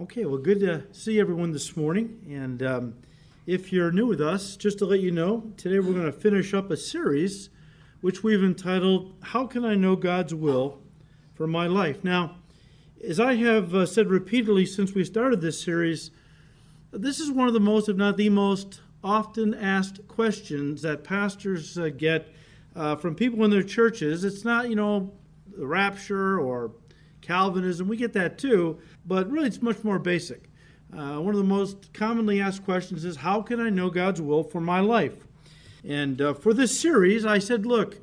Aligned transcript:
Okay, 0.00 0.24
well, 0.26 0.38
good 0.38 0.60
to 0.60 0.84
see 0.92 1.18
everyone 1.18 1.50
this 1.50 1.76
morning. 1.76 2.24
And 2.30 2.62
um, 2.62 2.94
if 3.46 3.72
you're 3.72 3.90
new 3.90 4.06
with 4.06 4.20
us, 4.20 4.56
just 4.56 4.78
to 4.78 4.84
let 4.84 5.00
you 5.00 5.10
know, 5.10 5.52
today 5.56 5.80
we're 5.80 5.92
going 5.92 6.04
to 6.06 6.12
finish 6.12 6.54
up 6.54 6.70
a 6.70 6.76
series 6.76 7.50
which 8.00 8.22
we've 8.22 8.44
entitled, 8.44 9.12
How 9.20 9.48
Can 9.48 9.64
I 9.64 9.74
Know 9.74 9.96
God's 9.96 10.32
Will 10.32 10.78
for 11.34 11.48
My 11.48 11.66
Life? 11.66 12.04
Now, 12.04 12.36
as 13.04 13.18
I 13.18 13.34
have 13.34 13.74
uh, 13.74 13.86
said 13.86 14.06
repeatedly 14.06 14.66
since 14.66 14.94
we 14.94 15.02
started 15.02 15.40
this 15.40 15.60
series, 15.60 16.12
this 16.92 17.18
is 17.18 17.32
one 17.32 17.48
of 17.48 17.54
the 17.54 17.58
most, 17.58 17.88
if 17.88 17.96
not 17.96 18.16
the 18.16 18.30
most, 18.30 18.80
often 19.02 19.52
asked 19.52 20.06
questions 20.06 20.82
that 20.82 21.02
pastors 21.02 21.76
uh, 21.76 21.88
get 21.88 22.32
uh, 22.76 22.94
from 22.94 23.16
people 23.16 23.44
in 23.44 23.50
their 23.50 23.64
churches. 23.64 24.22
It's 24.22 24.44
not, 24.44 24.70
you 24.70 24.76
know, 24.76 25.12
the 25.56 25.66
rapture 25.66 26.38
or 26.38 26.70
Calvinism, 27.20 27.88
we 27.88 27.96
get 27.96 28.12
that 28.14 28.38
too, 28.38 28.78
but 29.06 29.30
really 29.30 29.48
it's 29.48 29.62
much 29.62 29.82
more 29.84 29.98
basic. 29.98 30.48
Uh, 30.92 31.18
one 31.18 31.34
of 31.34 31.38
the 31.38 31.44
most 31.44 31.92
commonly 31.92 32.40
asked 32.40 32.64
questions 32.64 33.04
is 33.04 33.16
How 33.16 33.42
can 33.42 33.60
I 33.60 33.68
know 33.68 33.90
God's 33.90 34.22
will 34.22 34.42
for 34.42 34.60
my 34.60 34.80
life? 34.80 35.26
And 35.86 36.20
uh, 36.20 36.34
for 36.34 36.54
this 36.54 36.78
series, 36.78 37.26
I 37.26 37.38
said, 37.38 37.66
Look, 37.66 37.98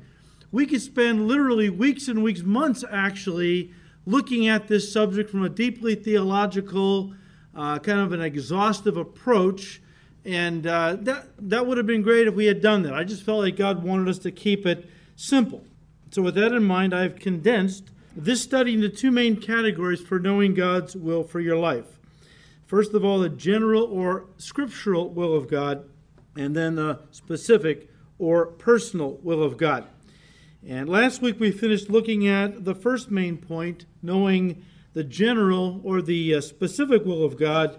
we 0.52 0.66
could 0.66 0.80
spend 0.80 1.26
literally 1.26 1.68
weeks 1.68 2.08
and 2.08 2.22
weeks, 2.22 2.42
months 2.42 2.84
actually, 2.90 3.72
looking 4.06 4.46
at 4.46 4.68
this 4.68 4.92
subject 4.92 5.30
from 5.30 5.42
a 5.42 5.48
deeply 5.48 5.96
theological, 5.96 7.12
uh, 7.54 7.78
kind 7.80 8.00
of 8.00 8.12
an 8.12 8.20
exhaustive 8.20 8.96
approach. 8.96 9.82
And 10.24 10.66
uh, 10.66 10.96
that, 11.00 11.26
that 11.38 11.66
would 11.66 11.76
have 11.76 11.86
been 11.86 12.02
great 12.02 12.26
if 12.26 12.34
we 12.34 12.46
had 12.46 12.60
done 12.60 12.82
that. 12.82 12.94
I 12.94 13.04
just 13.04 13.22
felt 13.22 13.40
like 13.40 13.56
God 13.56 13.82
wanted 13.82 14.08
us 14.08 14.18
to 14.20 14.30
keep 14.30 14.66
it 14.66 14.88
simple. 15.16 15.64
So, 16.10 16.22
with 16.22 16.36
that 16.36 16.52
in 16.52 16.62
mind, 16.62 16.94
I've 16.94 17.16
condensed 17.16 17.90
this 18.16 18.42
study 18.42 18.72
into 18.72 18.88
two 18.88 19.10
main 19.10 19.36
categories 19.36 20.00
for 20.00 20.18
knowing 20.18 20.54
God's 20.54 20.96
will 20.96 21.22
for 21.22 21.38
your 21.38 21.58
life. 21.58 21.98
First 22.64 22.94
of 22.94 23.04
all, 23.04 23.18
the 23.18 23.28
general 23.28 23.84
or 23.84 24.24
scriptural 24.38 25.10
will 25.10 25.34
of 25.34 25.50
God, 25.50 25.84
and 26.34 26.56
then 26.56 26.76
the 26.76 27.00
specific 27.10 27.90
or 28.18 28.46
personal 28.46 29.18
will 29.22 29.42
of 29.42 29.58
God. 29.58 29.86
And 30.66 30.88
last 30.88 31.20
week 31.20 31.38
we 31.38 31.52
finished 31.52 31.90
looking 31.90 32.26
at 32.26 32.64
the 32.64 32.74
first 32.74 33.10
main 33.10 33.36
point, 33.36 33.84
knowing 34.02 34.64
the 34.94 35.04
general 35.04 35.82
or 35.84 36.00
the 36.00 36.36
uh, 36.36 36.40
specific 36.40 37.04
will 37.04 37.22
of 37.22 37.38
God. 37.38 37.76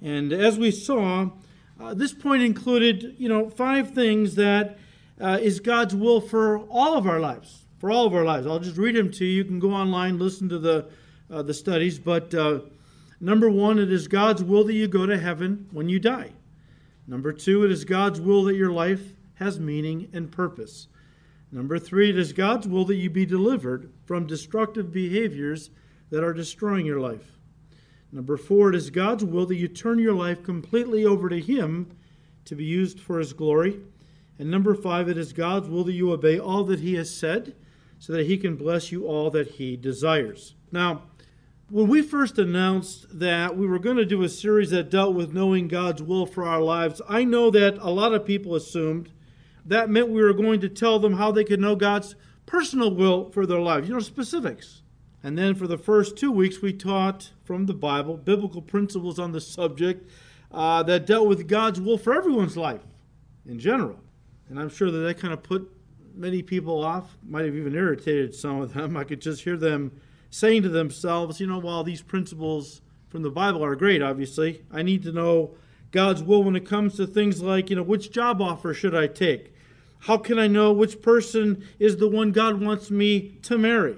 And 0.00 0.32
as 0.32 0.56
we 0.56 0.70
saw, 0.70 1.30
uh, 1.80 1.94
this 1.94 2.14
point 2.14 2.42
included, 2.44 3.16
you 3.18 3.28
know, 3.28 3.50
five 3.50 3.90
things 3.90 4.36
that 4.36 4.78
uh, 5.20 5.38
is 5.42 5.58
God's 5.58 5.96
will 5.96 6.20
for 6.20 6.60
all 6.68 6.96
of 6.96 7.08
our 7.08 7.18
lives 7.18 7.64
for 7.80 7.90
all 7.90 8.06
of 8.06 8.14
our 8.14 8.24
lives. 8.24 8.46
I'll 8.46 8.58
just 8.60 8.76
read 8.76 8.94
them 8.94 9.10
to 9.12 9.24
you. 9.24 9.38
You 9.38 9.44
can 9.44 9.58
go 9.58 9.72
online, 9.72 10.18
listen 10.18 10.50
to 10.50 10.58
the, 10.58 10.86
uh, 11.30 11.42
the 11.42 11.54
studies. 11.54 11.98
But 11.98 12.32
uh, 12.34 12.60
number 13.20 13.50
one, 13.50 13.78
it 13.78 13.90
is 13.90 14.06
God's 14.06 14.44
will 14.44 14.64
that 14.64 14.74
you 14.74 14.86
go 14.86 15.06
to 15.06 15.18
heaven 15.18 15.66
when 15.72 15.88
you 15.88 15.98
die. 15.98 16.32
Number 17.06 17.32
two, 17.32 17.64
it 17.64 17.72
is 17.72 17.84
God's 17.86 18.20
will 18.20 18.44
that 18.44 18.54
your 18.54 18.70
life 18.70 19.14
has 19.34 19.58
meaning 19.58 20.10
and 20.12 20.30
purpose. 20.30 20.88
Number 21.50 21.78
three, 21.78 22.10
it 22.10 22.18
is 22.18 22.34
God's 22.34 22.68
will 22.68 22.84
that 22.84 22.96
you 22.96 23.08
be 23.08 23.26
delivered 23.26 23.90
from 24.04 24.26
destructive 24.26 24.92
behaviors 24.92 25.70
that 26.10 26.22
are 26.22 26.34
destroying 26.34 26.84
your 26.84 27.00
life. 27.00 27.38
Number 28.12 28.36
four, 28.36 28.68
it 28.68 28.76
is 28.76 28.90
God's 28.90 29.24
will 29.24 29.46
that 29.46 29.56
you 29.56 29.68
turn 29.68 29.98
your 29.98 30.14
life 30.14 30.42
completely 30.42 31.04
over 31.06 31.28
to 31.28 31.40
Him 31.40 31.96
to 32.44 32.54
be 32.54 32.64
used 32.64 33.00
for 33.00 33.18
His 33.18 33.32
glory. 33.32 33.80
And 34.38 34.50
number 34.50 34.74
five, 34.74 35.08
it 35.08 35.16
is 35.16 35.32
God's 35.32 35.68
will 35.68 35.84
that 35.84 35.92
you 35.92 36.12
obey 36.12 36.38
all 36.38 36.64
that 36.64 36.80
He 36.80 36.94
has 36.94 37.14
said 37.14 37.54
so 38.00 38.14
that 38.14 38.26
he 38.26 38.36
can 38.36 38.56
bless 38.56 38.90
you 38.90 39.06
all 39.06 39.30
that 39.30 39.52
he 39.52 39.76
desires. 39.76 40.54
Now, 40.72 41.02
when 41.68 41.86
we 41.86 42.02
first 42.02 42.38
announced 42.38 43.06
that 43.16 43.56
we 43.56 43.66
were 43.66 43.78
going 43.78 43.98
to 43.98 44.04
do 44.04 44.22
a 44.22 44.28
series 44.28 44.70
that 44.70 44.90
dealt 44.90 45.14
with 45.14 45.34
knowing 45.34 45.68
God's 45.68 46.02
will 46.02 46.26
for 46.26 46.44
our 46.44 46.62
lives, 46.62 47.00
I 47.08 47.22
know 47.22 47.50
that 47.50 47.76
a 47.78 47.90
lot 47.90 48.12
of 48.12 48.26
people 48.26 48.56
assumed 48.56 49.10
that 49.64 49.90
meant 49.90 50.08
we 50.08 50.22
were 50.22 50.32
going 50.32 50.60
to 50.62 50.68
tell 50.68 50.98
them 50.98 51.12
how 51.12 51.30
they 51.30 51.44
could 51.44 51.60
know 51.60 51.76
God's 51.76 52.16
personal 52.46 52.92
will 52.92 53.30
for 53.30 53.46
their 53.46 53.60
lives, 53.60 53.86
you 53.86 53.94
know, 53.94 54.00
specifics. 54.00 54.82
And 55.22 55.36
then 55.36 55.54
for 55.54 55.66
the 55.66 55.78
first 55.78 56.16
two 56.16 56.32
weeks, 56.32 56.62
we 56.62 56.72
taught 56.72 57.30
from 57.44 57.66
the 57.66 57.74
Bible 57.74 58.16
biblical 58.16 58.62
principles 58.62 59.18
on 59.18 59.32
the 59.32 59.40
subject 59.42 60.10
uh, 60.50 60.82
that 60.84 61.06
dealt 61.06 61.28
with 61.28 61.46
God's 61.46 61.80
will 61.80 61.98
for 61.98 62.14
everyone's 62.14 62.56
life 62.56 62.82
in 63.46 63.58
general. 63.58 64.00
And 64.48 64.58
I'm 64.58 64.70
sure 64.70 64.90
that 64.90 64.98
that 64.98 65.18
kind 65.18 65.34
of 65.34 65.42
put 65.42 65.70
many 66.14 66.42
people 66.42 66.84
off, 66.84 67.16
might 67.26 67.44
have 67.44 67.54
even 67.54 67.74
irritated 67.74 68.34
some 68.34 68.60
of 68.60 68.74
them. 68.74 68.96
I 68.96 69.04
could 69.04 69.20
just 69.20 69.42
hear 69.44 69.56
them 69.56 69.92
saying 70.30 70.62
to 70.62 70.68
themselves, 70.68 71.40
you 71.40 71.46
know, 71.46 71.58
while 71.58 71.82
these 71.82 72.02
principles 72.02 72.80
from 73.08 73.22
the 73.22 73.30
Bible 73.30 73.64
are 73.64 73.74
great, 73.74 74.02
obviously, 74.02 74.62
I 74.70 74.82
need 74.82 75.02
to 75.02 75.12
know 75.12 75.54
God's 75.90 76.22
will 76.22 76.44
when 76.44 76.56
it 76.56 76.66
comes 76.66 76.96
to 76.96 77.06
things 77.06 77.42
like, 77.42 77.68
you 77.68 77.76
know, 77.76 77.82
which 77.82 78.12
job 78.12 78.40
offer 78.40 78.72
should 78.72 78.94
I 78.94 79.08
take? 79.08 79.52
How 80.00 80.16
can 80.16 80.38
I 80.38 80.46
know 80.46 80.72
which 80.72 81.02
person 81.02 81.64
is 81.78 81.96
the 81.96 82.08
one 82.08 82.32
God 82.32 82.60
wants 82.60 82.90
me 82.90 83.36
to 83.42 83.58
marry? 83.58 83.96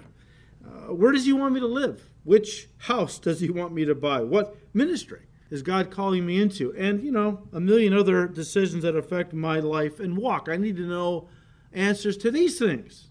Uh, 0.64 0.94
where 0.94 1.12
does 1.12 1.26
He 1.26 1.32
want 1.32 1.54
me 1.54 1.60
to 1.60 1.66
live? 1.66 2.08
Which 2.24 2.68
house 2.78 3.18
does 3.18 3.40
He 3.40 3.50
want 3.50 3.72
me 3.72 3.84
to 3.84 3.94
buy? 3.94 4.22
What 4.22 4.56
ministry 4.72 5.20
is 5.50 5.62
God 5.62 5.90
calling 5.90 6.24
me 6.24 6.40
into? 6.40 6.74
And, 6.76 7.02
you 7.02 7.12
know, 7.12 7.42
a 7.52 7.60
million 7.60 7.92
other 7.92 8.26
decisions 8.26 8.82
that 8.82 8.96
affect 8.96 9.32
my 9.32 9.60
life 9.60 10.00
and 10.00 10.16
walk. 10.16 10.48
I 10.48 10.56
need 10.56 10.76
to 10.76 10.86
know 10.86 11.28
answers 11.74 12.16
to 12.18 12.30
these 12.30 12.58
things. 12.58 13.08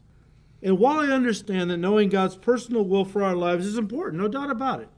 And 0.64 0.78
while 0.78 1.00
I 1.00 1.08
understand 1.08 1.72
that 1.72 1.78
knowing 1.78 2.10
God's 2.10 2.36
personal 2.36 2.86
will 2.86 3.06
for 3.06 3.24
our 3.24 3.36
lives 3.36 3.66
is 3.66 3.78
important, 3.78 4.22
no 4.22 4.28
doubt 4.28 4.52
about 4.52 4.82
it, 4.82 4.90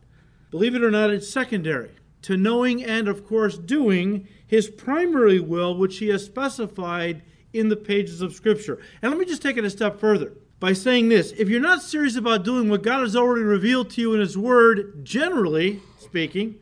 believe 0.52 0.76
it 0.76 0.84
or 0.84 0.92
not, 0.92 1.10
it's 1.10 1.30
secondary 1.30 1.92
to 2.24 2.38
knowing 2.38 2.84
and, 2.84 3.08
of 3.08 3.26
course, 3.26 3.58
doing 3.58 4.28
His 4.46 4.70
primary 4.70 5.40
will, 5.40 5.76
which 5.76 6.00
He 6.00 6.08
has 6.10 6.26
specified 6.26 7.22
in 7.54 7.70
the 7.70 7.76
pages 7.76 8.22
of 8.22 8.34
Scripture. 8.34 8.80
And 9.02 9.12
let 9.12 9.20
me 9.20 9.26
just 9.26 9.42
take 9.42 9.58
it 9.58 9.66
a 9.66 9.70
step 9.70 10.00
further 10.00 10.34
by 10.60 10.74
saying 10.74 11.10
this 11.10 11.34
if 11.34 11.50
you're 11.50 11.60
not 11.60 11.82
serious 11.82 12.16
about 12.16 12.44
doing 12.44 12.70
what 12.70 12.84
God 12.84 13.02
has 13.02 13.16
already 13.16 13.44
revealed 13.44 13.90
to 13.92 14.02
you 14.02 14.14
in 14.14 14.20
His 14.20 14.38
Word, 14.38 15.04
generally 15.04 15.82
speaking, 16.00 16.56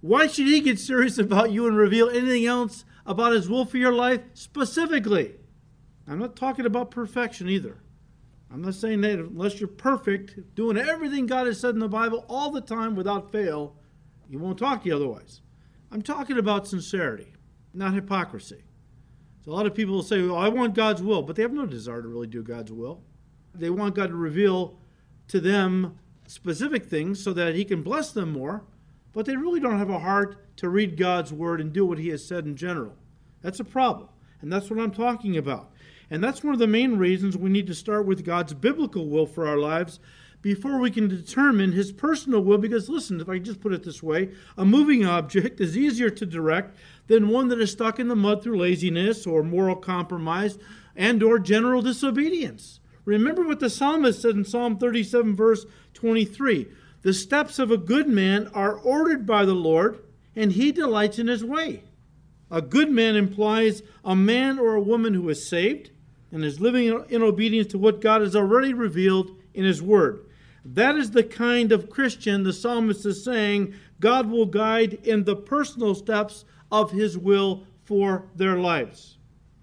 why 0.00 0.26
should 0.26 0.46
He 0.46 0.60
get 0.60 0.78
serious 0.78 1.18
about 1.18 1.52
you 1.52 1.66
and 1.66 1.76
reveal 1.76 2.08
anything 2.08 2.46
else 2.46 2.84
about 3.04 3.32
His 3.32 3.48
will 3.48 3.64
for 3.64 3.76
your 3.76 3.92
life 3.92 4.22
specifically? 4.34 5.34
I'm 6.10 6.18
not 6.18 6.34
talking 6.34 6.66
about 6.66 6.90
perfection 6.90 7.48
either. 7.48 7.78
I'm 8.52 8.62
not 8.62 8.74
saying 8.74 9.00
that 9.02 9.20
unless 9.20 9.60
you're 9.60 9.68
perfect, 9.68 10.56
doing 10.56 10.76
everything 10.76 11.26
God 11.26 11.46
has 11.46 11.60
said 11.60 11.74
in 11.74 11.80
the 11.80 11.88
Bible 11.88 12.24
all 12.28 12.50
the 12.50 12.60
time 12.60 12.96
without 12.96 13.30
fail, 13.30 13.76
you 14.28 14.40
won't 14.40 14.58
talk 14.58 14.82
to 14.82 14.88
you 14.88 14.96
otherwise. 14.96 15.40
I'm 15.92 16.02
talking 16.02 16.36
about 16.36 16.66
sincerity, 16.66 17.32
not 17.72 17.94
hypocrisy. 17.94 18.64
So 19.44 19.52
a 19.52 19.54
lot 19.54 19.66
of 19.66 19.74
people 19.74 19.94
will 19.94 20.02
say, 20.02 20.20
well, 20.22 20.36
I 20.36 20.48
want 20.48 20.74
God's 20.74 21.00
will, 21.00 21.22
but 21.22 21.36
they 21.36 21.42
have 21.42 21.52
no 21.52 21.64
desire 21.64 22.02
to 22.02 22.08
really 22.08 22.26
do 22.26 22.42
God's 22.42 22.72
will. 22.72 23.02
They 23.54 23.70
want 23.70 23.94
God 23.94 24.08
to 24.08 24.16
reveal 24.16 24.80
to 25.28 25.40
them 25.40 25.96
specific 26.26 26.86
things 26.86 27.22
so 27.22 27.32
that 27.32 27.54
He 27.54 27.64
can 27.64 27.82
bless 27.82 28.10
them 28.10 28.32
more, 28.32 28.64
but 29.12 29.26
they 29.26 29.36
really 29.36 29.60
don't 29.60 29.78
have 29.78 29.90
a 29.90 30.00
heart 30.00 30.56
to 30.56 30.68
read 30.68 30.96
God's 30.96 31.32
word 31.32 31.60
and 31.60 31.72
do 31.72 31.86
what 31.86 31.98
He 31.98 32.08
has 32.08 32.24
said 32.24 32.46
in 32.46 32.56
general. 32.56 32.96
That's 33.42 33.60
a 33.60 33.64
problem. 33.64 34.08
And 34.40 34.52
that's 34.52 34.70
what 34.70 34.80
I'm 34.80 34.90
talking 34.90 35.36
about. 35.36 35.72
And 36.10 36.22
that's 36.22 36.42
one 36.42 36.52
of 36.52 36.58
the 36.58 36.66
main 36.66 36.96
reasons 36.96 37.36
we 37.36 37.50
need 37.50 37.68
to 37.68 37.74
start 37.74 38.04
with 38.04 38.24
God's 38.24 38.52
biblical 38.52 39.08
will 39.08 39.26
for 39.26 39.46
our 39.46 39.58
lives 39.58 40.00
before 40.42 40.78
we 40.78 40.90
can 40.90 41.06
determine 41.06 41.72
his 41.72 41.92
personal 41.92 42.42
will. 42.42 42.58
Because 42.58 42.88
listen 42.88 43.20
if 43.20 43.28
i 43.28 43.38
just 43.38 43.60
put 43.60 43.72
it 43.72 43.84
this 43.84 44.02
way 44.02 44.30
a 44.56 44.64
moving 44.64 45.06
object 45.06 45.60
is 45.60 45.76
easier 45.76 46.10
to 46.10 46.26
direct 46.26 46.76
than 47.06 47.28
one 47.28 47.48
that 47.48 47.60
is 47.60 47.70
stuck 47.70 48.00
in 48.00 48.08
the 48.08 48.16
mud 48.16 48.42
through 48.42 48.58
laziness 48.58 49.26
or 49.26 49.42
moral 49.42 49.76
compromise 49.76 50.58
and 50.96 51.22
or 51.22 51.38
general 51.38 51.80
disobedience. 51.80 52.80
Remember 53.04 53.46
what 53.46 53.60
the 53.60 53.70
psalmist 53.70 54.20
said 54.20 54.34
in 54.34 54.44
psalm 54.44 54.78
37 54.78 55.36
verse 55.36 55.64
23 55.94 56.68
the 57.02 57.14
steps 57.14 57.58
of 57.58 57.70
a 57.70 57.78
good 57.78 58.08
man 58.08 58.48
are 58.48 58.74
ordered 58.74 59.24
by 59.24 59.44
the 59.44 59.54
lord 59.54 60.00
and 60.36 60.52
he 60.52 60.72
delights 60.72 61.18
in 61.18 61.28
his 61.28 61.44
way. 61.44 61.84
A 62.50 62.60
good 62.60 62.90
man 62.90 63.14
implies 63.14 63.82
a 64.04 64.16
man 64.16 64.58
or 64.58 64.74
a 64.74 64.82
woman 64.82 65.14
who 65.14 65.28
is 65.28 65.48
saved 65.48 65.90
and 66.32 66.44
is 66.44 66.60
living 66.60 67.04
in 67.08 67.22
obedience 67.22 67.70
to 67.72 67.78
what 67.78 68.00
God 68.00 68.20
has 68.20 68.36
already 68.36 68.72
revealed 68.72 69.36
in 69.54 69.64
His 69.64 69.82
Word. 69.82 70.24
That 70.64 70.96
is 70.96 71.10
the 71.10 71.24
kind 71.24 71.72
of 71.72 71.90
Christian 71.90 72.42
the 72.42 72.52
psalmist 72.52 73.06
is 73.06 73.24
saying 73.24 73.74
God 73.98 74.30
will 74.30 74.46
guide 74.46 74.94
in 75.04 75.24
the 75.24 75.36
personal 75.36 75.94
steps 75.94 76.44
of 76.70 76.92
His 76.92 77.16
will 77.16 77.64
for 77.82 78.26
their 78.34 78.56
lives. 78.56 79.18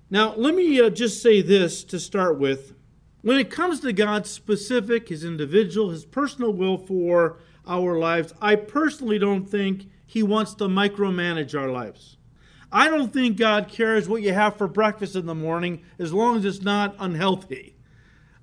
Now, 0.10 0.34
let 0.36 0.56
me 0.56 0.80
uh, 0.80 0.90
just 0.90 1.22
say 1.22 1.42
this 1.42 1.84
to 1.86 2.00
start 2.00 2.40
with. 2.40 2.74
When 3.22 3.38
it 3.38 3.50
comes 3.50 3.80
to 3.82 3.94
God's 3.94 4.30
specific, 4.30 5.10
His 5.10 5.24
individual, 5.24 5.90
His 5.90 6.06
personal 6.06 6.54
will 6.54 6.78
for 6.78 7.38
our 7.66 7.98
lives, 7.98 8.34
I 8.42 8.56
personally 8.56 9.20
don't 9.20 9.46
think 9.46 9.90
He 10.06 10.24
wants 10.24 10.54
to 10.56 10.66
micromanage 10.66 11.60
our 11.60 11.70
lives. 11.70 12.17
I 12.72 12.90
don't 12.90 13.14
think 13.14 13.38
God 13.38 13.70
cares 13.70 14.10
what 14.10 14.22
you 14.22 14.34
have 14.34 14.58
for 14.58 14.68
breakfast 14.68 15.16
in 15.16 15.26
the 15.26 15.36
morning 15.36 15.84
as 16.00 16.14
long 16.14 16.38
as 16.38 16.46
it's 16.46 16.62
not 16.62 16.96
unhealthy. 17.00 17.76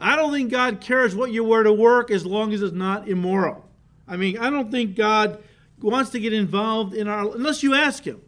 I 0.00 0.16
don't 0.16 0.32
think 0.32 0.50
God 0.50 0.80
cares 0.80 1.14
what 1.14 1.30
you 1.30 1.44
wear 1.44 1.62
to 1.62 1.72
work 1.72 2.10
as 2.10 2.24
long 2.26 2.52
as 2.52 2.62
it's 2.62 2.74
not 2.74 3.08
immoral. 3.08 3.68
I 4.08 4.16
mean, 4.16 4.38
I 4.38 4.50
don't 4.50 4.70
think 4.70 4.96
God 4.96 5.42
wants 5.80 6.10
to 6.10 6.20
get 6.20 6.32
involved 6.32 6.94
in 6.94 7.08
our, 7.08 7.34
unless 7.34 7.62
you 7.62 7.74
ask 7.74 8.04
him, 8.04 8.20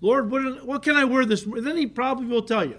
Lord, 0.00 0.30
what, 0.30 0.66
what 0.66 0.82
can 0.82 0.96
I 0.96 1.04
wear 1.04 1.24
this? 1.24 1.44
Then 1.44 1.76
he 1.76 1.86
probably 1.86 2.26
will 2.26 2.42
tell 2.42 2.64
you. 2.64 2.78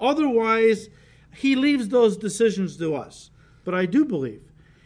Otherwise, 0.00 0.88
he 1.34 1.56
leaves 1.56 1.88
those 1.88 2.16
decisions 2.16 2.76
to 2.76 2.94
us. 2.94 3.30
But 3.64 3.74
I 3.74 3.86
do 3.86 4.04
believe 4.04 4.42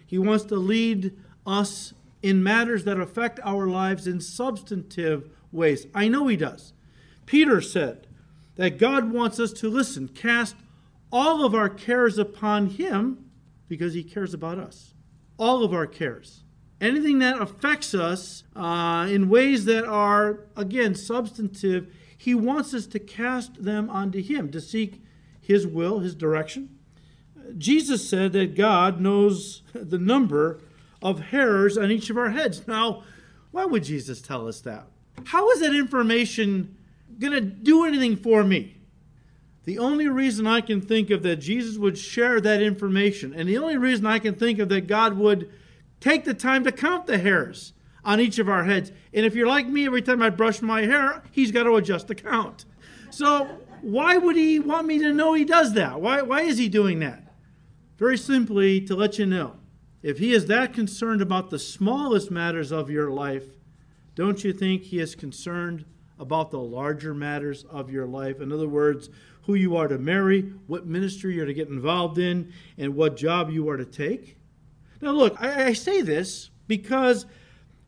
he 0.07 0.19
wants 0.19 0.45
to 0.45 0.57
lead 0.57 1.17
us 1.47 1.95
in 2.23 2.43
matters 2.43 2.85
that 2.85 3.01
affect 3.01 3.41
our 3.45 3.67
lives 3.67 4.07
in 4.07 4.21
substantive 4.21 5.29
ways. 5.51 5.87
I 5.95 6.09
know 6.09 6.27
he 6.27 6.37
does. 6.37 6.73
Peter 7.27 7.61
said 7.61 8.07
that 8.57 8.79
God 8.79 9.13
wants 9.13 9.41
us 9.41 9.53
to 9.55 9.71
listen, 9.71 10.09
cast 10.09 10.57
all 11.11 11.45
of 11.45 11.55
our 11.55 11.69
cares 11.69 12.19
upon 12.19 12.69
him 12.69 13.31
because 13.69 13.95
he 13.95 14.03
cares 14.03 14.35
about 14.35 14.59
us. 14.59 14.95
All 15.39 15.65
of 15.65 15.73
our 15.73 15.87
cares. 15.87 16.45
Anything 16.81 17.21
that 17.21 17.41
affects 17.41 17.95
us 17.95 18.45
uh, 18.57 19.07
in 19.09 19.29
ways 19.29 19.67
that 19.67 19.85
are, 19.85 20.41
again, 20.57 20.95
substantive, 20.95 21.95
he 22.17 22.35
wants 22.35 22.75
us 22.75 22.87
to 22.89 22.99
cast 22.99 23.63
them 23.63 23.89
onto 23.89 24.23
him, 24.23 24.51
to 24.51 24.61
seek 24.61 25.03
his 25.41 25.67
will, 25.67 26.01
his 26.01 26.15
direction. 26.15 26.77
Jesus 27.59 28.09
said 28.09 28.33
that 28.33 28.57
God 28.57 29.01
knows 29.01 29.63
the 29.73 29.99
number 29.99 30.61
of 31.03 31.21
hairs 31.21 31.77
on 31.77 31.91
each 31.91 32.11
of 32.11 32.17
our 32.17 32.31
heads. 32.31 32.67
Now, 32.67 33.03
why 33.51 33.65
would 33.65 33.85
Jesus 33.85 34.21
tell 34.21 34.49
us 34.49 34.61
that? 34.61 34.87
How 35.27 35.51
is 35.51 35.61
that 35.61 35.75
information 35.75 36.77
going 37.23 37.33
to 37.33 37.41
do 37.41 37.87
anything 37.87 38.17
for 38.17 38.45
me? 38.45 38.77
The 39.65 39.79
only 39.79 40.09
reason 40.09 40.47
I 40.47 40.61
can 40.61 40.81
think 40.81 41.11
of 41.11 41.23
that 41.23 41.37
Jesus 41.37 41.79
would 41.79 41.97
share 41.97 42.41
that 42.41 42.61
information, 42.61 43.33
and 43.33 43.49
the 43.49 43.59
only 43.59 43.77
reason 43.77 44.07
I 44.07 44.19
can 44.19 44.35
think 44.35 44.59
of 44.59 44.69
that 44.71 44.89
God 44.89 45.17
would 45.17 45.51
take 46.01 46.25
the 46.25 46.35
time 46.35 46.65
to 46.65 46.73
count 46.73 47.07
the 47.07 47.19
hairs 47.19 47.73
on 48.05 48.21
each 48.21 48.39
of 48.39 48.49
our 48.49 48.65
heads. 48.65 48.91
And 49.15 49.25
if 49.25 49.35
you're 49.35 49.47
like 49.47 49.69
me, 49.69 49.87
every 49.87 50.03
time 50.03 50.21
I 50.21 50.31
brush 50.31 50.61
my 50.61 50.83
hair, 50.83 51.23
he's 51.31 51.53
got 51.53 51.63
to 51.63 51.77
adjust 51.77 52.09
the 52.09 52.15
count. 52.17 52.65
So, 53.11 53.49
why 53.83 54.17
would 54.17 54.37
he 54.37 54.59
want 54.59 54.87
me 54.87 54.99
to 54.99 55.13
know 55.13 55.33
he 55.35 55.45
does 55.45 55.75
that? 55.75 56.01
Why, 56.01 56.23
why 56.23 56.43
is 56.43 56.59
he 56.59 56.69
doing 56.69 56.99
that? 57.01 57.23
Very 57.99 58.19
simply, 58.19 58.81
to 58.83 58.97
let 58.97 59.19
you 59.19 59.27
know. 59.27 59.55
If 60.03 60.19
he 60.19 60.33
is 60.33 60.47
that 60.47 60.73
concerned 60.73 61.23
about 61.23 61.51
the 61.51 61.59
smallest 61.59 62.31
matters 62.31 62.73
of 62.73 62.91
your 62.91 63.11
life, 63.11 63.45
don't 64.17 64.43
you 64.43 64.53
think 64.53 64.83
he 64.83 64.99
is 64.99 65.15
concerned 65.15 65.85
about 66.23 66.53
the 66.53 66.59
larger 66.59 67.13
matters 67.13 67.65
of 67.65 67.91
your 67.91 68.07
life? 68.07 68.41
In 68.41 68.53
other 68.53 68.69
words, 68.69 69.11
who 69.43 69.55
you 69.55 69.77
are 69.77 69.89
to 69.89 69.99
marry, 69.99 70.43
what 70.69 70.87
ministry 70.87 71.35
you're 71.35 71.47
to 71.47 71.53
get 71.53 71.69
involved 71.69 72.17
in, 72.17 72.53
and 72.79 72.95
what 72.95 73.17
job 73.17 73.51
you 73.51 73.69
are 73.69 73.77
to 73.77 73.85
take? 73.85 74.37
Now, 75.01 75.11
look, 75.11 75.37
I, 75.43 75.67
I 75.67 75.73
say 75.73 76.01
this 76.01 76.51
because 76.69 77.27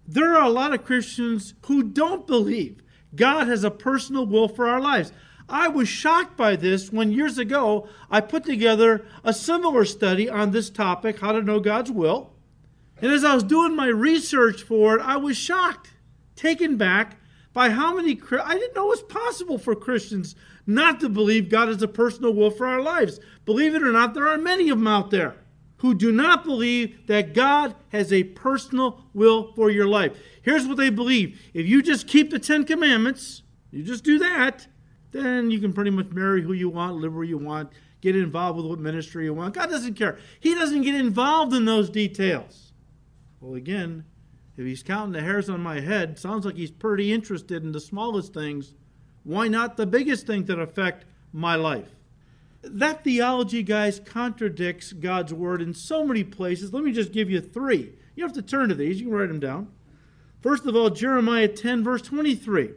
there 0.06 0.34
are 0.34 0.42
a 0.42 0.50
lot 0.50 0.75
of 0.75 0.84
Christians 0.84 1.54
who 1.66 1.84
don't 1.84 2.26
believe 2.26 2.82
God 3.14 3.46
has 3.46 3.62
a 3.62 3.70
personal 3.70 4.26
will 4.26 4.48
for 4.48 4.69
our 4.69 4.81
lives. 4.81 5.12
I 5.48 5.69
was 5.69 5.88
shocked 5.88 6.36
by 6.36 6.56
this 6.56 6.90
when 6.90 7.12
years 7.12 7.38
ago 7.38 7.88
I 8.10 8.20
put 8.20 8.44
together 8.44 9.06
a 9.22 9.32
similar 9.32 9.84
study 9.84 10.28
on 10.28 10.50
this 10.50 10.70
topic, 10.70 11.20
how 11.20 11.32
to 11.32 11.42
know 11.42 11.60
God's 11.60 11.92
will. 11.92 12.32
And 13.00 13.12
as 13.12 13.22
I 13.22 13.34
was 13.34 13.44
doing 13.44 13.76
my 13.76 13.86
research 13.86 14.62
for 14.62 14.96
it, 14.96 15.02
I 15.02 15.19
was 15.19 15.36
shocked, 15.36 15.90
taken 16.34 16.76
back 16.76 17.19
by 17.55 17.71
how 17.71 17.95
many 17.95 18.21
I 18.43 18.59
didn't 18.59 18.75
know 18.75 18.87
it 18.87 19.01
was 19.01 19.03
possible 19.03 19.56
for 19.56 19.75
Christians 19.75 20.35
not 20.67 21.01
to 21.01 21.09
believe 21.09 21.49
God 21.49 21.69
has 21.69 21.81
a 21.83 21.89
personal 21.89 22.35
will 22.35 22.51
for 22.51 22.67
our 22.67 22.83
lives. 22.83 23.21
Believe 23.47 23.75
it 23.75 23.83
or 23.83 23.93
not, 23.93 24.12
there 24.12 24.29
are 24.29 24.37
many 24.37 24.69
of 24.69 24.79
them 24.79 24.89
out 24.89 25.11
there 25.11 25.37
who 25.79 25.95
do 25.95 26.11
not 26.11 26.45
believe 26.45 27.06
that 27.06 27.35
God 27.35 27.75
has 27.91 28.12
a 28.12 28.25
personal 28.25 29.05
will 29.12 29.53
for 29.53 29.71
your 29.71 29.87
life. 29.87 30.17
Here's 30.43 30.67
what 30.67 30.77
they 30.77 30.91
believe 30.91 31.41
if 31.55 31.67
you 31.67 31.83
just 31.83 32.09
keep 32.09 32.31
the 32.31 32.39
Ten 32.39 32.65
Commandments, 32.65 33.43
you 33.71 33.83
just 33.83 34.05
do 34.05 34.19
that, 34.19 34.67
then 35.12 35.51
you 35.51 35.61
can 35.61 35.73
pretty 35.73 35.91
much 35.91 36.09
marry 36.11 36.43
who 36.43 36.53
you 36.53 36.69
want, 36.69 36.97
live 36.97 37.15
where 37.15 37.25
you 37.25 37.39
want, 37.39 37.71
get 38.01 38.17
involved 38.17 38.56
with 38.56 38.67
what 38.67 38.79
ministry 38.79 39.25
you 39.25 39.35
want. 39.35 39.55
God 39.55 39.71
doesn't 39.71 39.95
care. 39.95 40.19
He 40.41 40.55
doesn't 40.55 40.83
get 40.83 40.95
involved 40.95 41.55
in 41.55 41.67
those 41.67 41.89
details. 41.89 42.73
Well, 43.41 43.55
again, 43.55 44.05
if 44.56 44.65
he's 44.65 44.83
counting 44.83 45.12
the 45.12 45.23
hairs 45.23 45.49
on 45.49 45.61
my 45.61 45.81
head, 45.81 46.19
sounds 46.19 46.47
like 46.47 46.56
he's 46.56 46.71
pretty 46.71 47.12
interested 47.12 47.65
in 47.65 47.73
the 47.73 47.81
smallest 47.81 48.33
things. 48.33 48.75
Why 49.25 49.49
not 49.49 49.77
the 49.77 49.87
biggest 49.87 50.27
things 50.27 50.47
that 50.47 50.61
affect 50.61 51.05
my 51.33 51.56
life? 51.56 51.89
That 52.62 53.05
theology, 53.05 53.62
guys, 53.62 54.01
contradicts 54.01 54.93
God's 54.93 55.35
word 55.35 55.61
in 55.61 55.75
so 55.75 56.05
many 56.05 56.25
places. 56.25 56.73
Let 56.73 56.85
me 56.85 56.93
just 56.93 57.12
give 57.12 57.31
you 57.31 57.41
three. 57.41 57.95
You 58.15 58.23
have 58.25 58.33
to 58.35 58.43
turn 58.43 58.69
to 58.69 58.75
these, 58.75 59.01
you 59.01 59.09
can 59.09 59.15
write 59.15 59.29
them 59.29 59.41
down. 59.41 59.69
First 60.41 60.67
of 60.67 60.77
all, 60.77 60.91
Jeremiah 60.91 61.49
10, 61.49 61.83
verse 61.83 62.03
23. 62.03 62.71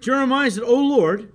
Jeremiah 0.00 0.50
said, 0.50 0.64
O 0.64 0.74
Lord, 0.74 1.32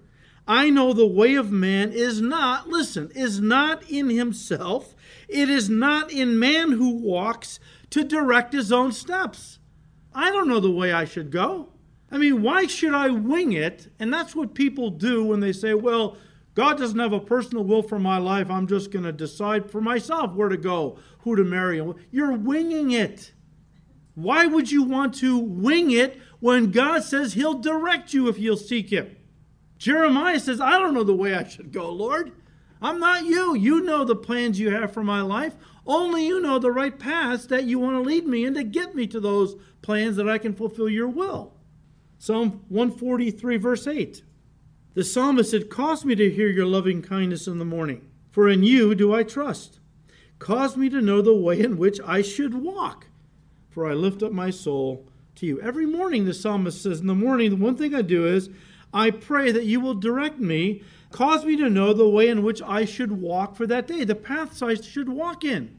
I 0.47 0.69
know 0.69 0.93
the 0.93 1.07
way 1.07 1.35
of 1.35 1.51
man 1.51 1.93
is 1.93 2.21
not, 2.21 2.67
listen, 2.67 3.11
is 3.15 3.39
not 3.39 3.89
in 3.89 4.09
himself. 4.09 4.93
It 5.29 5.49
is 5.49 5.69
not 5.69 6.11
in 6.11 6.37
man 6.37 6.71
who 6.71 6.89
walks 6.89 7.59
to 7.93 8.03
direct 8.03 8.53
his 8.53 8.71
own 8.71 8.91
steps. 8.91 9.59
I 10.15 10.31
don't 10.31 10.47
know 10.47 10.59
the 10.59 10.71
way 10.71 10.91
I 10.91 11.05
should 11.05 11.29
go. 11.29 11.69
I 12.11 12.17
mean, 12.17 12.41
why 12.41 12.65
should 12.65 12.95
I 12.95 13.09
wing 13.09 13.51
it? 13.51 13.87
And 13.99 14.11
that's 14.11 14.35
what 14.35 14.55
people 14.55 14.89
do 14.89 15.23
when 15.23 15.41
they 15.41 15.53
say, 15.53 15.75
well, 15.75 16.17
God 16.55 16.79
doesn't 16.79 16.97
have 16.97 17.13
a 17.13 17.19
personal 17.19 17.63
will 17.63 17.83
for 17.83 17.99
my 17.99 18.17
life. 18.17 18.49
I'm 18.49 18.65
just 18.65 18.89
going 18.89 19.05
to 19.05 19.11
decide 19.11 19.69
for 19.69 19.79
myself 19.79 20.33
where 20.33 20.49
to 20.49 20.57
go, 20.57 20.97
who 21.19 21.35
to 21.35 21.43
marry. 21.43 21.79
You're 22.09 22.33
winging 22.33 22.89
it. 22.89 23.31
Why 24.15 24.47
would 24.47 24.71
you 24.71 24.81
want 24.81 25.13
to 25.15 25.37
wing 25.37 25.91
it 25.91 26.19
when 26.39 26.71
God 26.71 27.03
says 27.03 27.33
He'll 27.33 27.59
direct 27.59 28.11
you 28.11 28.27
if 28.27 28.39
you'll 28.39 28.57
seek 28.57 28.89
Him? 28.89 29.15
Jeremiah 29.77 30.39
says, 30.39 30.59
I 30.59 30.79
don't 30.79 30.95
know 30.95 31.03
the 31.03 31.13
way 31.13 31.35
I 31.35 31.47
should 31.47 31.71
go, 31.71 31.91
Lord. 31.91 32.31
I'm 32.81 32.99
not 32.99 33.25
you. 33.25 33.55
You 33.55 33.81
know 33.81 34.03
the 34.03 34.15
plans 34.15 34.59
you 34.59 34.71
have 34.71 34.91
for 34.91 35.03
my 35.03 35.21
life. 35.21 35.55
Only 35.85 36.25
you 36.25 36.39
know 36.39 36.59
the 36.59 36.71
right 36.71 36.97
paths 36.97 37.47
that 37.47 37.65
you 37.65 37.79
want 37.79 37.95
to 37.95 38.01
lead 38.01 38.25
me 38.25 38.45
in 38.45 38.53
to 38.53 38.63
get 38.63 38.95
me 38.95 39.05
to 39.07 39.19
those 39.19 39.55
plans 39.81 40.15
that 40.15 40.29
I 40.29 40.37
can 40.37 40.53
fulfill 40.53 40.87
your 40.87 41.09
will. 41.09 41.53
Psalm 42.17 42.63
143, 42.69 43.57
verse 43.57 43.85
8. 43.85 44.23
The 44.93 45.03
psalmist 45.03 45.51
said, 45.51 45.69
Cause 45.69 46.05
me 46.05 46.15
to 46.15 46.29
hear 46.29 46.47
your 46.47 46.65
loving 46.65 47.01
kindness 47.01 47.47
in 47.47 47.59
the 47.59 47.65
morning, 47.65 48.07
for 48.31 48.47
in 48.47 48.63
you 48.63 48.95
do 48.95 49.13
I 49.13 49.23
trust. 49.23 49.79
Cause 50.39 50.77
me 50.77 50.89
to 50.89 51.01
know 51.01 51.21
the 51.21 51.35
way 51.35 51.59
in 51.59 51.77
which 51.77 51.99
I 52.05 52.21
should 52.21 52.53
walk, 52.53 53.07
for 53.69 53.89
I 53.89 53.93
lift 53.93 54.23
up 54.23 54.31
my 54.31 54.51
soul 54.51 55.07
to 55.35 55.45
you. 55.45 55.59
Every 55.61 55.85
morning, 55.85 56.25
the 56.25 56.33
psalmist 56.33 56.81
says, 56.81 57.01
In 57.01 57.07
the 57.07 57.15
morning, 57.15 57.49
the 57.49 57.55
one 57.55 57.75
thing 57.75 57.93
I 57.93 58.01
do 58.01 58.25
is 58.25 58.49
I 58.93 59.09
pray 59.09 59.51
that 59.51 59.65
you 59.65 59.79
will 59.79 59.95
direct 59.95 60.39
me, 60.39 60.83
cause 61.11 61.43
me 61.43 61.57
to 61.57 61.69
know 61.69 61.91
the 61.91 62.07
way 62.07 62.27
in 62.27 62.43
which 62.43 62.61
I 62.61 62.85
should 62.85 63.11
walk 63.11 63.55
for 63.55 63.65
that 63.67 63.87
day, 63.87 64.03
the 64.03 64.15
paths 64.15 64.61
I 64.61 64.75
should 64.75 65.09
walk 65.09 65.43
in. 65.43 65.77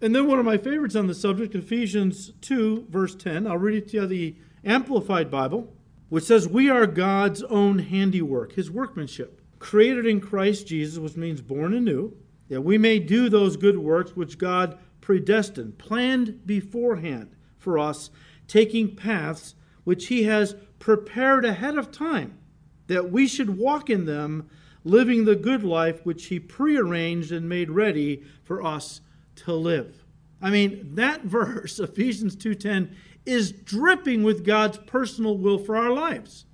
And 0.00 0.14
then 0.14 0.26
one 0.26 0.38
of 0.38 0.44
my 0.44 0.58
favorites 0.58 0.96
on 0.96 1.06
the 1.06 1.14
subject, 1.14 1.54
Ephesians 1.54 2.32
2, 2.42 2.86
verse 2.90 3.14
10. 3.14 3.46
I'll 3.46 3.56
read 3.56 3.78
it 3.78 3.88
to 3.88 3.96
you 3.98 4.06
the 4.06 4.36
Amplified 4.64 5.30
Bible, 5.30 5.74
which 6.08 6.24
says, 6.24 6.46
We 6.46 6.68
are 6.68 6.86
God's 6.86 7.42
own 7.44 7.78
handiwork, 7.78 8.52
his 8.52 8.70
workmanship, 8.70 9.40
created 9.58 10.06
in 10.06 10.20
Christ 10.20 10.66
Jesus, 10.66 10.98
which 10.98 11.16
means 11.16 11.40
born 11.40 11.72
anew, 11.72 12.16
that 12.48 12.60
we 12.60 12.78
may 12.78 12.98
do 12.98 13.28
those 13.28 13.56
good 13.56 13.78
works 13.78 14.14
which 14.14 14.38
God 14.38 14.78
predestined, 15.00 15.78
planned 15.78 16.46
beforehand 16.46 17.34
for 17.58 17.78
us, 17.78 18.10
taking 18.46 18.94
paths 18.94 19.54
which 19.84 20.08
he 20.08 20.24
has 20.24 20.56
prepared 20.78 21.44
ahead 21.44 21.78
of 21.78 21.90
time 21.90 22.38
that 22.86 23.10
we 23.10 23.26
should 23.26 23.58
walk 23.58 23.90
in 23.90 24.06
them, 24.06 24.48
living 24.84 25.24
the 25.24 25.36
good 25.36 25.64
life 25.64 26.04
which 26.04 26.26
He 26.26 26.38
prearranged 26.38 27.32
and 27.32 27.48
made 27.48 27.70
ready 27.70 28.22
for 28.44 28.64
us 28.64 29.00
to 29.36 29.52
live. 29.52 30.04
I 30.40 30.50
mean, 30.50 30.94
that 30.94 31.22
verse, 31.22 31.78
Ephesians 31.78 32.36
2:10, 32.36 32.90
is 33.24 33.52
dripping 33.52 34.22
with 34.22 34.44
God's 34.44 34.78
personal 34.78 35.36
will 35.36 35.58
for 35.58 35.76
our 35.76 35.92
lives. 35.92 36.46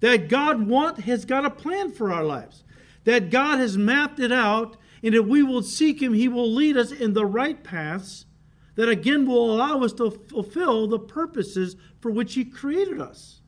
That 0.00 0.28
God 0.28 0.66
want 0.66 1.00
has 1.00 1.24
got 1.24 1.44
a 1.44 1.50
plan 1.50 1.92
for 1.92 2.12
our 2.12 2.24
lives. 2.24 2.64
That 3.04 3.30
God 3.30 3.58
has 3.58 3.76
mapped 3.76 4.20
it 4.20 4.32
out, 4.32 4.76
and 5.02 5.14
if 5.14 5.26
we 5.26 5.42
will 5.42 5.62
seek 5.62 6.00
Him, 6.00 6.14
He 6.14 6.28
will 6.28 6.50
lead 6.50 6.76
us 6.76 6.92
in 6.92 7.12
the 7.12 7.26
right 7.26 7.62
paths 7.62 8.26
that 8.74 8.88
again 8.88 9.26
will 9.26 9.54
allow 9.54 9.82
us 9.82 9.92
to 9.94 10.10
fulfill 10.10 10.86
the 10.86 10.98
purposes 10.98 11.76
for 12.00 12.10
which 12.10 12.34
He 12.34 12.44
created 12.44 13.00
us. 13.00 13.40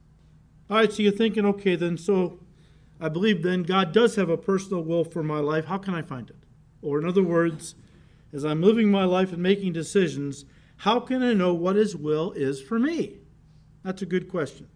All 0.68 0.76
right, 0.76 0.92
so 0.92 1.02
you're 1.02 1.12
thinking, 1.12 1.44
okay, 1.46 1.76
then, 1.76 1.96
so 1.96 2.40
I 3.00 3.08
believe 3.08 3.42
then 3.42 3.62
God 3.62 3.92
does 3.92 4.16
have 4.16 4.28
a 4.28 4.36
personal 4.36 4.82
will 4.82 5.04
for 5.04 5.22
my 5.22 5.38
life. 5.38 5.66
How 5.66 5.78
can 5.78 5.94
I 5.94 6.02
find 6.02 6.30
it? 6.30 6.36
Or, 6.82 6.98
in 6.98 7.06
other 7.06 7.22
words, 7.22 7.74
as 8.34 8.44
I'm 8.44 8.60
living 8.60 8.90
my 8.90 9.04
life 9.04 9.32
and 9.32 9.42
making 9.42 9.72
decisions, 9.72 10.44
how 10.78 10.98
can 10.98 11.22
I 11.22 11.32
know 11.32 11.54
what 11.54 11.76
His 11.76 11.94
will 11.94 12.32
is 12.32 12.60
for 12.60 12.80
me? 12.80 13.18
That's 13.84 14.02
a 14.02 14.06
good 14.06 14.28
question. 14.28 14.68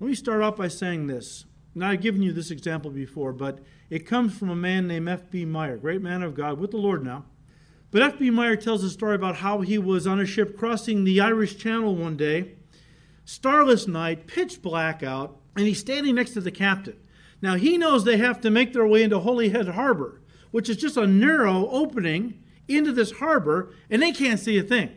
Let 0.00 0.08
me 0.08 0.14
start 0.16 0.42
off 0.42 0.56
by 0.56 0.68
saying 0.68 1.06
this. 1.06 1.44
Now, 1.76 1.90
I've 1.90 2.00
given 2.00 2.20
you 2.20 2.32
this 2.32 2.50
example 2.50 2.90
before, 2.90 3.32
but 3.32 3.60
it 3.90 4.06
comes 4.06 4.36
from 4.36 4.50
a 4.50 4.56
man 4.56 4.88
named 4.88 5.08
F.B. 5.08 5.44
Meyer, 5.44 5.76
great 5.76 6.02
man 6.02 6.22
of 6.22 6.34
God 6.34 6.58
with 6.58 6.72
the 6.72 6.76
Lord 6.76 7.04
now. 7.04 7.24
But 7.92 8.02
F.B. 8.02 8.30
Meyer 8.30 8.56
tells 8.56 8.82
a 8.82 8.90
story 8.90 9.14
about 9.14 9.36
how 9.36 9.60
he 9.60 9.78
was 9.78 10.04
on 10.04 10.18
a 10.18 10.26
ship 10.26 10.58
crossing 10.58 11.04
the 11.04 11.20
Irish 11.20 11.56
Channel 11.56 11.94
one 11.94 12.16
day, 12.16 12.56
starless 13.24 13.86
night, 13.86 14.26
pitch 14.26 14.62
black 14.62 15.04
out, 15.04 15.40
and 15.56 15.66
he's 15.66 15.78
standing 15.78 16.16
next 16.16 16.32
to 16.32 16.40
the 16.40 16.50
captain. 16.50 16.96
Now 17.40 17.54
he 17.54 17.78
knows 17.78 18.02
they 18.04 18.16
have 18.16 18.40
to 18.40 18.50
make 18.50 18.72
their 18.72 18.86
way 18.86 19.04
into 19.04 19.20
Holyhead 19.20 19.68
Harbor, 19.68 20.20
which 20.50 20.68
is 20.68 20.76
just 20.76 20.96
a 20.96 21.06
narrow 21.06 21.68
opening 21.68 22.42
into 22.68 22.92
this 22.92 23.12
harbor, 23.12 23.74
and 23.90 24.02
they 24.02 24.12
can't 24.12 24.40
see 24.40 24.58
a 24.58 24.62
thing. 24.62 24.90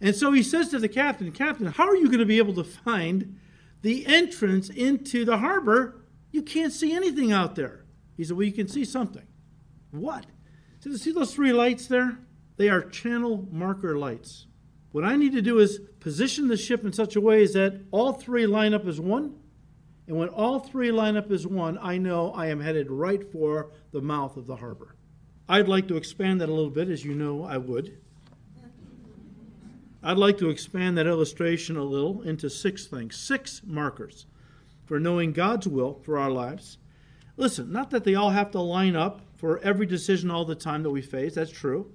And 0.00 0.14
so 0.14 0.32
he 0.32 0.42
says 0.42 0.68
to 0.68 0.78
the 0.78 0.88
captain, 0.88 1.32
Captain, 1.32 1.66
how 1.66 1.88
are 1.88 1.96
you 1.96 2.06
going 2.06 2.18
to 2.18 2.26
be 2.26 2.38
able 2.38 2.54
to 2.54 2.64
find 2.64 3.38
the 3.82 4.06
entrance 4.06 4.68
into 4.68 5.24
the 5.24 5.38
harbor? 5.38 6.04
You 6.30 6.42
can't 6.42 6.72
see 6.72 6.92
anything 6.92 7.32
out 7.32 7.54
there. 7.54 7.84
He 8.16 8.24
said, 8.24 8.36
Well, 8.36 8.46
you 8.46 8.52
can 8.52 8.68
see 8.68 8.84
something. 8.84 9.26
What? 9.90 10.26
So 10.80 10.92
see 10.96 11.12
those 11.12 11.34
three 11.34 11.52
lights 11.52 11.86
there? 11.86 12.18
They 12.56 12.68
are 12.68 12.82
channel 12.82 13.48
marker 13.50 13.96
lights. 13.96 14.46
What 14.92 15.04
I 15.04 15.16
need 15.16 15.32
to 15.32 15.42
do 15.42 15.58
is 15.58 15.80
position 15.98 16.48
the 16.48 16.56
ship 16.56 16.84
in 16.84 16.92
such 16.92 17.16
a 17.16 17.20
way 17.20 17.42
as 17.42 17.54
that 17.54 17.80
all 17.90 18.12
three 18.12 18.46
line 18.46 18.74
up 18.74 18.86
as 18.86 19.00
one. 19.00 19.34
And 20.06 20.16
when 20.16 20.28
all 20.28 20.60
three 20.60 20.92
line 20.92 21.16
up 21.16 21.30
as 21.30 21.46
one, 21.46 21.78
I 21.80 21.96
know 21.98 22.32
I 22.32 22.46
am 22.46 22.60
headed 22.60 22.90
right 22.90 23.24
for 23.32 23.70
the 23.92 24.02
mouth 24.02 24.36
of 24.36 24.46
the 24.46 24.56
harbor. 24.56 24.94
I'd 25.46 25.68
like 25.68 25.88
to 25.88 25.96
expand 25.96 26.40
that 26.40 26.48
a 26.48 26.54
little 26.54 26.70
bit, 26.70 26.88
as 26.88 27.04
you 27.04 27.14
know 27.14 27.44
I 27.44 27.58
would. 27.58 27.98
I'd 30.02 30.16
like 30.16 30.38
to 30.38 30.48
expand 30.48 30.96
that 30.96 31.06
illustration 31.06 31.76
a 31.76 31.84
little 31.84 32.22
into 32.22 32.48
six 32.48 32.86
things, 32.86 33.16
six 33.16 33.60
markers 33.64 34.26
for 34.86 34.98
knowing 34.98 35.32
God's 35.32 35.68
will 35.68 36.00
for 36.02 36.18
our 36.18 36.30
lives. 36.30 36.78
Listen, 37.36 37.72
not 37.72 37.90
that 37.90 38.04
they 38.04 38.14
all 38.14 38.30
have 38.30 38.50
to 38.52 38.60
line 38.60 38.96
up 38.96 39.20
for 39.36 39.58
every 39.60 39.86
decision 39.86 40.30
all 40.30 40.44
the 40.44 40.54
time 40.54 40.82
that 40.82 40.90
we 40.90 41.02
face. 41.02 41.34
That's 41.34 41.50
true. 41.50 41.92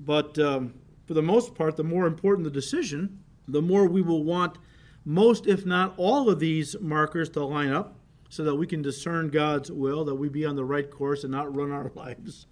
But 0.00 0.38
um, 0.38 0.74
for 1.06 1.14
the 1.14 1.22
most 1.22 1.54
part, 1.54 1.76
the 1.76 1.84
more 1.84 2.06
important 2.06 2.44
the 2.44 2.50
decision, 2.50 3.24
the 3.48 3.62
more 3.62 3.86
we 3.86 4.02
will 4.02 4.22
want 4.22 4.58
most, 5.04 5.46
if 5.46 5.66
not 5.66 5.94
all, 5.96 6.28
of 6.28 6.38
these 6.38 6.76
markers 6.80 7.28
to 7.30 7.44
line 7.44 7.70
up 7.70 7.96
so 8.28 8.44
that 8.44 8.54
we 8.54 8.66
can 8.66 8.82
discern 8.82 9.30
God's 9.30 9.72
will, 9.72 10.04
that 10.04 10.14
we 10.14 10.28
be 10.28 10.44
on 10.44 10.54
the 10.54 10.64
right 10.64 10.88
course 10.88 11.24
and 11.24 11.32
not 11.32 11.54
run 11.54 11.72
our 11.72 11.90
lives 11.94 12.46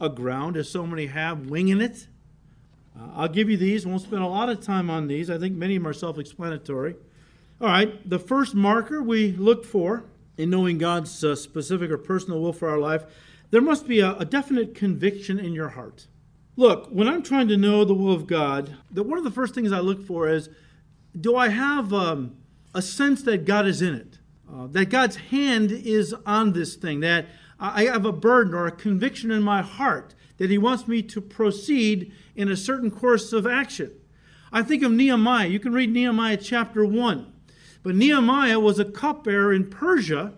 aground, 0.00 0.56
as 0.56 0.68
so 0.68 0.86
many 0.86 1.06
have, 1.06 1.50
winging 1.50 1.80
it. 1.80 2.08
Uh, 2.98 3.08
I'll 3.14 3.28
give 3.28 3.50
you 3.50 3.56
these. 3.56 3.86
Won't 3.86 4.02
spend 4.02 4.22
a 4.22 4.28
lot 4.28 4.48
of 4.48 4.60
time 4.60 4.90
on 4.90 5.06
these. 5.06 5.30
I 5.30 5.38
think 5.38 5.54
many 5.54 5.76
of 5.76 5.82
them 5.82 5.90
are 5.90 5.94
self 5.94 6.18
explanatory. 6.18 6.96
All 7.60 7.68
right, 7.68 8.08
the 8.08 8.18
first 8.18 8.54
marker 8.54 9.02
we 9.02 9.32
look 9.32 9.64
for 9.64 10.04
in 10.36 10.50
knowing 10.50 10.78
God's 10.78 11.24
uh, 11.24 11.34
specific 11.34 11.90
or 11.90 11.96
personal 11.96 12.40
will 12.40 12.52
for 12.52 12.68
our 12.68 12.78
life 12.78 13.06
there 13.50 13.60
must 13.60 13.86
be 13.86 14.00
a, 14.00 14.16
a 14.16 14.24
definite 14.24 14.74
conviction 14.74 15.38
in 15.38 15.52
your 15.52 15.70
heart. 15.70 16.06
Look, 16.56 16.88
when 16.88 17.08
I'm 17.08 17.22
trying 17.22 17.48
to 17.48 17.56
know 17.56 17.84
the 17.84 17.94
will 17.94 18.12
of 18.12 18.26
God, 18.26 18.76
the, 18.90 19.02
one 19.02 19.18
of 19.18 19.24
the 19.24 19.30
first 19.30 19.54
things 19.54 19.72
I 19.72 19.80
look 19.80 20.04
for 20.06 20.28
is 20.28 20.48
do 21.18 21.36
I 21.36 21.48
have 21.48 21.92
um, 21.92 22.36
a 22.74 22.82
sense 22.82 23.22
that 23.22 23.44
God 23.44 23.66
is 23.66 23.82
in 23.82 23.94
it? 23.94 24.18
Uh, 24.50 24.66
that 24.68 24.86
God's 24.86 25.16
hand 25.16 25.72
is 25.72 26.14
on 26.24 26.52
this 26.52 26.76
thing, 26.76 27.00
that 27.00 27.26
I 27.58 27.84
have 27.84 28.04
a 28.04 28.12
burden 28.12 28.54
or 28.54 28.66
a 28.66 28.72
conviction 28.72 29.30
in 29.30 29.42
my 29.42 29.62
heart 29.62 30.14
that 30.38 30.50
He 30.50 30.58
wants 30.58 30.86
me 30.86 31.02
to 31.02 31.20
proceed 31.20 32.12
in 32.34 32.48
a 32.48 32.56
certain 32.56 32.90
course 32.90 33.32
of 33.32 33.46
action. 33.46 33.92
I 34.52 34.62
think 34.62 34.82
of 34.82 34.92
Nehemiah. 34.92 35.48
You 35.48 35.58
can 35.58 35.72
read 35.72 35.92
Nehemiah 35.92 36.36
chapter 36.36 36.84
1. 36.84 37.32
But 37.82 37.94
Nehemiah 37.94 38.60
was 38.60 38.78
a 38.78 38.84
cupbearer 38.84 39.52
in 39.52 39.70
Persia 39.70 40.34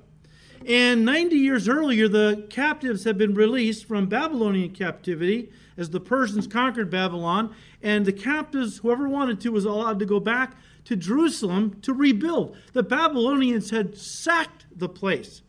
and 0.67 1.05
90 1.05 1.37
years 1.37 1.69
earlier, 1.69 2.09
the 2.09 2.47
captives 2.51 3.05
had 3.05 3.17
been 3.17 3.35
released 3.35 3.87
from 3.87 4.07
Babylonian 4.07 4.71
captivity 4.71 5.51
as 5.77 5.91
the 5.91 6.01
Persians 6.01 6.47
conquered 6.47 6.91
Babylon. 6.91 7.55
And 7.83 8.05
the 8.05 8.13
captives, 8.13 8.79
whoever 8.79 9.09
wanted 9.09 9.41
to, 9.43 9.53
was 9.53 9.65
allowed 9.65 9.99
to 10.01 10.07
go 10.07 10.21
back 10.21 10.57
to 10.85 10.97
Jerusalem 10.97 11.79
to 11.83 11.95
rebuild. 11.95 12.57
The 12.73 12.83
Babylonians 12.83 13.71
had 13.71 13.97
sacked 13.97 14.67
the 14.75 14.89
place, 14.89 15.43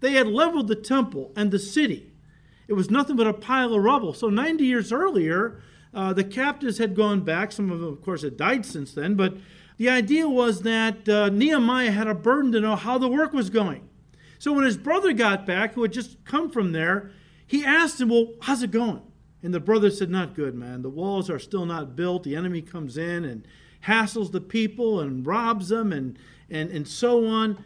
they 0.00 0.12
had 0.12 0.26
leveled 0.26 0.68
the 0.68 0.74
temple 0.74 1.32
and 1.36 1.50
the 1.50 1.58
city. 1.58 2.12
It 2.68 2.74
was 2.74 2.90
nothing 2.90 3.16
but 3.16 3.26
a 3.26 3.32
pile 3.32 3.74
of 3.74 3.82
rubble. 3.82 4.14
So 4.14 4.28
90 4.30 4.64
years 4.64 4.92
earlier, 4.92 5.60
uh, 5.92 6.12
the 6.12 6.24
captives 6.24 6.78
had 6.78 6.94
gone 6.94 7.20
back. 7.20 7.52
Some 7.52 7.70
of 7.70 7.80
them, 7.80 7.92
of 7.92 8.02
course, 8.02 8.22
had 8.22 8.36
died 8.36 8.64
since 8.64 8.94
then. 8.94 9.14
But 9.14 9.34
the 9.76 9.88
idea 9.88 10.28
was 10.28 10.62
that 10.62 11.08
uh, 11.08 11.30
Nehemiah 11.30 11.90
had 11.90 12.06
a 12.06 12.14
burden 12.14 12.52
to 12.52 12.60
know 12.60 12.76
how 12.76 12.98
the 12.98 13.08
work 13.08 13.32
was 13.32 13.50
going. 13.50 13.88
So 14.38 14.52
when 14.52 14.64
his 14.64 14.76
brother 14.76 15.12
got 15.12 15.46
back, 15.46 15.74
who 15.74 15.82
had 15.82 15.92
just 15.92 16.24
come 16.24 16.50
from 16.50 16.72
there, 16.72 17.10
he 17.46 17.64
asked 17.64 18.00
him, 18.00 18.08
Well, 18.08 18.34
how's 18.42 18.62
it 18.62 18.70
going? 18.70 19.02
And 19.42 19.52
the 19.52 19.60
brother 19.60 19.90
said, 19.90 20.08
Not 20.08 20.34
good, 20.34 20.54
man. 20.54 20.82
The 20.82 20.90
walls 20.90 21.28
are 21.28 21.38
still 21.38 21.66
not 21.66 21.96
built. 21.96 22.22
The 22.22 22.36
enemy 22.36 22.62
comes 22.62 22.96
in 22.96 23.24
and 23.24 23.46
hassles 23.86 24.30
the 24.30 24.40
people 24.40 25.00
and 25.00 25.26
robs 25.26 25.70
them 25.70 25.92
and, 25.92 26.18
and, 26.48 26.70
and 26.70 26.86
so 26.86 27.26
on. 27.26 27.64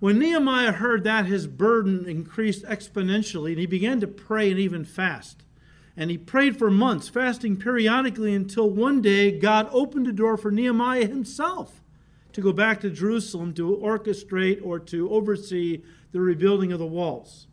When 0.00 0.18
Nehemiah 0.18 0.72
heard 0.72 1.04
that, 1.04 1.26
his 1.26 1.46
burden 1.46 2.08
increased 2.08 2.64
exponentially, 2.64 3.50
and 3.50 3.58
he 3.60 3.66
began 3.66 4.00
to 4.00 4.06
pray 4.06 4.50
and 4.50 4.58
even 4.58 4.84
fast. 4.86 5.44
And 5.94 6.10
he 6.10 6.16
prayed 6.16 6.56
for 6.56 6.70
months, 6.70 7.10
fasting 7.10 7.58
periodically 7.58 8.34
until 8.34 8.70
one 8.70 9.02
day 9.02 9.38
God 9.38 9.68
opened 9.70 10.08
a 10.08 10.12
door 10.12 10.38
for 10.38 10.50
Nehemiah 10.50 11.06
himself 11.06 11.82
to 12.32 12.40
go 12.40 12.52
back 12.52 12.80
to 12.80 12.88
Jerusalem 12.88 13.52
to 13.54 13.76
orchestrate 13.76 14.64
or 14.64 14.78
to 14.78 15.10
oversee 15.10 15.82
the 16.12 16.20
rebuilding 16.20 16.72
of 16.72 16.78
the 16.78 16.86
walls. 16.86 17.46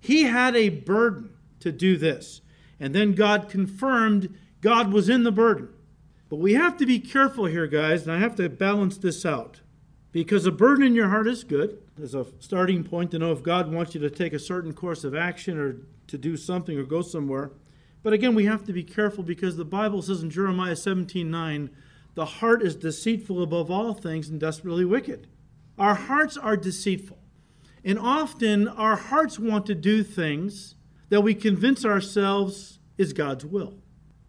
He 0.00 0.24
had 0.24 0.56
a 0.56 0.70
burden 0.70 1.30
to 1.60 1.70
do 1.70 1.96
this. 1.96 2.40
And 2.80 2.92
then 2.92 3.12
God 3.12 3.48
confirmed 3.48 4.36
God 4.60 4.92
was 4.92 5.08
in 5.08 5.22
the 5.22 5.30
burden. 5.30 5.68
But 6.28 6.36
we 6.36 6.54
have 6.54 6.76
to 6.78 6.86
be 6.86 6.98
careful 6.98 7.44
here, 7.44 7.68
guys, 7.68 8.02
and 8.02 8.10
I 8.10 8.18
have 8.18 8.34
to 8.36 8.48
balance 8.48 8.96
this 8.96 9.24
out. 9.24 9.60
Because 10.10 10.44
a 10.44 10.52
burden 10.52 10.84
in 10.84 10.94
your 10.94 11.10
heart 11.10 11.28
is 11.28 11.44
good 11.44 11.83
as 12.02 12.14
a 12.14 12.26
starting 12.40 12.82
point 12.82 13.10
to 13.12 13.18
know 13.18 13.32
if 13.32 13.42
God 13.42 13.72
wants 13.72 13.94
you 13.94 14.00
to 14.00 14.10
take 14.10 14.32
a 14.32 14.38
certain 14.38 14.72
course 14.72 15.04
of 15.04 15.14
action 15.14 15.58
or 15.58 15.76
to 16.08 16.18
do 16.18 16.36
something 16.36 16.76
or 16.76 16.84
go 16.84 17.02
somewhere. 17.02 17.52
But 18.02 18.12
again, 18.12 18.34
we 18.34 18.44
have 18.46 18.64
to 18.64 18.72
be 18.72 18.82
careful 18.82 19.22
because 19.22 19.56
the 19.56 19.64
Bible 19.64 20.02
says 20.02 20.22
in 20.22 20.30
Jeremiah 20.30 20.76
17 20.76 21.30
9, 21.30 21.70
the 22.14 22.24
heart 22.26 22.62
is 22.62 22.76
deceitful 22.76 23.42
above 23.42 23.70
all 23.70 23.94
things 23.94 24.28
and 24.28 24.38
desperately 24.38 24.84
wicked. 24.84 25.26
Our 25.78 25.94
hearts 25.94 26.36
are 26.36 26.56
deceitful. 26.56 27.18
And 27.84 27.98
often 27.98 28.68
our 28.68 28.96
hearts 28.96 29.38
want 29.38 29.66
to 29.66 29.74
do 29.74 30.02
things 30.02 30.76
that 31.10 31.20
we 31.20 31.34
convince 31.34 31.84
ourselves 31.84 32.78
is 32.96 33.12
God's 33.12 33.44
will. 33.44 33.74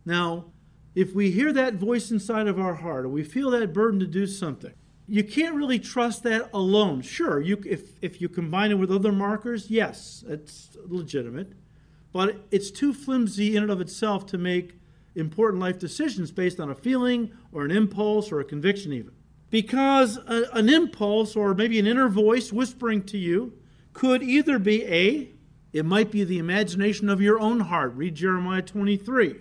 Now, 0.05 0.45
if 0.93 1.13
we 1.13 1.31
hear 1.31 1.53
that 1.53 1.75
voice 1.75 2.11
inside 2.11 2.47
of 2.47 2.59
our 2.59 2.75
heart 2.75 3.05
or 3.05 3.09
we 3.09 3.23
feel 3.23 3.51
that 3.51 3.73
burden 3.73 3.99
to 3.99 4.07
do 4.07 4.27
something, 4.27 4.73
you 5.07 5.23
can't 5.23 5.55
really 5.55 5.79
trust 5.79 6.23
that 6.23 6.49
alone. 6.53 7.01
Sure, 7.01 7.39
you, 7.39 7.61
if, 7.65 7.91
if 8.01 8.19
you 8.19 8.27
combine 8.27 8.71
it 8.71 8.75
with 8.75 8.91
other 8.91 9.11
markers, 9.11 9.69
yes, 9.69 10.23
it's 10.27 10.75
legitimate. 10.87 11.53
But 12.11 12.45
it's 12.49 12.71
too 12.71 12.93
flimsy 12.93 13.55
in 13.55 13.63
and 13.63 13.71
of 13.71 13.81
itself 13.81 14.25
to 14.27 14.37
make 14.37 14.79
important 15.15 15.61
life 15.61 15.77
decisions 15.77 16.31
based 16.31 16.59
on 16.59 16.69
a 16.69 16.75
feeling 16.75 17.31
or 17.51 17.65
an 17.65 17.71
impulse 17.71 18.31
or 18.31 18.39
a 18.39 18.45
conviction, 18.45 18.93
even. 18.93 19.11
Because 19.49 20.17
a, 20.17 20.45
an 20.53 20.69
impulse 20.69 21.35
or 21.35 21.53
maybe 21.53 21.77
an 21.77 21.87
inner 21.87 22.09
voice 22.09 22.51
whispering 22.51 23.03
to 23.03 23.17
you 23.17 23.53
could 23.93 24.23
either 24.23 24.59
be 24.59 24.85
A, 24.85 25.29
it 25.71 25.85
might 25.85 26.09
be 26.09 26.23
the 26.23 26.39
imagination 26.39 27.09
of 27.09 27.21
your 27.21 27.39
own 27.39 27.59
heart. 27.61 27.93
Read 27.95 28.15
Jeremiah 28.15 28.61
23. 28.61 29.35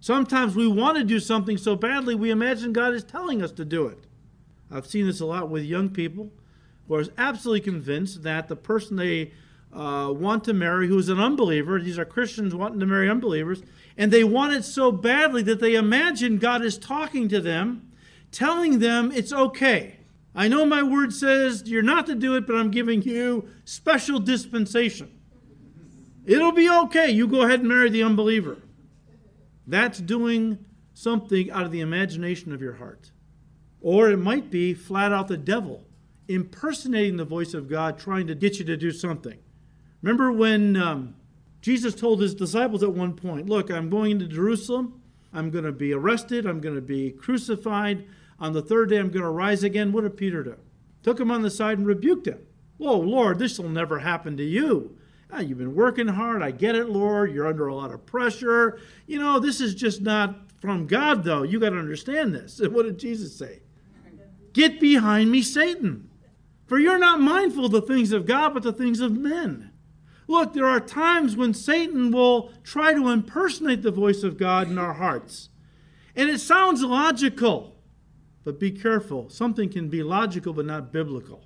Sometimes 0.00 0.56
we 0.56 0.66
want 0.66 0.98
to 0.98 1.04
do 1.04 1.20
something 1.20 1.56
so 1.56 1.76
badly 1.76 2.14
we 2.14 2.30
imagine 2.30 2.72
God 2.72 2.94
is 2.94 3.04
telling 3.04 3.42
us 3.42 3.52
to 3.52 3.64
do 3.64 3.86
it. 3.86 4.04
I've 4.70 4.86
seen 4.86 5.06
this 5.06 5.20
a 5.20 5.26
lot 5.26 5.48
with 5.48 5.64
young 5.64 5.90
people 5.90 6.30
who 6.88 6.94
are 6.94 7.04
absolutely 7.16 7.60
convinced 7.60 8.22
that 8.22 8.48
the 8.48 8.56
person 8.56 8.96
they 8.96 9.32
uh, 9.72 10.12
want 10.14 10.44
to 10.44 10.52
marry 10.52 10.88
who 10.88 10.98
is 10.98 11.08
an 11.08 11.18
unbeliever, 11.18 11.80
these 11.80 11.98
are 11.98 12.04
Christians 12.04 12.54
wanting 12.54 12.80
to 12.80 12.86
marry 12.86 13.08
unbelievers, 13.08 13.62
and 13.96 14.12
they 14.12 14.24
want 14.24 14.52
it 14.54 14.64
so 14.64 14.92
badly 14.92 15.42
that 15.42 15.60
they 15.60 15.74
imagine 15.74 16.38
God 16.38 16.62
is 16.62 16.78
talking 16.78 17.28
to 17.28 17.40
them 17.40 17.90
telling 18.34 18.80
them 18.80 19.12
it's 19.12 19.32
okay. 19.32 19.96
I 20.34 20.48
know 20.48 20.66
my 20.66 20.82
word 20.82 21.12
says 21.12 21.62
you're 21.66 21.82
not 21.82 22.06
to 22.06 22.14
do 22.14 22.34
it, 22.34 22.46
but 22.46 22.56
I'm 22.56 22.72
giving 22.72 23.00
you 23.02 23.48
special 23.64 24.18
dispensation. 24.18 25.20
It'll 26.26 26.52
be 26.52 26.68
okay. 26.68 27.10
You 27.10 27.28
go 27.28 27.42
ahead 27.42 27.60
and 27.60 27.68
marry 27.68 27.90
the 27.90 28.02
unbeliever. 28.02 28.58
That's 29.66 30.00
doing 30.00 30.58
something 30.92 31.50
out 31.50 31.64
of 31.64 31.70
the 31.70 31.80
imagination 31.80 32.52
of 32.52 32.60
your 32.60 32.74
heart. 32.74 33.12
Or 33.84 34.10
it 34.10 34.16
might 34.16 34.50
be 34.50 34.72
flat 34.72 35.12
out 35.12 35.28
the 35.28 35.36
devil 35.36 35.84
impersonating 36.26 37.18
the 37.18 37.24
voice 37.26 37.52
of 37.52 37.68
God, 37.68 37.98
trying 37.98 38.26
to 38.28 38.34
get 38.34 38.58
you 38.58 38.64
to 38.64 38.78
do 38.78 38.90
something. 38.90 39.38
Remember 40.00 40.32
when 40.32 40.74
um, 40.74 41.14
Jesus 41.60 41.94
told 41.94 42.22
his 42.22 42.34
disciples 42.34 42.82
at 42.82 42.94
one 42.94 43.12
point, 43.12 43.46
Look, 43.46 43.70
I'm 43.70 43.90
going 43.90 44.12
into 44.12 44.26
Jerusalem. 44.26 45.02
I'm 45.34 45.50
going 45.50 45.66
to 45.66 45.72
be 45.72 45.92
arrested. 45.92 46.46
I'm 46.46 46.62
going 46.62 46.76
to 46.76 46.80
be 46.80 47.10
crucified. 47.10 48.06
On 48.40 48.54
the 48.54 48.62
third 48.62 48.88
day, 48.88 48.96
I'm 48.96 49.10
going 49.10 49.22
to 49.22 49.28
rise 49.28 49.62
again. 49.62 49.92
What 49.92 50.04
did 50.04 50.16
Peter 50.16 50.42
do? 50.42 50.56
Took 51.02 51.20
him 51.20 51.30
on 51.30 51.42
the 51.42 51.50
side 51.50 51.76
and 51.76 51.86
rebuked 51.86 52.26
him. 52.26 52.38
Whoa, 52.78 52.96
Lord, 52.96 53.38
this 53.38 53.58
will 53.58 53.68
never 53.68 53.98
happen 53.98 54.38
to 54.38 54.44
you. 54.44 54.96
Ah, 55.30 55.40
you've 55.40 55.58
been 55.58 55.74
working 55.74 56.08
hard. 56.08 56.42
I 56.42 56.52
get 56.52 56.74
it, 56.74 56.88
Lord. 56.88 57.34
You're 57.34 57.48
under 57.48 57.66
a 57.66 57.74
lot 57.74 57.92
of 57.92 58.06
pressure. 58.06 58.80
You 59.06 59.18
know, 59.18 59.38
this 59.38 59.60
is 59.60 59.74
just 59.74 60.00
not 60.00 60.50
from 60.62 60.86
God, 60.86 61.22
though. 61.22 61.42
You 61.42 61.60
got 61.60 61.70
to 61.70 61.78
understand 61.78 62.34
this. 62.34 62.62
What 62.70 62.86
did 62.86 62.98
Jesus 62.98 63.36
say? 63.36 63.60
Get 64.54 64.80
behind 64.80 65.30
me, 65.30 65.42
Satan. 65.42 66.08
For 66.66 66.78
you're 66.78 66.98
not 66.98 67.20
mindful 67.20 67.66
of 67.66 67.72
the 67.72 67.82
things 67.82 68.12
of 68.12 68.24
God, 68.24 68.54
but 68.54 68.62
the 68.62 68.72
things 68.72 69.00
of 69.00 69.12
men. 69.12 69.70
Look, 70.26 70.54
there 70.54 70.64
are 70.64 70.80
times 70.80 71.36
when 71.36 71.52
Satan 71.52 72.10
will 72.10 72.50
try 72.62 72.94
to 72.94 73.10
impersonate 73.10 73.82
the 73.82 73.90
voice 73.90 74.22
of 74.22 74.38
God 74.38 74.70
in 74.70 74.78
our 74.78 74.94
hearts. 74.94 75.50
And 76.16 76.30
it 76.30 76.40
sounds 76.40 76.82
logical, 76.82 77.76
but 78.44 78.58
be 78.58 78.70
careful. 78.70 79.28
Something 79.28 79.68
can 79.68 79.90
be 79.90 80.02
logical 80.02 80.54
but 80.54 80.64
not 80.64 80.92
biblical. 80.92 81.44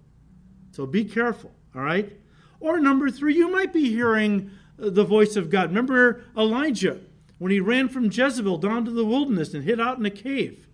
So 0.70 0.86
be 0.86 1.04
careful, 1.04 1.50
all 1.74 1.82
right? 1.82 2.12
Or 2.60 2.78
number 2.78 3.10
three, 3.10 3.34
you 3.34 3.50
might 3.50 3.72
be 3.72 3.88
hearing 3.88 4.50
uh, 4.80 4.90
the 4.90 5.04
voice 5.04 5.34
of 5.34 5.50
God. 5.50 5.70
Remember 5.70 6.22
Elijah 6.36 7.00
when 7.38 7.50
he 7.50 7.60
ran 7.60 7.88
from 7.88 8.10
Jezebel 8.12 8.58
down 8.58 8.84
to 8.84 8.90
the 8.90 9.04
wilderness 9.04 9.54
and 9.54 9.64
hid 9.64 9.80
out 9.80 9.98
in 9.98 10.06
a 10.06 10.10
cave. 10.10 10.68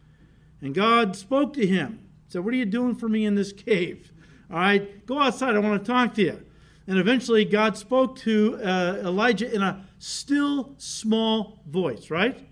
And 0.60 0.74
God 0.74 1.14
spoke 1.16 1.54
to 1.54 1.66
him. 1.66 2.03
Said, 2.28 2.44
What 2.44 2.54
are 2.54 2.56
you 2.56 2.66
doing 2.66 2.94
for 2.94 3.08
me 3.08 3.24
in 3.24 3.34
this 3.34 3.52
cave? 3.52 4.12
All 4.50 4.58
right, 4.58 5.04
go 5.06 5.18
outside. 5.18 5.56
I 5.56 5.58
want 5.58 5.84
to 5.84 5.92
talk 5.92 6.14
to 6.14 6.22
you. 6.22 6.44
And 6.86 6.98
eventually, 6.98 7.44
God 7.44 7.76
spoke 7.76 8.16
to 8.20 8.58
uh, 8.62 8.98
Elijah 9.02 9.52
in 9.52 9.62
a 9.62 9.86
still 9.98 10.74
small 10.76 11.62
voice, 11.66 12.10
right? 12.10 12.46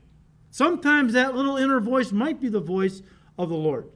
Sometimes 0.50 1.12
that 1.12 1.34
little 1.34 1.56
inner 1.56 1.80
voice 1.80 2.12
might 2.12 2.40
be 2.40 2.48
the 2.48 2.60
voice 2.60 3.02
of 3.38 3.50
the 3.50 3.56
Lord, 3.56 3.90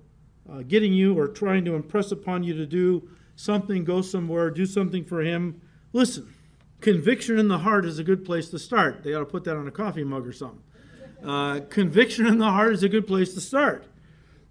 uh, 0.50 0.62
getting 0.62 0.92
you 0.92 1.18
or 1.18 1.28
trying 1.28 1.64
to 1.64 1.74
impress 1.74 2.12
upon 2.12 2.42
you 2.42 2.54
to 2.54 2.66
do 2.66 3.08
something, 3.34 3.84
go 3.84 4.02
somewhere, 4.02 4.50
do 4.50 4.66
something 4.66 5.04
for 5.04 5.22
Him. 5.22 5.60
Listen, 5.92 6.32
conviction 6.80 7.38
in 7.38 7.48
the 7.48 7.58
heart 7.58 7.86
is 7.86 7.98
a 7.98 8.04
good 8.04 8.24
place 8.24 8.50
to 8.50 8.58
start. 8.58 9.02
They 9.02 9.14
ought 9.14 9.20
to 9.20 9.26
put 9.26 9.44
that 9.44 9.56
on 9.56 9.66
a 9.66 9.70
coffee 9.70 10.04
mug 10.04 10.26
or 10.26 10.32
something. 10.32 10.62
Uh, 11.24 11.60
conviction 11.70 12.26
in 12.26 12.38
the 12.38 12.50
heart 12.50 12.74
is 12.74 12.82
a 12.82 12.88
good 12.88 13.06
place 13.06 13.32
to 13.34 13.40
start. 13.40 13.86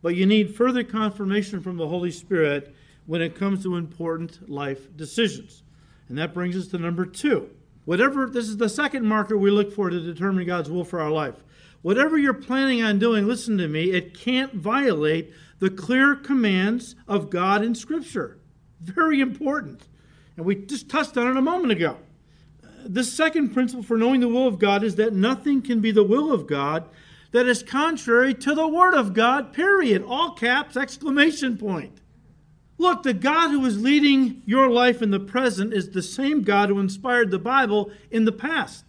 But 0.06 0.16
you 0.16 0.28
need 0.28 0.56
further 0.56 0.84
confirmation 0.84 1.62
from 1.62 1.78
the 1.78 1.88
Holy 1.88 2.12
Spirit 2.12 2.76
when 3.08 3.24
it 3.24 3.34
comes 3.34 3.64
to 3.64 3.76
important 3.76 4.48
life 4.48 4.96
decisions. 4.96 5.64
And 6.10 6.18
that 6.20 6.32
brings 6.32 6.56
us 6.56 6.68
to 6.68 6.78
number 6.78 7.08
two. 7.08 7.50
Whatever, 7.86 8.30
this 8.30 8.48
is 8.48 8.58
the 8.58 8.70
second 8.70 9.04
marker 9.04 9.36
we 9.36 9.50
look 9.50 9.74
for 9.74 9.90
to 9.90 10.00
determine 10.00 10.46
God's 10.46 10.70
will 10.70 10.84
for 10.84 11.02
our 11.02 11.10
life. 11.10 11.44
Whatever 11.82 12.20
you're 12.20 12.36
planning 12.36 12.84
on 12.84 13.00
doing, 13.00 13.26
listen 13.26 13.58
to 13.58 13.68
me, 13.68 13.94
it 13.94 14.14
can't 14.14 14.54
violate 14.54 15.34
the 15.58 15.72
clear 15.72 16.14
commands 16.14 16.94
of 17.08 17.32
God 17.32 17.64
in 17.64 17.74
Scripture. 17.74 18.38
Very 18.82 19.22
important. 19.22 19.88
And 20.38 20.46
we 20.46 20.54
just 20.54 20.88
touched 20.88 21.18
on 21.18 21.32
it 21.32 21.36
a 21.36 21.42
moment 21.42 21.72
ago. 21.72 21.98
The 22.86 23.04
second 23.04 23.56
principle 23.56 23.82
for 23.82 23.98
knowing 23.98 24.22
the 24.22 24.28
will 24.28 24.48
of 24.48 24.60
God 24.60 24.84
is 24.84 24.98
that 24.98 25.14
nothing 25.14 25.64
can 25.64 25.80
be 25.80 25.90
the 25.90 26.04
will 26.04 26.32
of 26.32 26.46
God 26.46 26.88
that 27.36 27.48
is 27.48 27.63
contrary 27.63 28.34
to 28.34 28.56
the 28.56 28.65
Word 28.65 28.94
of 28.94 29.13
God, 29.13 29.51
period. 29.51 30.01
All 30.08 30.32
caps, 30.32 30.77
exclamation 30.77 31.58
point. 31.58 32.00
Look, 32.77 33.04
the 33.04 33.13
God 33.13 33.50
who 33.51 33.65
is 33.65 33.84
leading 33.84 34.42
your 34.46 34.70
life 34.70 35.01
in 35.01 35.12
the 35.12 35.20
present 35.20 35.74
is 35.74 35.89
the 35.89 36.01
same 36.01 36.44
God 36.44 36.70
who 36.70 36.80
inspired 36.80 37.32
the 37.32 37.38
Bible 37.38 37.92
in 38.10 38.24
the 38.24 38.32
past. 38.32 38.86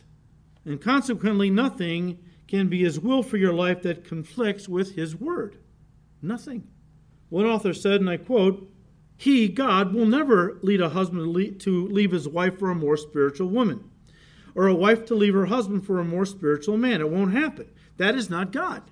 And 0.65 0.81
consequently, 0.81 1.51
nothing 1.51 2.21
can 2.47 2.69
be 2.69 2.85
His 2.85 3.01
will 3.01 3.25
for 3.25 3.37
your 3.37 3.53
life 3.53 3.83
that 3.83 4.05
conflicts 4.05 4.69
with 4.69 4.95
His 4.95 5.17
Word. 5.17 5.59
Nothing. 6.23 6.69
One 7.31 7.47
author 7.47 7.75
said, 7.75 8.01
and 8.01 8.09
I 8.09 8.17
quote, 8.17 8.73
He, 9.17 9.49
God, 9.49 9.93
will 9.93 10.07
never 10.07 10.61
lead 10.63 10.81
a 10.81 10.91
husband 10.91 11.61
to 11.63 11.89
leave 11.89 12.13
his 12.13 12.29
wife 12.29 12.61
for 12.61 12.71
a 12.71 12.77
more 12.77 12.97
spiritual 12.97 13.49
woman, 13.49 13.91
or 14.55 14.69
a 14.69 14.75
wife 14.75 15.05
to 15.07 15.17
leave 15.17 15.35
her 15.35 15.47
husband 15.47 15.85
for 15.85 15.99
a 15.99 16.05
more 16.05 16.25
spiritual 16.25 16.77
man. 16.77 17.01
It 17.01 17.11
won't 17.11 17.33
happen. 17.33 17.71
That 17.97 18.15
is 18.15 18.29
not 18.31 18.53
God. 18.53 18.83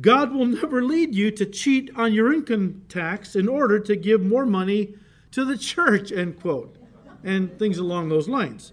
God 0.00 0.32
will 0.32 0.46
never 0.46 0.84
lead 0.84 1.14
you 1.14 1.30
to 1.32 1.46
cheat 1.46 1.90
on 1.96 2.12
your 2.12 2.32
income 2.32 2.82
tax 2.88 3.34
in 3.34 3.48
order 3.48 3.78
to 3.80 3.96
give 3.96 4.22
more 4.22 4.46
money 4.46 4.94
to 5.32 5.44
the 5.44 5.58
church, 5.58 6.12
end 6.12 6.40
quote, 6.40 6.76
and 7.24 7.58
things 7.58 7.78
along 7.78 8.08
those 8.08 8.28
lines. 8.28 8.72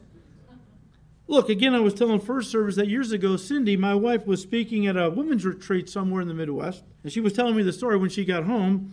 Look, 1.27 1.49
again, 1.49 1.73
I 1.73 1.79
was 1.79 1.95
telling 1.95 2.19
first 2.19 2.51
service 2.51 2.75
that 2.75 2.87
years 2.87 3.11
ago, 3.11 3.35
Cindy, 3.35 3.75
my 3.75 3.95
wife, 3.95 4.27
was 4.27 4.41
speaking 4.41 4.85
at 4.85 4.95
a 4.95 5.09
women's 5.09 5.43
retreat 5.43 5.89
somewhere 5.89 6.21
in 6.21 6.27
the 6.27 6.35
Midwest, 6.35 6.83
and 7.01 7.11
she 7.11 7.19
was 7.19 7.33
telling 7.33 7.55
me 7.55 7.63
the 7.63 7.73
story 7.73 7.97
when 7.97 8.11
she 8.11 8.25
got 8.25 8.43
home. 8.43 8.91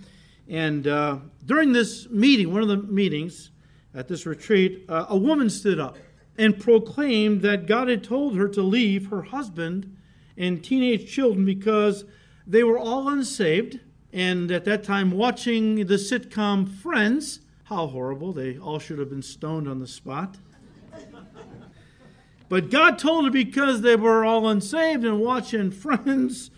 And 0.49 0.87
uh, 0.87 1.19
during 1.45 1.73
this 1.73 2.09
meeting, 2.09 2.53
one 2.53 2.63
of 2.63 2.69
the 2.69 2.79
meetings 2.79 3.51
at 3.95 4.09
this 4.09 4.25
retreat, 4.25 4.87
uh, 4.89 5.07
a 5.11 5.17
woman 5.17 5.51
stood 5.51 5.79
up 5.79 5.99
and 6.39 6.59
proclaimed 6.59 7.43
that 7.43 7.67
God 7.67 7.89
had 7.89 8.03
told 8.03 8.37
her 8.37 8.49
to 8.49 8.63
leave 8.63 9.11
her 9.11 9.23
husband 9.23 9.95
and 10.37 10.63
teenage 10.63 11.11
children 11.11 11.45
because 11.45 12.05
they 12.47 12.63
were 12.63 12.79
all 12.79 13.09
unsaved. 13.09 13.81
And 14.13 14.51
at 14.51 14.65
that 14.67 14.85
time, 14.85 15.11
watching 15.11 15.87
the 15.87 15.95
sitcom 15.95 16.69
Friends, 16.69 17.41
how 17.65 17.87
horrible, 17.87 18.33
they 18.33 18.59
all 18.59 18.79
should 18.79 18.99
have 18.99 19.09
been 19.09 19.23
stoned 19.23 19.69
on 19.69 19.79
the 19.79 19.87
spot. 19.87 20.37
But 22.49 22.71
God 22.71 22.99
told 22.99 23.25
her 23.25 23.31
because 23.31 23.81
they 23.81 23.97
were 23.97 24.27
all 24.27 24.47
unsaved 24.47 25.05
and 25.05 25.21
watching 25.21 25.71
Friends, 25.71 26.51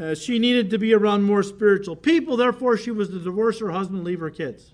uh, 0.00 0.14
she 0.14 0.38
needed 0.38 0.70
to 0.70 0.78
be 0.78 0.94
around 0.94 1.24
more 1.24 1.42
spiritual 1.42 1.96
people. 1.96 2.36
Therefore, 2.36 2.76
she 2.76 2.92
was 2.92 3.08
to 3.08 3.18
divorce 3.18 3.58
her 3.58 3.72
husband, 3.72 4.04
leave 4.04 4.20
her 4.20 4.30
kids. 4.30 4.72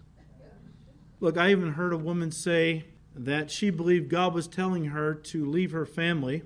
Look, 1.20 1.38
I 1.38 1.52
even 1.52 1.72
heard 1.72 1.94
a 1.94 1.96
woman 1.96 2.30
say 2.30 2.84
that 3.14 3.50
she 3.50 3.70
believed 3.70 4.10
God 4.10 4.34
was 4.34 4.46
telling 4.46 4.84
her 4.86 5.14
to 5.14 5.46
leave 5.46 5.72
her 5.72 5.86
family 5.86 6.42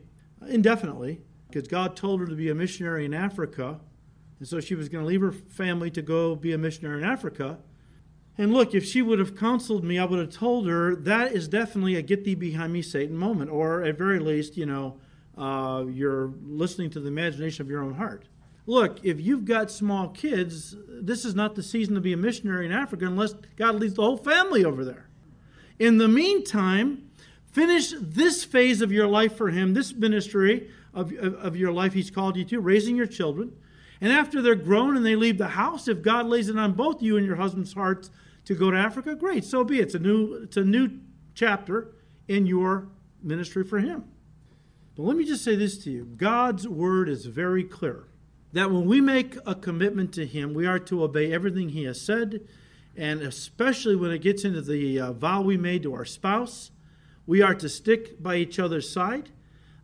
indefinitely 0.48 1.20
because 1.52 1.68
God 1.68 1.96
told 1.96 2.20
her 2.20 2.26
to 2.26 2.34
be 2.34 2.48
a 2.48 2.54
missionary 2.54 3.04
in 3.04 3.12
Africa. 3.12 3.78
And 4.38 4.48
so 4.48 4.58
she 4.58 4.74
was 4.74 4.88
going 4.88 5.04
to 5.04 5.08
leave 5.08 5.20
her 5.20 5.32
family 5.32 5.90
to 5.90 6.02
go 6.02 6.34
be 6.34 6.52
a 6.52 6.58
missionary 6.58 6.98
in 7.02 7.04
Africa. 7.04 7.58
And 8.38 8.52
look, 8.52 8.74
if 8.74 8.84
she 8.84 9.02
would 9.02 9.18
have 9.18 9.36
counseled 9.36 9.84
me, 9.84 9.98
I 9.98 10.04
would 10.04 10.18
have 10.18 10.30
told 10.30 10.66
her 10.66 10.96
that 10.96 11.32
is 11.32 11.48
definitely 11.48 11.96
a 11.96 12.02
get 12.02 12.24
thee 12.24 12.34
behind 12.34 12.72
me, 12.72 12.80
Satan 12.80 13.16
moment. 13.16 13.50
Or 13.50 13.84
at 13.84 13.98
very 13.98 14.18
least, 14.18 14.56
you 14.56 14.66
know, 14.66 14.98
uh, 15.36 15.84
you're 15.88 16.32
listening 16.44 16.90
to 16.90 17.00
the 17.00 17.08
imagination 17.08 17.62
of 17.62 17.70
your 17.70 17.82
own 17.82 17.94
heart. 17.94 18.24
Look, 18.64 19.04
if 19.04 19.20
you've 19.20 19.44
got 19.44 19.70
small 19.70 20.08
kids, 20.08 20.76
this 20.88 21.24
is 21.24 21.34
not 21.34 21.54
the 21.54 21.62
season 21.62 21.94
to 21.96 22.00
be 22.00 22.12
a 22.12 22.16
missionary 22.16 22.64
in 22.64 22.72
Africa 22.72 23.06
unless 23.06 23.34
God 23.56 23.74
leads 23.74 23.94
the 23.94 24.02
whole 24.02 24.16
family 24.16 24.64
over 24.64 24.84
there. 24.84 25.08
In 25.78 25.98
the 25.98 26.08
meantime, 26.08 27.10
finish 27.50 27.92
this 28.00 28.44
phase 28.44 28.80
of 28.80 28.92
your 28.92 29.08
life 29.08 29.36
for 29.36 29.50
Him, 29.50 29.74
this 29.74 29.92
ministry 29.92 30.70
of, 30.94 31.12
of, 31.12 31.34
of 31.34 31.56
your 31.56 31.72
life 31.72 31.92
He's 31.92 32.10
called 32.10 32.36
you 32.36 32.44
to, 32.46 32.60
raising 32.60 32.96
your 32.96 33.06
children. 33.06 33.52
And 34.00 34.12
after 34.12 34.42
they're 34.42 34.54
grown 34.54 34.96
and 34.96 35.06
they 35.06 35.14
leave 35.14 35.38
the 35.38 35.48
house, 35.48 35.86
if 35.86 36.02
God 36.02 36.26
lays 36.26 36.48
it 36.48 36.58
on 36.58 36.72
both 36.72 37.02
you 37.02 37.16
and 37.16 37.24
your 37.24 37.36
husband's 37.36 37.72
hearts 37.72 38.10
to 38.46 38.54
go 38.54 38.70
to 38.70 38.76
Africa, 38.76 39.14
great, 39.14 39.44
so 39.44 39.62
be 39.62 39.78
it. 39.78 39.82
It's 39.82 39.94
a 39.94 40.00
new, 40.00 40.34
it's 40.42 40.56
a 40.56 40.64
new 40.64 40.90
chapter 41.34 41.92
in 42.26 42.46
your 42.46 42.88
ministry 43.22 43.64
for 43.64 43.78
Him. 43.78 44.04
But 44.96 45.04
let 45.04 45.16
me 45.16 45.24
just 45.24 45.44
say 45.44 45.56
this 45.56 45.78
to 45.84 45.90
you 45.90 46.04
God's 46.16 46.68
word 46.68 47.08
is 47.08 47.26
very 47.26 47.64
clear 47.64 48.04
that 48.52 48.70
when 48.70 48.86
we 48.86 49.00
make 49.00 49.36
a 49.46 49.54
commitment 49.54 50.12
to 50.14 50.26
Him, 50.26 50.52
we 50.52 50.66
are 50.66 50.78
to 50.80 51.04
obey 51.04 51.32
everything 51.32 51.70
He 51.70 51.84
has 51.84 52.00
said, 52.00 52.40
and 52.96 53.22
especially 53.22 53.96
when 53.96 54.10
it 54.10 54.18
gets 54.18 54.44
into 54.44 54.60
the 54.60 55.00
uh, 55.00 55.12
vow 55.12 55.40
we 55.40 55.56
made 55.56 55.82
to 55.84 55.94
our 55.94 56.04
spouse, 56.04 56.70
we 57.26 57.40
are 57.40 57.54
to 57.54 57.68
stick 57.68 58.22
by 58.22 58.36
each 58.36 58.58
other's 58.58 58.90
side. 58.90 59.30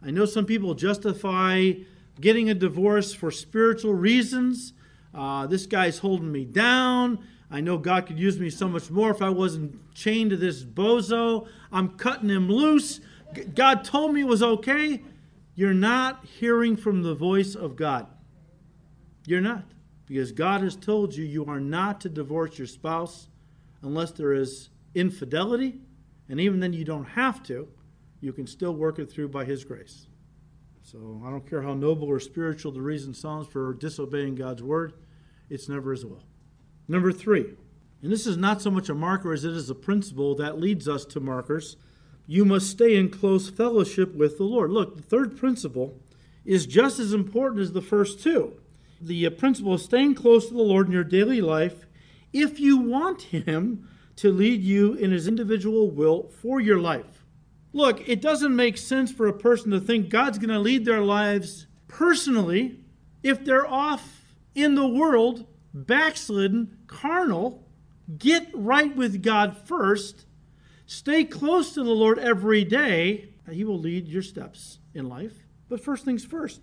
I 0.04 0.10
know 0.10 0.24
some 0.24 0.46
people 0.46 0.74
justify 0.74 1.72
getting 2.20 2.48
a 2.48 2.54
divorce 2.54 3.12
for 3.12 3.30
spiritual 3.30 3.94
reasons. 3.94 4.72
Uh, 5.14 5.46
this 5.46 5.66
guy's 5.66 5.98
holding 5.98 6.30
me 6.30 6.44
down. 6.44 7.18
I 7.50 7.60
know 7.60 7.78
God 7.78 8.06
could 8.06 8.18
use 8.18 8.38
me 8.38 8.50
so 8.50 8.68
much 8.68 8.90
more 8.90 9.10
if 9.10 9.22
I 9.22 9.30
wasn't 9.30 9.94
chained 9.94 10.30
to 10.30 10.36
this 10.36 10.62
bozo. 10.62 11.48
I'm 11.72 11.96
cutting 11.96 12.28
him 12.28 12.48
loose. 12.48 13.00
God 13.54 13.84
told 13.84 14.14
me 14.14 14.20
it 14.20 14.28
was 14.28 14.42
okay. 14.42 15.02
You're 15.54 15.74
not 15.74 16.24
hearing 16.24 16.76
from 16.76 17.02
the 17.02 17.14
voice 17.14 17.54
of 17.54 17.74
God. 17.74 18.06
You're 19.26 19.40
not. 19.40 19.64
Because 20.06 20.32
God 20.32 20.62
has 20.62 20.76
told 20.76 21.14
you 21.14 21.24
you 21.24 21.44
are 21.46 21.60
not 21.60 22.00
to 22.02 22.08
divorce 22.08 22.58
your 22.58 22.66
spouse 22.66 23.28
unless 23.82 24.12
there 24.12 24.32
is 24.32 24.70
infidelity. 24.94 25.80
And 26.28 26.40
even 26.40 26.60
then, 26.60 26.72
you 26.72 26.84
don't 26.84 27.04
have 27.04 27.42
to 27.44 27.68
you 28.20 28.32
can 28.32 28.46
still 28.46 28.74
work 28.74 28.98
it 28.98 29.10
through 29.10 29.28
by 29.28 29.44
His 29.44 29.64
grace. 29.64 30.06
So 30.82 31.20
I 31.24 31.30
don't 31.30 31.48
care 31.48 31.62
how 31.62 31.74
noble 31.74 32.08
or 32.08 32.20
spiritual 32.20 32.72
the 32.72 32.80
reason 32.80 33.12
sounds 33.14 33.46
for 33.46 33.74
disobeying 33.74 34.36
God's 34.36 34.62
word, 34.62 34.94
it's 35.50 35.68
never 35.68 35.92
His 35.92 36.04
will. 36.04 36.24
Number 36.88 37.12
three, 37.12 37.54
and 38.02 38.12
this 38.12 38.26
is 38.26 38.36
not 38.36 38.62
so 38.62 38.70
much 38.70 38.88
a 38.88 38.94
marker 38.94 39.32
as 39.32 39.44
it 39.44 39.52
is 39.52 39.68
a 39.68 39.74
principle 39.74 40.34
that 40.36 40.58
leads 40.58 40.88
us 40.88 41.04
to 41.06 41.20
markers. 41.20 41.76
You 42.26 42.44
must 42.44 42.70
stay 42.70 42.96
in 42.96 43.10
close 43.10 43.50
fellowship 43.50 44.14
with 44.14 44.38
the 44.38 44.44
Lord. 44.44 44.70
Look, 44.70 44.96
the 44.96 45.02
third 45.02 45.36
principle 45.36 45.98
is 46.44 46.66
just 46.66 46.98
as 46.98 47.12
important 47.12 47.60
as 47.60 47.72
the 47.72 47.82
first 47.82 48.22
two. 48.22 48.54
The 49.00 49.26
uh, 49.26 49.30
principle 49.30 49.74
of 49.74 49.80
staying 49.80 50.14
close 50.14 50.48
to 50.48 50.54
the 50.54 50.62
Lord 50.62 50.86
in 50.86 50.92
your 50.92 51.04
daily 51.04 51.40
life 51.40 51.86
if 52.32 52.60
you 52.60 52.76
want 52.76 53.22
Him 53.22 53.88
to 54.16 54.32
lead 54.32 54.62
you 54.62 54.94
in 54.94 55.10
His 55.10 55.28
individual 55.28 55.90
will 55.90 56.28
for 56.28 56.60
your 56.60 56.80
life. 56.80 57.17
Look, 57.72 58.08
it 58.08 58.20
doesn't 58.20 58.54
make 58.54 58.78
sense 58.78 59.12
for 59.12 59.26
a 59.26 59.32
person 59.32 59.70
to 59.72 59.80
think 59.80 60.08
God's 60.08 60.38
going 60.38 60.50
to 60.50 60.58
lead 60.58 60.84
their 60.84 61.02
lives 61.02 61.66
personally 61.86 62.80
if 63.22 63.44
they're 63.44 63.66
off 63.66 64.34
in 64.54 64.74
the 64.74 64.86
world, 64.86 65.46
backslidden, 65.74 66.78
carnal. 66.86 67.64
Get 68.16 68.48
right 68.54 68.96
with 68.96 69.22
God 69.22 69.56
first. 69.56 70.24
Stay 70.86 71.24
close 71.24 71.74
to 71.74 71.84
the 71.84 71.90
Lord 71.90 72.18
every 72.18 72.64
day. 72.64 73.34
He 73.50 73.64
will 73.64 73.78
lead 73.78 74.08
your 74.08 74.22
steps 74.22 74.78
in 74.94 75.08
life. 75.08 75.44
But 75.68 75.84
first 75.84 76.04
things 76.04 76.24
first. 76.24 76.60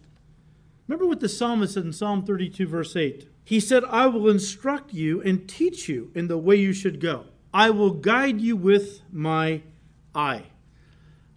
Remember 0.87 1.05
what 1.05 1.19
the 1.19 1.29
psalmist 1.29 1.75
said 1.75 1.85
in 1.85 1.93
Psalm 1.93 2.25
32, 2.25 2.67
verse 2.67 2.95
8. 2.95 3.29
He 3.43 3.59
said, 3.59 3.83
I 3.85 4.07
will 4.07 4.29
instruct 4.29 4.93
you 4.93 5.21
and 5.21 5.47
teach 5.47 5.87
you 5.87 6.11
in 6.15 6.27
the 6.27 6.37
way 6.37 6.55
you 6.55 6.73
should 6.73 6.99
go. 6.99 7.25
I 7.53 7.69
will 7.69 7.91
guide 7.91 8.41
you 8.41 8.55
with 8.55 9.01
my 9.11 9.61
eye. 10.13 10.45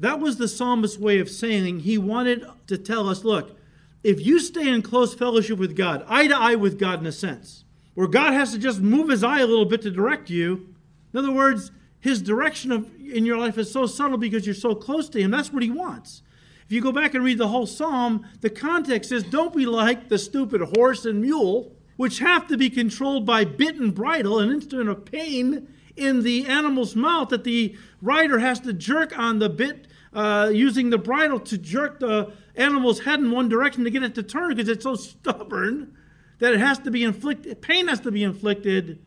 That 0.00 0.20
was 0.20 0.36
the 0.36 0.48
psalmist's 0.48 0.98
way 0.98 1.18
of 1.18 1.28
saying 1.28 1.80
he 1.80 1.98
wanted 1.98 2.44
to 2.66 2.78
tell 2.78 3.08
us 3.08 3.24
look, 3.24 3.56
if 4.04 4.24
you 4.24 4.38
stay 4.38 4.68
in 4.68 4.82
close 4.82 5.14
fellowship 5.14 5.58
with 5.58 5.76
God, 5.76 6.04
eye 6.08 6.28
to 6.28 6.36
eye 6.36 6.54
with 6.54 6.78
God 6.78 7.00
in 7.00 7.06
a 7.06 7.12
sense, 7.12 7.64
where 7.94 8.06
God 8.06 8.32
has 8.32 8.52
to 8.52 8.58
just 8.58 8.80
move 8.80 9.08
his 9.08 9.24
eye 9.24 9.40
a 9.40 9.46
little 9.46 9.64
bit 9.64 9.82
to 9.82 9.90
direct 9.90 10.30
you, 10.30 10.74
in 11.12 11.18
other 11.18 11.32
words, 11.32 11.72
his 12.00 12.22
direction 12.22 12.70
of, 12.70 12.88
in 13.00 13.26
your 13.26 13.38
life 13.38 13.58
is 13.58 13.72
so 13.72 13.86
subtle 13.86 14.18
because 14.18 14.46
you're 14.46 14.54
so 14.54 14.74
close 14.74 15.08
to 15.08 15.20
him. 15.20 15.32
That's 15.32 15.52
what 15.52 15.64
he 15.64 15.70
wants. 15.70 16.22
If 16.64 16.72
you 16.72 16.80
go 16.80 16.92
back 16.92 17.14
and 17.14 17.24
read 17.24 17.38
the 17.38 17.48
whole 17.48 17.66
psalm, 17.66 18.24
the 18.40 18.50
context 18.50 19.10
is 19.10 19.24
don't 19.24 19.56
be 19.56 19.66
like 19.66 20.08
the 20.08 20.18
stupid 20.18 20.60
horse 20.76 21.06
and 21.06 21.20
mule, 21.20 21.72
which 21.96 22.20
have 22.20 22.46
to 22.48 22.56
be 22.56 22.70
controlled 22.70 23.26
by 23.26 23.44
bit 23.44 23.76
and 23.76 23.92
bridle, 23.92 24.38
an 24.38 24.50
instrument 24.50 24.90
of 24.90 25.04
pain 25.04 25.66
in 25.96 26.22
the 26.22 26.46
animal's 26.46 26.94
mouth 26.94 27.30
that 27.30 27.42
the 27.42 27.74
rider 28.00 28.38
has 28.38 28.60
to 28.60 28.72
jerk 28.72 29.18
on 29.18 29.40
the 29.40 29.48
bit 29.48 29.87
uh, 30.18 30.48
using 30.48 30.90
the 30.90 30.98
bridle 30.98 31.38
to 31.38 31.56
jerk 31.56 32.00
the 32.00 32.32
animal's 32.56 32.98
head 32.98 33.20
in 33.20 33.30
one 33.30 33.48
direction 33.48 33.84
to 33.84 33.90
get 33.90 34.02
it 34.02 34.16
to 34.16 34.22
turn 34.22 34.48
because 34.48 34.68
it's 34.68 34.82
so 34.82 34.96
stubborn 34.96 35.96
that 36.40 36.52
it 36.52 36.58
has 36.58 36.76
to 36.80 36.90
be 36.90 37.04
inflicted, 37.04 37.62
pain 37.62 37.86
has 37.86 38.00
to 38.00 38.10
be 38.10 38.24
inflicted 38.24 38.98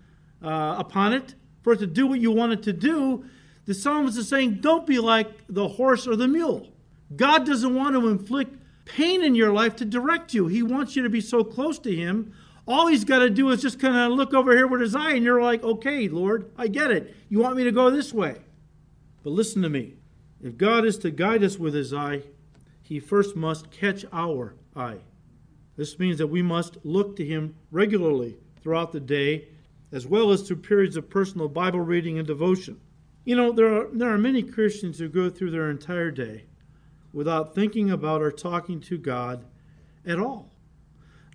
uh, 0.42 0.76
upon 0.78 1.12
it 1.12 1.36
for 1.64 1.74
it 1.74 1.80
to 1.80 1.86
do 1.86 2.08
what 2.08 2.22
you 2.22 2.32
want 2.32 2.54
it 2.54 2.64
to 2.64 2.72
do. 2.72 3.26
The 3.66 3.74
psalmist 3.74 4.18
is 4.18 4.30
saying, 4.30 4.60
don't 4.62 4.88
be 4.88 5.00
like 5.00 5.28
the 5.50 5.68
horse 5.68 6.08
or 6.08 6.16
the 6.16 6.30
mule. 6.30 6.70
God 7.14 7.46
doesn't 7.46 7.76
want 7.76 7.94
to 7.96 8.08
inflict 8.08 8.56
pain 8.86 9.22
in 9.22 9.36
your 9.36 9.52
life 9.52 9.76
to 9.78 9.86
direct 9.86 10.34
you. 10.34 10.48
He 10.48 10.64
wants 10.64 10.96
you 10.96 11.04
to 11.04 11.10
be 11.10 11.20
so 11.20 11.44
close 11.44 11.78
to 11.80 11.94
Him. 11.94 12.34
All 12.66 12.88
He's 12.88 13.04
got 13.04 13.20
to 13.20 13.30
do 13.30 13.50
is 13.50 13.62
just 13.62 13.82
kind 13.82 13.98
of 13.98 14.18
look 14.18 14.34
over 14.34 14.56
here 14.56 14.66
with 14.66 14.80
His 14.80 14.96
eye, 14.96 15.12
and 15.12 15.26
you're 15.26 15.42
like, 15.42 15.62
okay, 15.62 16.08
Lord, 16.08 16.50
I 16.58 16.70
get 16.70 16.90
it. 16.90 17.14
You 17.28 17.40
want 17.40 17.58
me 17.58 17.66
to 17.66 17.72
go 17.74 17.90
this 17.90 18.14
way. 18.14 18.38
But 19.24 19.32
listen 19.32 19.62
to 19.64 19.70
me. 19.70 19.96
If 20.44 20.58
God 20.58 20.86
is 20.86 20.98
to 21.00 21.12
guide 21.12 21.44
us 21.44 21.60
with 21.60 21.74
His 21.74 21.94
eye, 21.94 22.24
He 22.82 23.00
first 23.00 23.36
must 23.36 23.72
catch 23.72 24.06
our 24.12 24.56
eye. 24.76 25.00
This 25.78 26.00
means 26.00 26.18
that 26.18 26.28
we 26.28 26.42
must 26.42 26.78
look 26.84 27.16
to 27.16 27.26
Him 27.26 27.56
regularly 27.72 28.38
throughout 28.62 28.92
the 28.92 29.00
day, 29.00 29.48
as 29.92 30.08
well 30.08 30.32
as 30.32 30.42
through 30.42 30.58
periods 30.58 30.96
of 30.96 31.10
personal 31.10 31.48
Bible 31.48 31.80
reading 31.80 32.18
and 32.18 32.28
devotion. 32.28 32.80
You 33.24 33.36
know, 33.36 33.52
there 33.52 33.74
are, 33.74 33.88
there 33.92 34.10
are 34.10 34.18
many 34.18 34.42
Christians 34.42 34.98
who 34.98 35.10
go 35.10 35.30
through 35.30 35.52
their 35.52 35.70
entire 35.70 36.12
day 36.12 36.46
without 37.14 37.54
thinking 37.54 37.92
about 37.92 38.22
or 38.22 38.32
talking 38.32 38.80
to 38.80 38.98
God 38.98 39.46
at 40.06 40.20
all. 40.20 40.52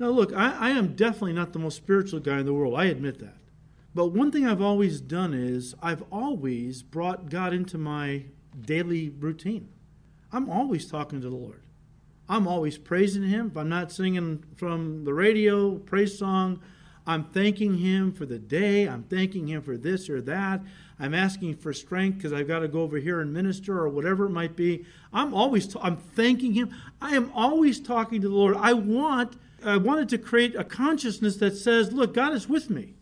Now, 0.01 0.09
look, 0.09 0.33
I, 0.33 0.57
I, 0.59 0.71
am 0.71 0.95
definitely 0.95 1.33
not 1.33 1.53
the 1.53 1.59
most 1.59 1.77
spiritual 1.77 2.21
guy 2.21 2.41
in 2.41 2.47
the 2.47 2.53
world. 2.53 2.75
I 2.75 2.87
admit 2.87 3.19
that. 3.21 3.37
But 3.95 4.09
one 4.09 4.31
thing 4.31 4.47
I've 4.47 4.61
always 4.61 5.01
done 5.01 5.33
is 5.33 5.75
I've 5.83 6.03
always 6.13 6.83
brought 6.83 7.31
God 7.31 7.55
into 7.55 7.79
my 7.79 8.25
daily 8.61 9.11
routine. 9.11 9.69
I'm 10.33 10.51
always 10.51 10.91
talking 10.91 11.21
to 11.21 11.29
the 11.29 11.37
Lord. 11.37 11.63
I'm 12.29 12.49
always 12.49 12.77
praising 12.79 13.23
Him. 13.23 13.49
If 13.49 13.57
I'm 13.57 13.69
not 13.69 13.93
singing 13.93 14.43
from 14.57 15.05
the 15.05 15.15
radio, 15.15 15.77
praise 15.77 16.19
song, 16.19 16.61
I'm 17.07 17.25
thanking 17.25 17.79
Him 17.79 18.13
for 18.13 18.27
the 18.27 18.39
day. 18.39 18.89
I'm 18.89 19.05
thanking 19.05 19.47
Him 19.47 19.63
for 19.63 19.77
this 19.77 20.11
or 20.11 20.21
that. 20.23 20.61
I'm 20.99 21.15
asking 21.15 21.57
for 21.57 21.73
strength 21.73 22.17
because 22.17 22.33
I've 22.33 22.49
got 22.49 22.61
to 22.61 22.69
go 22.69 22.81
over 22.81 22.97
here 22.97 23.21
and 23.21 23.33
minister 23.33 23.79
or 23.79 23.89
whatever 23.89 24.27
it 24.27 24.31
might 24.31 24.57
be. 24.57 24.85
I'm 25.13 25.35
always 25.35 25.75
i 25.77 25.81
I'm 25.81 25.97
thanking 25.97 26.53
Him. 26.55 26.75
I 27.01 27.15
am 27.15 27.31
always 27.33 27.79
talking 27.79 28.21
to 28.23 28.29
the 28.29 28.35
Lord. 28.35 28.57
I 28.57 28.73
want 28.73 29.37
I 29.65 29.77
wanted 29.77 30.09
to 30.11 30.19
create 30.19 30.55
a 30.55 30.65
consciousness 30.65 31.37
that 31.37 31.57
says, 31.57 31.93
look, 31.93 32.15
God 32.15 32.33
is 32.35 32.49
with 32.49 32.71
me. 32.71 32.95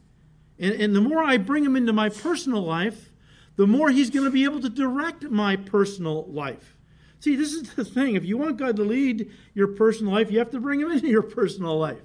And, 0.58 0.74
and 0.74 0.94
the 0.94 1.00
more 1.00 1.22
I 1.22 1.36
bring 1.36 1.64
Him 1.64 1.76
into 1.76 1.92
my 1.92 2.08
personal 2.08 2.62
life, 2.62 3.10
the 3.56 3.66
more 3.66 3.90
He's 3.90 4.10
going 4.10 4.24
to 4.24 4.30
be 4.30 4.44
able 4.44 4.60
to 4.60 4.68
direct 4.68 5.24
my 5.24 5.56
personal 5.56 6.26
life. 6.30 6.76
See, 7.20 7.36
this 7.36 7.52
is 7.52 7.74
the 7.74 7.84
thing. 7.84 8.16
If 8.16 8.24
you 8.24 8.36
want 8.36 8.58
God 8.58 8.76
to 8.76 8.82
lead 8.82 9.30
your 9.54 9.68
personal 9.68 10.12
life, 10.12 10.30
you 10.30 10.38
have 10.38 10.50
to 10.50 10.60
bring 10.60 10.80
Him 10.80 10.90
into 10.92 11.08
your 11.08 11.22
personal 11.22 11.78
life. 11.78 12.02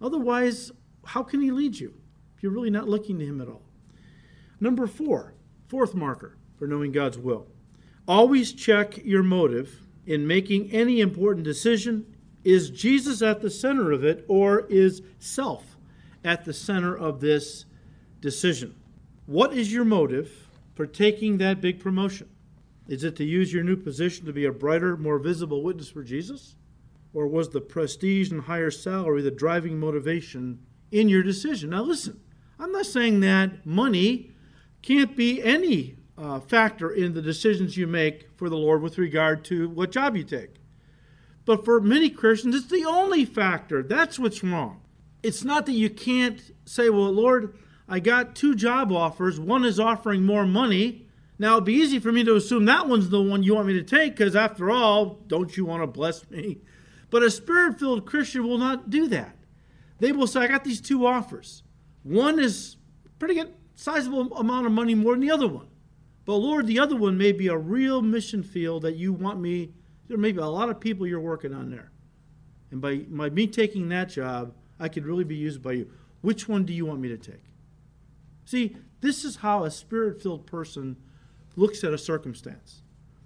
Otherwise, 0.00 0.70
how 1.04 1.22
can 1.22 1.40
He 1.40 1.50
lead 1.50 1.78
you 1.78 1.94
if 2.36 2.42
you're 2.42 2.52
really 2.52 2.70
not 2.70 2.88
looking 2.88 3.18
to 3.18 3.24
Him 3.24 3.40
at 3.40 3.48
all? 3.48 3.62
Number 4.60 4.86
four, 4.86 5.34
fourth 5.66 5.94
marker 5.94 6.38
for 6.56 6.66
knowing 6.66 6.92
God's 6.92 7.18
will. 7.18 7.48
Always 8.06 8.52
check 8.52 9.04
your 9.04 9.22
motive 9.22 9.80
in 10.06 10.26
making 10.26 10.70
any 10.70 11.00
important 11.00 11.44
decision. 11.44 12.06
Is 12.44 12.70
Jesus 12.70 13.22
at 13.22 13.40
the 13.40 13.50
center 13.50 13.92
of 13.92 14.04
it, 14.04 14.24
or 14.28 14.66
is 14.68 15.02
self 15.18 15.76
at 16.24 16.44
the 16.44 16.52
center 16.52 16.96
of 16.96 17.20
this 17.20 17.64
decision? 18.20 18.74
What 19.26 19.52
is 19.52 19.72
your 19.72 19.84
motive 19.84 20.48
for 20.82 20.86
taking 20.88 21.38
that 21.38 21.60
big 21.60 21.78
promotion? 21.78 22.28
Is 22.88 23.04
it 23.04 23.14
to 23.14 23.24
use 23.24 23.52
your 23.52 23.62
new 23.62 23.76
position 23.76 24.26
to 24.26 24.32
be 24.32 24.46
a 24.46 24.50
brighter, 24.50 24.96
more 24.96 25.20
visible 25.20 25.62
witness 25.62 25.88
for 25.88 26.02
Jesus? 26.02 26.56
Or 27.14 27.28
was 27.28 27.50
the 27.50 27.60
prestige 27.60 28.32
and 28.32 28.40
higher 28.40 28.72
salary 28.72 29.22
the 29.22 29.30
driving 29.30 29.78
motivation 29.78 30.58
in 30.90 31.08
your 31.08 31.22
decision? 31.22 31.70
Now, 31.70 31.82
listen, 31.82 32.18
I'm 32.58 32.72
not 32.72 32.86
saying 32.86 33.20
that 33.20 33.64
money 33.64 34.32
can't 34.82 35.16
be 35.16 35.40
any 35.40 35.98
uh, 36.18 36.40
factor 36.40 36.90
in 36.90 37.14
the 37.14 37.22
decisions 37.22 37.76
you 37.76 37.86
make 37.86 38.36
for 38.36 38.48
the 38.48 38.56
Lord 38.56 38.82
with 38.82 38.98
regard 38.98 39.44
to 39.44 39.68
what 39.68 39.92
job 39.92 40.16
you 40.16 40.24
take. 40.24 40.56
But 41.44 41.64
for 41.64 41.80
many 41.80 42.10
Christians, 42.10 42.56
it's 42.56 42.66
the 42.66 42.86
only 42.86 43.24
factor. 43.24 43.84
That's 43.84 44.18
what's 44.18 44.42
wrong. 44.42 44.80
It's 45.22 45.44
not 45.44 45.64
that 45.66 45.74
you 45.74 45.90
can't 45.90 46.42
say, 46.64 46.90
well, 46.90 47.12
Lord, 47.12 47.56
I 47.92 48.00
got 48.00 48.34
two 48.34 48.54
job 48.54 48.90
offers. 48.90 49.38
One 49.38 49.66
is 49.66 49.78
offering 49.78 50.24
more 50.24 50.46
money. 50.46 51.04
Now, 51.38 51.56
it'd 51.56 51.66
be 51.66 51.74
easy 51.74 51.98
for 51.98 52.10
me 52.10 52.24
to 52.24 52.36
assume 52.36 52.64
that 52.64 52.88
one's 52.88 53.10
the 53.10 53.20
one 53.20 53.42
you 53.42 53.54
want 53.54 53.66
me 53.66 53.74
to 53.74 53.82
take 53.82 54.16
because, 54.16 54.34
after 54.34 54.70
all, 54.70 55.18
don't 55.26 55.54
you 55.58 55.66
want 55.66 55.82
to 55.82 55.86
bless 55.86 56.30
me? 56.30 56.62
But 57.10 57.22
a 57.22 57.30
spirit 57.30 57.78
filled 57.78 58.06
Christian 58.06 58.48
will 58.48 58.56
not 58.56 58.88
do 58.88 59.08
that. 59.08 59.36
They 59.98 60.10
will 60.10 60.26
say, 60.26 60.40
I 60.40 60.46
got 60.46 60.64
these 60.64 60.80
two 60.80 61.06
offers. 61.06 61.64
One 62.02 62.38
is 62.38 62.76
pretty 63.18 63.34
good, 63.34 63.52
sizable 63.74 64.34
amount 64.38 64.64
of 64.64 64.72
money 64.72 64.94
more 64.94 65.12
than 65.12 65.20
the 65.20 65.30
other 65.30 65.46
one. 65.46 65.68
But 66.24 66.36
Lord, 66.36 66.66
the 66.66 66.78
other 66.78 66.96
one 66.96 67.18
may 67.18 67.32
be 67.32 67.48
a 67.48 67.58
real 67.58 68.00
mission 68.00 68.42
field 68.42 68.84
that 68.84 68.96
you 68.96 69.12
want 69.12 69.38
me, 69.38 69.74
there 70.08 70.16
may 70.16 70.32
be 70.32 70.38
a 70.38 70.46
lot 70.46 70.70
of 70.70 70.80
people 70.80 71.06
you're 71.06 71.20
working 71.20 71.52
on 71.52 71.68
there. 71.68 71.92
And 72.70 72.80
by, 72.80 73.00
by 73.10 73.28
me 73.28 73.46
taking 73.46 73.90
that 73.90 74.08
job, 74.08 74.54
I 74.80 74.88
could 74.88 75.04
really 75.04 75.24
be 75.24 75.36
used 75.36 75.62
by 75.62 75.72
you. 75.72 75.90
Which 76.22 76.48
one 76.48 76.64
do 76.64 76.72
you 76.72 76.86
want 76.86 77.00
me 77.00 77.08
to 77.08 77.18
take? 77.18 77.51
See, 78.44 78.76
this 79.00 79.24
is 79.24 79.36
how 79.36 79.64
a 79.64 79.70
spirit 79.70 80.22
filled 80.22 80.46
person 80.46 80.96
looks 81.56 81.84
at 81.84 81.92
a 81.92 81.98
circumstance. 81.98 82.82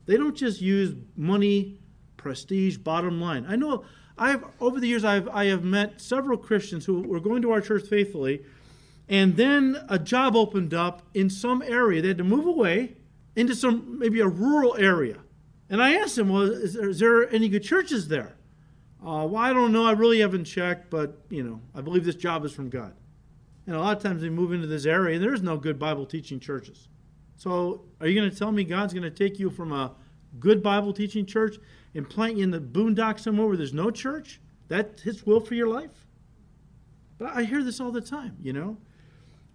They 0.06 0.16
don't 0.16 0.36
just 0.36 0.60
use 0.60 0.94
money, 1.16 1.80
prestige, 2.16 2.76
bottom 2.76 3.20
line. 3.20 3.46
I 3.48 3.56
know 3.56 3.84
I've 4.18 4.44
over 4.60 4.80
the 4.80 4.86
years 4.86 5.04
I've 5.04 5.28
I 5.28 5.46
have 5.46 5.64
met 5.64 6.00
several 6.00 6.38
Christians 6.38 6.86
who 6.86 7.02
were 7.02 7.20
going 7.20 7.42
to 7.42 7.52
our 7.52 7.60
church 7.60 7.86
faithfully 7.86 8.42
and 9.08 9.36
then 9.36 9.84
a 9.88 9.98
job 9.98 10.34
opened 10.34 10.74
up 10.74 11.02
in 11.14 11.30
some 11.30 11.62
area. 11.62 12.02
They 12.02 12.08
had 12.08 12.18
to 12.18 12.24
move 12.24 12.46
away 12.46 12.96
into 13.36 13.54
some 13.54 13.98
maybe 13.98 14.20
a 14.20 14.26
rural 14.26 14.76
area. 14.76 15.18
And 15.68 15.82
I 15.82 15.94
asked 15.94 16.16
them, 16.16 16.28
well, 16.28 16.42
is 16.42 16.74
there, 16.74 16.88
is 16.88 16.98
there 16.98 17.32
any 17.32 17.48
good 17.48 17.62
churches 17.62 18.08
there? 18.08 18.36
Uh, 19.00 19.26
well, 19.26 19.36
I 19.36 19.52
don't 19.52 19.72
know. 19.72 19.84
I 19.84 19.92
really 19.92 20.20
haven't 20.20 20.44
checked, 20.44 20.90
but 20.90 21.18
you 21.28 21.42
know, 21.42 21.60
I 21.74 21.80
believe 21.80 22.04
this 22.04 22.14
job 22.16 22.44
is 22.44 22.52
from 22.52 22.68
God. 22.68 22.94
And 23.66 23.74
a 23.74 23.80
lot 23.80 23.96
of 23.96 24.02
times 24.02 24.22
they 24.22 24.28
move 24.28 24.52
into 24.52 24.66
this 24.66 24.86
area, 24.86 25.16
and 25.16 25.24
there's 25.24 25.42
no 25.42 25.56
good 25.56 25.78
Bible 25.78 26.06
teaching 26.06 26.38
churches. 26.38 26.88
So, 27.36 27.84
are 28.00 28.06
you 28.06 28.18
going 28.18 28.30
to 28.30 28.36
tell 28.36 28.52
me 28.52 28.64
God's 28.64 28.94
going 28.94 29.02
to 29.02 29.10
take 29.10 29.38
you 29.38 29.50
from 29.50 29.72
a 29.72 29.94
good 30.38 30.62
Bible 30.62 30.92
teaching 30.92 31.26
church 31.26 31.56
and 31.94 32.08
plant 32.08 32.36
you 32.36 32.44
in 32.44 32.50
the 32.50 32.60
boondocks 32.60 33.20
somewhere 33.20 33.46
where 33.46 33.56
there's 33.56 33.74
no 33.74 33.90
church? 33.90 34.40
That's 34.68 35.02
His 35.02 35.26
will 35.26 35.40
for 35.40 35.54
your 35.54 35.68
life? 35.68 36.06
But 37.18 37.34
I 37.34 37.42
hear 37.42 37.62
this 37.62 37.80
all 37.80 37.90
the 37.90 38.00
time, 38.00 38.36
you 38.42 38.52
know. 38.52 38.78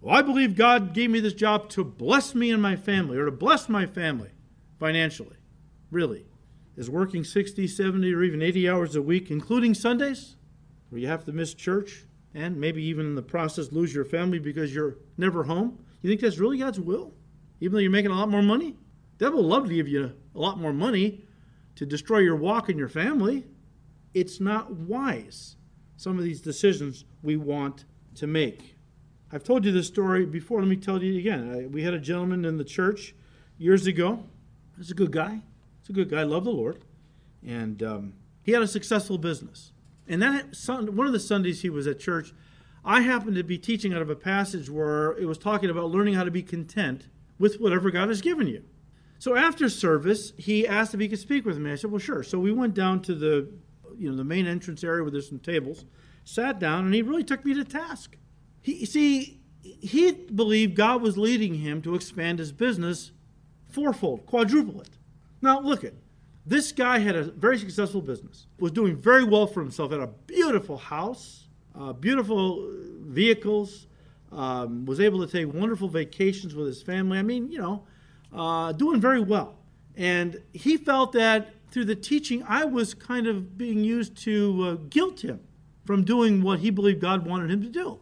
Well, 0.00 0.16
I 0.16 0.22
believe 0.22 0.56
God 0.56 0.94
gave 0.94 1.10
me 1.10 1.20
this 1.20 1.32
job 1.32 1.68
to 1.70 1.84
bless 1.84 2.34
me 2.34 2.50
and 2.50 2.60
my 2.60 2.76
family 2.76 3.16
or 3.16 3.26
to 3.26 3.30
bless 3.30 3.68
my 3.68 3.86
family 3.86 4.30
financially. 4.78 5.36
Really. 5.90 6.26
Is 6.76 6.90
working 6.90 7.22
60, 7.22 7.68
70, 7.68 8.12
or 8.12 8.22
even 8.22 8.42
80 8.42 8.68
hours 8.68 8.96
a 8.96 9.02
week, 9.02 9.30
including 9.30 9.74
Sundays, 9.74 10.36
where 10.88 11.00
you 11.00 11.06
have 11.06 11.24
to 11.26 11.32
miss 11.32 11.54
church 11.54 12.04
and 12.34 12.58
maybe 12.58 12.82
even 12.82 13.06
in 13.06 13.14
the 13.14 13.22
process 13.22 13.72
lose 13.72 13.94
your 13.94 14.04
family 14.04 14.38
because 14.38 14.74
you're 14.74 14.96
never 15.16 15.44
home? 15.44 15.78
You 16.00 16.10
think 16.10 16.20
that's 16.20 16.38
really 16.38 16.58
God's 16.58 16.80
will? 16.80 17.12
Even 17.60 17.74
though 17.74 17.80
you're 17.80 17.90
making 17.90 18.10
a 18.10 18.16
lot 18.16 18.28
more 18.28 18.42
money? 18.42 18.76
The 19.18 19.26
Devil 19.26 19.42
will 19.42 19.48
love 19.48 19.68
to 19.68 19.74
give 19.74 19.88
you 19.88 20.12
a 20.34 20.38
lot 20.38 20.58
more 20.58 20.72
money 20.72 21.22
to 21.76 21.86
destroy 21.86 22.18
your 22.18 22.36
walk 22.36 22.68
and 22.68 22.78
your 22.78 22.88
family. 22.88 23.46
It's 24.14 24.40
not 24.40 24.72
wise, 24.72 25.56
some 25.96 26.18
of 26.18 26.24
these 26.24 26.40
decisions 26.40 27.04
we 27.22 27.36
want 27.36 27.84
to 28.16 28.26
make. 28.26 28.76
I've 29.30 29.44
told 29.44 29.64
you 29.64 29.72
this 29.72 29.86
story 29.86 30.26
before. 30.26 30.60
Let 30.60 30.68
me 30.68 30.76
tell 30.76 31.02
you 31.02 31.18
again. 31.18 31.72
We 31.72 31.82
had 31.82 31.94
a 31.94 31.98
gentleman 31.98 32.44
in 32.44 32.58
the 32.58 32.64
church 32.64 33.14
years 33.56 33.86
ago. 33.86 34.24
He's 34.76 34.90
a 34.90 34.94
good 34.94 35.12
guy. 35.12 35.40
He's 35.80 35.88
a 35.88 35.92
good 35.92 36.10
guy. 36.10 36.22
Loved 36.22 36.46
the 36.46 36.50
Lord, 36.50 36.84
and 37.46 37.82
um, 37.82 38.12
he 38.42 38.52
had 38.52 38.62
a 38.62 38.66
successful 38.66 39.18
business. 39.18 39.71
And 40.06 40.20
that 40.22 40.56
one 40.68 41.06
of 41.06 41.12
the 41.12 41.20
Sundays 41.20 41.62
he 41.62 41.70
was 41.70 41.86
at 41.86 41.98
church, 41.98 42.32
I 42.84 43.02
happened 43.02 43.36
to 43.36 43.44
be 43.44 43.58
teaching 43.58 43.94
out 43.94 44.02
of 44.02 44.10
a 44.10 44.16
passage 44.16 44.68
where 44.68 45.12
it 45.12 45.26
was 45.26 45.38
talking 45.38 45.70
about 45.70 45.90
learning 45.90 46.14
how 46.14 46.24
to 46.24 46.30
be 46.30 46.42
content 46.42 47.08
with 47.38 47.60
whatever 47.60 47.90
God 47.90 48.08
has 48.08 48.20
given 48.20 48.48
you. 48.48 48.64
So 49.18 49.36
after 49.36 49.68
service, 49.68 50.32
he 50.36 50.66
asked 50.66 50.94
if 50.94 51.00
he 51.00 51.08
could 51.08 51.20
speak 51.20 51.44
with 51.44 51.58
me. 51.58 51.70
I 51.70 51.76
said, 51.76 51.92
"Well, 51.92 52.00
sure." 52.00 52.24
So 52.24 52.40
we 52.40 52.50
went 52.50 52.74
down 52.74 53.02
to 53.02 53.14
the, 53.14 53.48
you 53.96 54.10
know, 54.10 54.16
the 54.16 54.24
main 54.24 54.48
entrance 54.48 54.82
area 54.82 55.02
where 55.02 55.12
there's 55.12 55.28
some 55.28 55.38
tables, 55.38 55.84
sat 56.24 56.58
down, 56.58 56.86
and 56.86 56.94
he 56.94 57.02
really 57.02 57.22
took 57.22 57.44
me 57.44 57.54
to 57.54 57.62
task. 57.62 58.16
He 58.60 58.84
see, 58.84 59.40
he 59.62 60.10
believed 60.10 60.74
God 60.74 61.02
was 61.02 61.16
leading 61.16 61.54
him 61.54 61.82
to 61.82 61.94
expand 61.94 62.40
his 62.40 62.50
business 62.50 63.12
fourfold, 63.68 64.26
quadruple 64.26 64.80
it. 64.80 64.98
Now 65.40 65.60
look 65.60 65.84
at 65.84 65.94
this 66.44 66.72
guy 66.72 66.98
had 66.98 67.14
a 67.14 67.24
very 67.24 67.58
successful 67.58 68.00
business, 68.00 68.46
was 68.58 68.72
doing 68.72 68.96
very 68.96 69.24
well 69.24 69.46
for 69.46 69.60
himself, 69.60 69.92
had 69.92 70.00
a 70.00 70.08
beautiful 70.26 70.76
house, 70.76 71.46
uh, 71.78 71.92
beautiful 71.92 72.68
vehicles, 73.00 73.86
um, 74.32 74.84
was 74.86 74.98
able 75.00 75.24
to 75.24 75.30
take 75.30 75.52
wonderful 75.52 75.88
vacations 75.88 76.54
with 76.54 76.66
his 76.66 76.82
family. 76.82 77.18
I 77.18 77.22
mean, 77.22 77.50
you 77.50 77.58
know, 77.58 77.84
uh, 78.32 78.72
doing 78.72 79.00
very 79.00 79.20
well. 79.20 79.58
And 79.96 80.42
he 80.52 80.76
felt 80.76 81.12
that 81.12 81.50
through 81.70 81.84
the 81.84 81.96
teaching, 81.96 82.42
I 82.48 82.64
was 82.64 82.94
kind 82.94 83.26
of 83.26 83.56
being 83.56 83.84
used 83.84 84.16
to 84.24 84.64
uh, 84.64 84.74
guilt 84.88 85.22
him 85.22 85.40
from 85.84 86.04
doing 86.04 86.42
what 86.42 86.60
he 86.60 86.70
believed 86.70 87.00
God 87.00 87.26
wanted 87.26 87.50
him 87.50 87.62
to 87.62 87.68
do. 87.68 88.00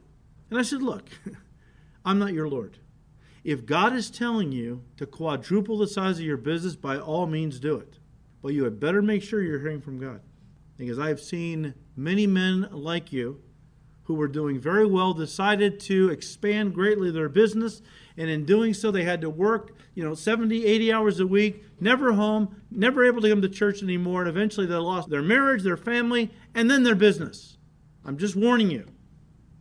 And 0.50 0.58
I 0.58 0.62
said, 0.62 0.82
Look, 0.82 1.08
I'm 2.04 2.18
not 2.18 2.32
your 2.32 2.48
Lord. 2.48 2.78
If 3.42 3.64
God 3.64 3.94
is 3.94 4.10
telling 4.10 4.52
you 4.52 4.82
to 4.96 5.06
quadruple 5.06 5.78
the 5.78 5.86
size 5.86 6.18
of 6.18 6.24
your 6.24 6.36
business, 6.36 6.76
by 6.76 6.98
all 6.98 7.26
means 7.26 7.58
do 7.58 7.76
it. 7.76 7.99
But 8.42 8.54
you 8.54 8.64
had 8.64 8.80
better 8.80 9.02
make 9.02 9.22
sure 9.22 9.42
you're 9.42 9.60
hearing 9.60 9.80
from 9.80 9.98
God. 9.98 10.20
Because 10.76 10.98
I 10.98 11.08
have 11.08 11.20
seen 11.20 11.74
many 11.96 12.26
men 12.26 12.68
like 12.70 13.12
you 13.12 13.42
who 14.04 14.14
were 14.14 14.26
doing 14.26 14.58
very 14.58 14.86
well 14.86 15.14
decided 15.14 15.78
to 15.78 16.08
expand 16.08 16.74
greatly 16.74 17.10
their 17.12 17.28
business 17.28 17.80
and 18.16 18.28
in 18.28 18.44
doing 18.44 18.74
so 18.74 18.90
they 18.90 19.04
had 19.04 19.20
to 19.20 19.30
work 19.30 19.76
you 19.94 20.02
know 20.02 20.14
70 20.14 20.66
80 20.66 20.92
hours 20.92 21.20
a 21.20 21.26
week 21.28 21.62
never 21.78 22.14
home 22.14 22.60
never 22.72 23.04
able 23.04 23.20
to 23.22 23.28
come 23.28 23.40
to 23.40 23.48
church 23.48 23.84
anymore 23.84 24.22
and 24.22 24.28
eventually 24.28 24.66
they 24.66 24.74
lost 24.74 25.10
their 25.10 25.22
marriage 25.22 25.62
their 25.62 25.76
family 25.76 26.28
and 26.56 26.68
then 26.68 26.82
their 26.82 26.96
business. 26.96 27.56
I'm 28.04 28.16
just 28.16 28.34
warning 28.34 28.70
you. 28.70 28.86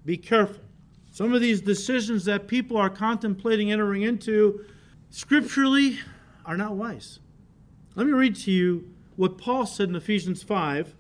Be 0.04 0.18
careful. 0.18 0.64
Some 1.12 1.34
of 1.34 1.42
these 1.42 1.62
decisions 1.62 2.26
that 2.26 2.48
people 2.48 2.78
are 2.78 2.90
contemplating 2.90 3.72
entering 3.72 4.02
into 4.02 4.66
scripturally 5.12 6.00
are 6.44 6.58
not 6.58 6.74
wise 6.76 7.20
let 7.96 8.06
me 8.06 8.14
read 8.14 8.36
to 8.36 8.52
you 8.52 8.94
what 9.16 9.38
paul 9.38 9.66
said 9.66 9.90
in 9.90 9.96
ephesians 9.96 10.44
5 10.44 10.96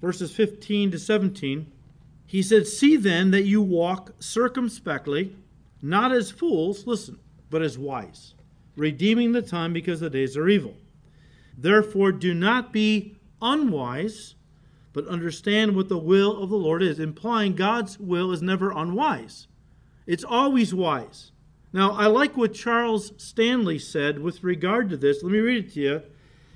verses 0.00 0.32
15 0.32 0.92
to 0.92 0.98
17 0.98 1.72
he 2.32 2.40
said, 2.40 2.66
See 2.66 2.96
then 2.96 3.30
that 3.32 3.44
you 3.44 3.60
walk 3.60 4.14
circumspectly, 4.18 5.36
not 5.82 6.12
as 6.12 6.30
fools, 6.30 6.86
listen, 6.86 7.18
but 7.50 7.60
as 7.60 7.76
wise, 7.76 8.32
redeeming 8.74 9.32
the 9.32 9.42
time 9.42 9.74
because 9.74 10.00
the 10.00 10.08
days 10.08 10.34
are 10.34 10.48
evil. 10.48 10.74
Therefore, 11.58 12.10
do 12.10 12.32
not 12.32 12.72
be 12.72 13.18
unwise, 13.42 14.34
but 14.94 15.06
understand 15.08 15.76
what 15.76 15.90
the 15.90 15.98
will 15.98 16.42
of 16.42 16.48
the 16.48 16.56
Lord 16.56 16.82
is, 16.82 16.98
implying 16.98 17.54
God's 17.54 18.00
will 18.00 18.32
is 18.32 18.40
never 18.40 18.70
unwise. 18.70 19.46
It's 20.06 20.24
always 20.24 20.72
wise. 20.72 21.32
Now, 21.70 21.90
I 21.92 22.06
like 22.06 22.34
what 22.34 22.54
Charles 22.54 23.12
Stanley 23.18 23.78
said 23.78 24.20
with 24.20 24.42
regard 24.42 24.88
to 24.88 24.96
this. 24.96 25.22
Let 25.22 25.32
me 25.32 25.38
read 25.38 25.66
it 25.66 25.74
to 25.74 25.80
you. 25.80 26.02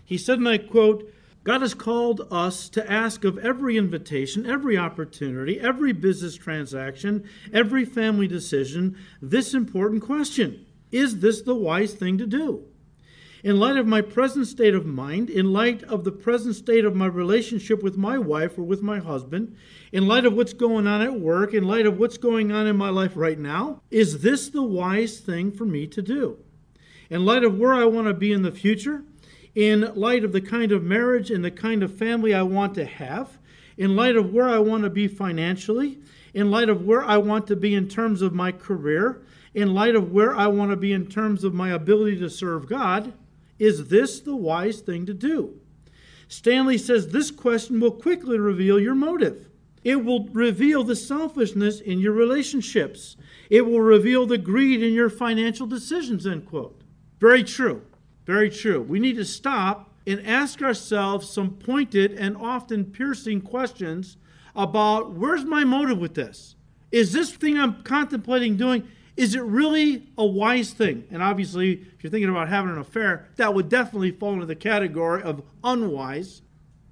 He 0.06 0.16
said, 0.16 0.38
and 0.38 0.48
I 0.48 0.58
quote, 0.58 1.12
God 1.46 1.60
has 1.60 1.74
called 1.74 2.26
us 2.30 2.68
to 2.70 2.90
ask 2.90 3.24
of 3.24 3.38
every 3.38 3.76
invitation, 3.76 4.46
every 4.46 4.76
opportunity, 4.76 5.60
every 5.60 5.92
business 5.92 6.34
transaction, 6.34 7.22
every 7.52 7.84
family 7.84 8.26
decision 8.26 8.96
this 9.22 9.54
important 9.54 10.02
question 10.02 10.66
Is 10.90 11.20
this 11.20 11.42
the 11.42 11.54
wise 11.54 11.92
thing 11.94 12.18
to 12.18 12.26
do? 12.26 12.64
In 13.44 13.60
light 13.60 13.76
of 13.76 13.86
my 13.86 14.00
present 14.00 14.48
state 14.48 14.74
of 14.74 14.86
mind, 14.86 15.30
in 15.30 15.52
light 15.52 15.84
of 15.84 16.02
the 16.02 16.10
present 16.10 16.56
state 16.56 16.84
of 16.84 16.96
my 16.96 17.06
relationship 17.06 17.80
with 17.80 17.96
my 17.96 18.18
wife 18.18 18.58
or 18.58 18.64
with 18.64 18.82
my 18.82 18.98
husband, 18.98 19.54
in 19.92 20.08
light 20.08 20.24
of 20.24 20.34
what's 20.34 20.52
going 20.52 20.88
on 20.88 21.00
at 21.00 21.20
work, 21.20 21.54
in 21.54 21.62
light 21.62 21.86
of 21.86 21.96
what's 21.96 22.18
going 22.18 22.50
on 22.50 22.66
in 22.66 22.76
my 22.76 22.90
life 22.90 23.12
right 23.14 23.38
now, 23.38 23.82
is 23.88 24.22
this 24.22 24.48
the 24.48 24.64
wise 24.64 25.20
thing 25.20 25.52
for 25.52 25.64
me 25.64 25.86
to 25.86 26.02
do? 26.02 26.38
In 27.08 27.24
light 27.24 27.44
of 27.44 27.56
where 27.56 27.72
I 27.72 27.84
want 27.84 28.08
to 28.08 28.14
be 28.14 28.32
in 28.32 28.42
the 28.42 28.50
future, 28.50 29.04
in 29.56 29.90
light 29.94 30.22
of 30.22 30.32
the 30.32 30.40
kind 30.40 30.70
of 30.70 30.84
marriage 30.84 31.30
and 31.30 31.42
the 31.42 31.50
kind 31.50 31.82
of 31.82 31.96
family 31.96 32.34
I 32.34 32.42
want 32.42 32.74
to 32.74 32.84
have, 32.84 33.38
in 33.78 33.96
light 33.96 34.14
of 34.14 34.32
where 34.32 34.48
I 34.48 34.58
want 34.58 34.84
to 34.84 34.90
be 34.90 35.08
financially, 35.08 35.98
in 36.34 36.50
light 36.50 36.68
of 36.68 36.84
where 36.84 37.02
I 37.02 37.16
want 37.16 37.46
to 37.46 37.56
be 37.56 37.74
in 37.74 37.88
terms 37.88 38.20
of 38.20 38.34
my 38.34 38.52
career, 38.52 39.22
in 39.54 39.72
light 39.72 39.96
of 39.96 40.12
where 40.12 40.36
I 40.36 40.46
want 40.46 40.72
to 40.72 40.76
be 40.76 40.92
in 40.92 41.06
terms 41.06 41.42
of 41.42 41.54
my 41.54 41.70
ability 41.70 42.18
to 42.18 42.28
serve 42.28 42.68
God, 42.68 43.14
is 43.58 43.88
this 43.88 44.20
the 44.20 44.36
wise 44.36 44.80
thing 44.80 45.06
to 45.06 45.14
do? 45.14 45.58
Stanley 46.28 46.76
says 46.76 47.08
this 47.08 47.30
question 47.30 47.80
will 47.80 47.92
quickly 47.92 48.38
reveal 48.38 48.78
your 48.78 48.94
motive. 48.94 49.48
It 49.82 50.04
will 50.04 50.28
reveal 50.32 50.84
the 50.84 50.96
selfishness 50.96 51.80
in 51.80 51.98
your 51.98 52.12
relationships. 52.12 53.16
It 53.48 53.64
will 53.64 53.80
reveal 53.80 54.26
the 54.26 54.36
greed 54.36 54.82
in 54.82 54.92
your 54.92 55.08
financial 55.08 55.66
decisions, 55.66 56.26
end 56.26 56.44
quote. 56.44 56.82
Very 57.20 57.42
true. 57.42 57.82
Very 58.26 58.50
true. 58.50 58.82
We 58.82 58.98
need 58.98 59.16
to 59.16 59.24
stop 59.24 59.94
and 60.06 60.24
ask 60.26 60.60
ourselves 60.60 61.30
some 61.30 61.50
pointed 61.50 62.12
and 62.12 62.36
often 62.36 62.84
piercing 62.84 63.40
questions 63.40 64.16
about 64.54 65.12
where's 65.12 65.44
my 65.44 65.64
motive 65.64 65.98
with 65.98 66.14
this? 66.14 66.56
Is 66.90 67.12
this 67.12 67.30
thing 67.30 67.58
I'm 67.58 67.82
contemplating 67.82 68.56
doing, 68.56 68.86
is 69.16 69.34
it 69.34 69.42
really 69.42 70.08
a 70.18 70.26
wise 70.26 70.72
thing? 70.72 71.04
And 71.10 71.22
obviously, 71.22 71.72
if 71.72 72.02
you're 72.02 72.10
thinking 72.10 72.30
about 72.30 72.48
having 72.48 72.70
an 72.70 72.78
affair, 72.78 73.28
that 73.36 73.54
would 73.54 73.68
definitely 73.68 74.10
fall 74.10 74.34
into 74.34 74.46
the 74.46 74.56
category 74.56 75.22
of 75.22 75.42
unwise. 75.62 76.42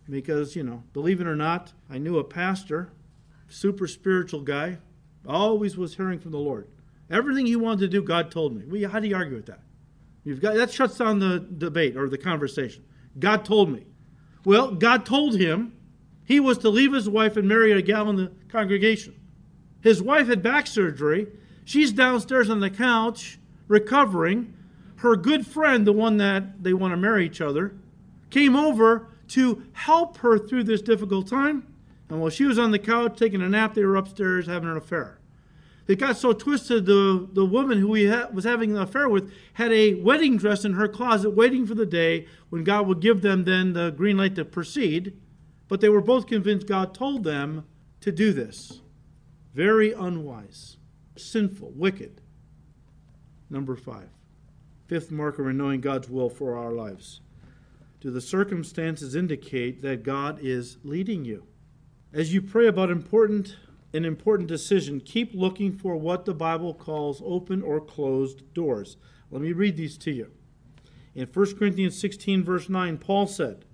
Because, 0.09 0.55
you 0.55 0.63
know, 0.63 0.83
believe 0.93 1.21
it 1.21 1.27
or 1.27 1.37
not, 1.37 1.73
I 1.89 1.99
knew 1.99 2.19
a 2.19 2.25
pastor, 2.25 2.91
super 3.49 3.87
spiritual 3.87 4.41
guy, 4.41 4.79
always 5.27 5.77
was 5.77 5.97
hearing 5.97 6.19
from 6.19 6.33
the 6.33 6.39
Lord. 6.39 6.69
Everything 7.11 7.47
he 7.47 7.57
wanted 7.57 7.81
to 7.81 7.89
do, 7.89 8.03
God 8.03 8.31
told 8.31 8.55
me. 8.55 8.65
Well, 8.67 8.91
how 8.91 9.01
do 9.01 9.09
you 9.09 9.17
argue 9.17 9.37
with 9.37 9.47
that? 9.47 9.61
You've 10.25 10.41
got 10.41 10.55
that 10.55 10.73
shuts 10.73 10.97
down 10.97 11.19
the 11.19 11.39
debate 11.39 11.97
or 11.97 12.09
the 12.09 12.19
conversation. 12.19 12.85
God 13.19 13.45
told 13.45 13.71
me. 13.71 13.85
Well, 14.45 14.73
God 14.73 15.07
told 15.07 15.37
him 15.37 15.75
he 16.25 16.41
was 16.41 16.59
to 16.59 16.69
leave 16.69 16.93
his 16.93 17.09
wife 17.09 17.37
and 17.37 17.47
marry 17.47 17.73
a 17.73 17.83
gal 17.83 18.09
in 18.11 18.17
the 18.17 18.33
congregation. 18.49 19.15
His 19.83 20.03
wife 20.03 20.29
had 20.29 20.43
back 20.43 20.67
surgery. 20.67 21.29
She's 21.65 21.93
downstairs 21.93 22.49
on 22.49 22.61
the 22.61 22.71
couch 22.71 23.39
recovering. 23.69 24.55
Her 24.97 25.17
good 25.17 25.47
friend, 25.47 25.87
the 25.87 25.93
one 25.93 26.17
that 26.17 26.63
they 26.63 26.73
want 26.73 26.93
to 26.93 26.97
marry 26.97 27.27
each 27.27 27.41
other, 27.41 27.75
came 28.31 28.57
over 28.57 29.09
to 29.29 29.63
help 29.73 30.19
her 30.19 30.39
through 30.39 30.65
this 30.65 30.81
difficult 30.81 31.27
time. 31.29 31.67
And 32.09 32.21
while 32.21 32.31
she 32.31 32.45
was 32.45 32.59
on 32.59 32.71
the 32.71 32.79
couch 32.79 33.19
taking 33.19 33.43
a 33.43 33.49
nap, 33.49 33.75
they 33.75 33.85
were 33.85 33.97
upstairs 33.97 34.47
having 34.47 34.71
an 34.71 34.77
affair. 34.77 35.19
It 35.87 35.97
got 35.97 36.17
so 36.17 36.33
twisted, 36.33 36.87
the, 36.87 37.29
the 37.33 37.45
woman 37.45 37.79
who 37.79 37.93
he 37.95 38.07
ha- 38.07 38.29
was 38.33 38.45
having 38.45 38.71
an 38.71 38.83
affair 38.83 39.09
with 39.09 39.31
had 39.55 39.71
a 39.71 39.95
wedding 39.95 40.39
dress 40.39 40.65
in 40.65 40.75
her 40.75 40.89
closet 40.89 41.31
waiting 41.31 41.67
for 41.67 41.75
the 41.75 41.85
day 41.85 42.27
when 42.49 42.65
God 42.65 42.87
would 42.87 43.01
give 43.01 43.21
them 43.21 43.45
then 43.45 43.75
the 43.75 43.91
green 43.91 44.17
light 44.17 44.35
to 44.37 44.45
proceed. 44.45 45.19
But 45.69 45.81
they 45.81 45.91
were 45.91 46.01
both 46.01 46.27
convinced 46.27 46.67
God 46.67 46.95
told 46.95 47.25
them 47.25 47.67
to 48.01 48.11
do 48.11 48.33
this. 48.33 48.81
Very 49.53 49.93
unwise, 49.93 50.79
sinful, 51.17 51.73
wicked. 51.75 52.23
Number 53.51 53.77
five, 53.77 54.09
fifth 54.87 55.11
marker 55.11 55.51
in 55.51 55.59
knowing 55.59 55.81
God's 55.81 56.09
will 56.09 56.31
for 56.31 56.57
our 56.57 56.73
lives. 56.73 57.21
Do 58.01 58.11
the 58.11 58.21
circumstances 58.21 59.15
indicate 59.15 59.83
that 59.83 60.03
God 60.03 60.39
is 60.43 60.79
leading 60.83 61.25
you? 61.25 61.45
As 62.13 62.33
you 62.33 62.43
pray 62.43 62.67
about 62.67 62.91
important 62.91 63.57
an 63.95 64.05
important 64.05 64.49
decision, 64.49 65.01
keep 65.01 65.33
looking 65.35 65.73
for 65.73 65.97
what 65.97 66.25
the 66.25 66.35
Bible 66.35 66.75
calls 66.75 67.23
open 67.25 67.63
or 67.63 67.81
closed 67.81 68.53
doors. 68.53 68.97
Let 69.31 69.41
me 69.41 69.53
read 69.53 69.77
these 69.77 69.97
to 69.99 70.11
you. 70.11 70.33
In 71.15 71.29
1 71.29 71.57
Corinthians 71.57 71.97
16, 71.99 72.43
verse 72.43 72.69
9, 72.69 72.99
Paul 72.99 73.29
said, 73.29 73.65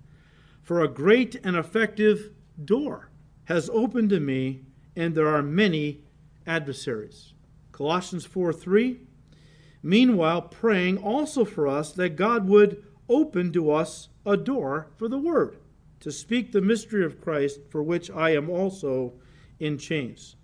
For 0.61 0.79
a 0.79 0.87
great 0.87 1.35
and 1.43 1.55
effective 1.55 2.31
door 2.63 3.09
has 3.45 3.69
opened 3.73 4.11
to 4.11 4.19
me, 4.19 4.61
and 4.95 5.15
there 5.15 5.27
are 5.27 5.41
many 5.41 6.03
adversaries. 6.45 7.33
Colossians 7.71 8.25
4 8.25 8.53
3, 8.53 8.99
meanwhile, 9.81 10.43
praying 10.43 10.99
also 10.99 11.43
for 11.43 11.67
us 11.67 11.91
that 11.93 12.15
God 12.15 12.47
would 12.47 12.83
open 13.09 13.51
to 13.53 13.71
us 13.71 14.09
a 14.23 14.37
door 14.37 14.87
for 14.97 15.07
the 15.07 15.17
word, 15.17 15.57
to 15.99 16.11
speak 16.11 16.51
the 16.51 16.61
mystery 16.61 17.03
of 17.03 17.19
Christ, 17.19 17.61
for 17.69 17.81
which 17.81 18.11
I 18.11 18.31
am 18.31 18.51
also 18.51 19.13
in 19.61 19.77
chains. 19.77 20.35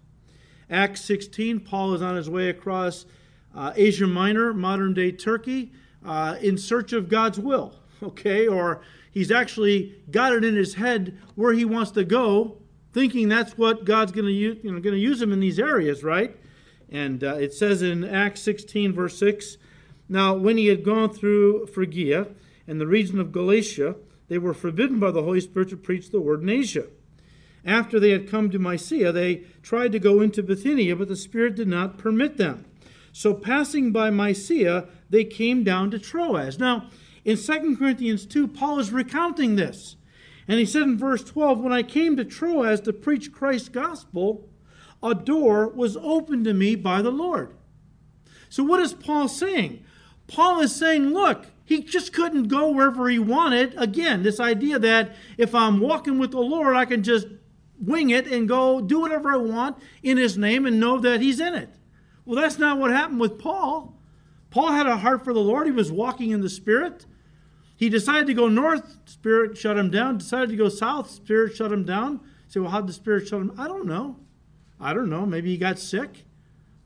Acts 0.69 1.01
16, 1.01 1.62
Paul 1.62 1.93
is 1.93 2.01
on 2.01 2.15
his 2.15 2.30
way 2.30 2.49
across 2.49 3.06
uh, 3.56 3.73
Asia 3.75 4.08
Minor, 4.08 4.53
modern 4.53 4.93
day 4.93 5.12
Turkey, 5.12 5.71
uh, 6.06 6.36
in 6.41 6.58
search 6.58 6.93
of 6.93 7.10
God's 7.10 7.39
will, 7.39 7.73
okay? 8.03 8.47
Or 8.47 8.82
he's 9.12 9.32
actually 9.32 9.95
got 10.12 10.34
it 10.34 10.45
in 10.45 10.56
his 10.56 10.75
head 10.75 11.17
where 11.36 11.53
he 11.53 11.65
wants 11.65 11.91
to 11.91 12.03
go, 12.03 12.58
thinking 12.93 13.27
that's 13.27 13.58
what 13.58 13.86
God's 13.86 14.12
going 14.12 14.27
to 14.27 14.32
use, 14.32 14.60
you 14.63 14.71
know, 14.71 14.80
going 14.80 14.95
to 14.95 15.01
use 15.01 15.21
him 15.21 15.34
in 15.34 15.39
these 15.39 15.60
areas, 15.60 16.03
right? 16.03 16.38
And 16.89 17.23
uh, 17.23 17.36
it 17.36 17.53
says 17.53 17.82
in 17.82 18.03
Acts 18.03 18.41
16, 18.41 18.93
verse 18.93 19.17
6 19.17 19.58
Now, 20.08 20.36
when 20.36 20.58
he 20.58 20.67
had 20.67 20.84
gone 20.84 21.10
through 21.10 21.67
Phrygia 21.67 22.27
and 22.67 22.80
the 22.80 22.88
region 22.88 23.19
of 23.19 23.32
Galatia, 23.32 23.95
they 24.27 24.38
were 24.38 24.53
forbidden 24.53 24.99
by 24.99 25.12
the 25.12 25.23
Holy 25.23 25.41
Spirit 25.41 25.69
to 25.69 25.77
preach 25.77 26.12
the 26.12 26.21
word 26.21 26.43
in 26.43 26.49
Asia. 26.49 26.88
After 27.67 27.99
they 27.99 28.12
had 28.12 28.30
come 28.30 28.49
to 28.49 28.60
Mysia, 28.60 29.12
they 29.12 29.43
tried 29.62 29.91
to 29.91 29.99
go 29.99 30.21
into 30.21 30.41
Bithynia, 30.41 30.95
but 30.95 31.10
the 31.10 31.17
Spirit 31.17 31.56
did 31.56 31.67
not 31.67 31.97
permit 31.97 32.38
them. 32.38 32.63
So, 33.12 33.34
passing 33.34 33.91
by 33.91 34.10
Mysia, 34.10 34.88
they 35.10 35.25
came 35.25 35.65
down 35.65 35.91
to 35.91 35.99
Troas. 35.99 36.58
Now, 36.58 36.89
in 37.25 37.36
2 37.36 37.75
Corinthians 37.75 38.25
2, 38.25 38.47
Paul 38.47 38.80
is 38.80 38.91
recounting 38.91 39.58
this. 39.58 39.97
And 40.47 40.60
he 40.60 40.65
said 40.65 40.84
in 40.84 40.97
verse 40.97 41.25
12, 41.25 41.60
When 41.60 41.73
I 41.73 41.84
came 41.84 42.15
to 42.15 42.23
Troas 42.23 42.80
to 42.82 42.93
preach 42.93 43.34
Christ's 43.34 43.67
gospel, 43.67 44.47
a 45.03 45.13
door 45.13 45.67
was 45.67 45.97
opened 45.97 46.45
to 46.45 46.53
me 46.53 46.75
by 46.75 47.01
the 47.01 47.12
Lord. 47.12 47.53
So, 48.47 48.63
what 48.63 48.80
is 48.80 48.93
Paul 48.93 49.27
saying? 49.27 49.84
Paul 50.27 50.62
is 50.62 50.73
saying, 50.73 51.10
Look, 51.10 51.47
he 51.65 51.84
just 51.84 52.13
couldn't 52.13 52.47
go 52.47 52.69
wherever 52.69 53.10
he 53.10 53.19
wanted. 53.19 53.73
Again, 53.77 54.23
this 54.23 54.39
idea 54.39 54.80
that 54.80 55.13
if 55.38 55.53
I'm 55.53 55.82
walking 55.82 56.17
with 56.17 56.32
the 56.32 56.39
Lord, 56.39 56.77
I 56.77 56.86
can 56.86 57.03
just 57.03 57.27
wing 57.80 58.10
it 58.10 58.28
and 58.28 58.48
go 58.48 58.82
do 58.82 59.00
whatever 59.00 59.32
I 59.32 59.38
want 59.38 59.78
in 60.04 60.18
his 60.18 60.38
name 60.38 60.66
and 60.66 60.80
know 60.80 61.00
that 61.00 61.22
he's 61.22 61.40
in 61.40 61.54
it. 61.54 61.70
Well, 62.26 62.40
that's 62.42 62.58
not 62.58 62.78
what 62.78 62.92
happened 62.92 63.20
with 63.20 63.40
Paul. 63.40 63.96
Paul 64.50 64.72
had 64.72 64.88
a 64.88 64.98
heart 64.98 65.24
for 65.24 65.34
the 65.34 65.40
Lord. 65.40 65.68
He 65.68 65.72
was 65.72 65.92
walking 65.92 66.32
in 66.32 66.42
the 66.42 66.50
Spirit. 66.50 67.06
He 67.76 67.90
decided 67.90 68.28
to 68.28 68.34
go 68.34 68.48
north, 68.48 68.98
Spirit 69.06 69.58
shut 69.58 69.78
him 69.78 69.92
down. 69.92 70.18
Decided 70.18 70.50
to 70.50 70.56
go 70.56 70.68
south, 70.68 71.10
Spirit 71.12 71.56
shut 71.56 71.72
him 71.72 71.86
down. 71.86 72.22
Say, 72.48 72.60
well, 72.60 72.72
how 72.72 72.82
did 72.82 72.90
the 72.90 72.94
Spirit 72.94 73.28
shut 73.28 73.42
him? 73.42 73.54
I 73.58 73.68
don't 73.68 73.86
know. 73.86 74.18
I 74.80 74.94
don't 74.94 75.10
know. 75.10 75.26
Maybe 75.26 75.52
he 75.52 75.58
got 75.58 75.80
sick, 75.80 76.26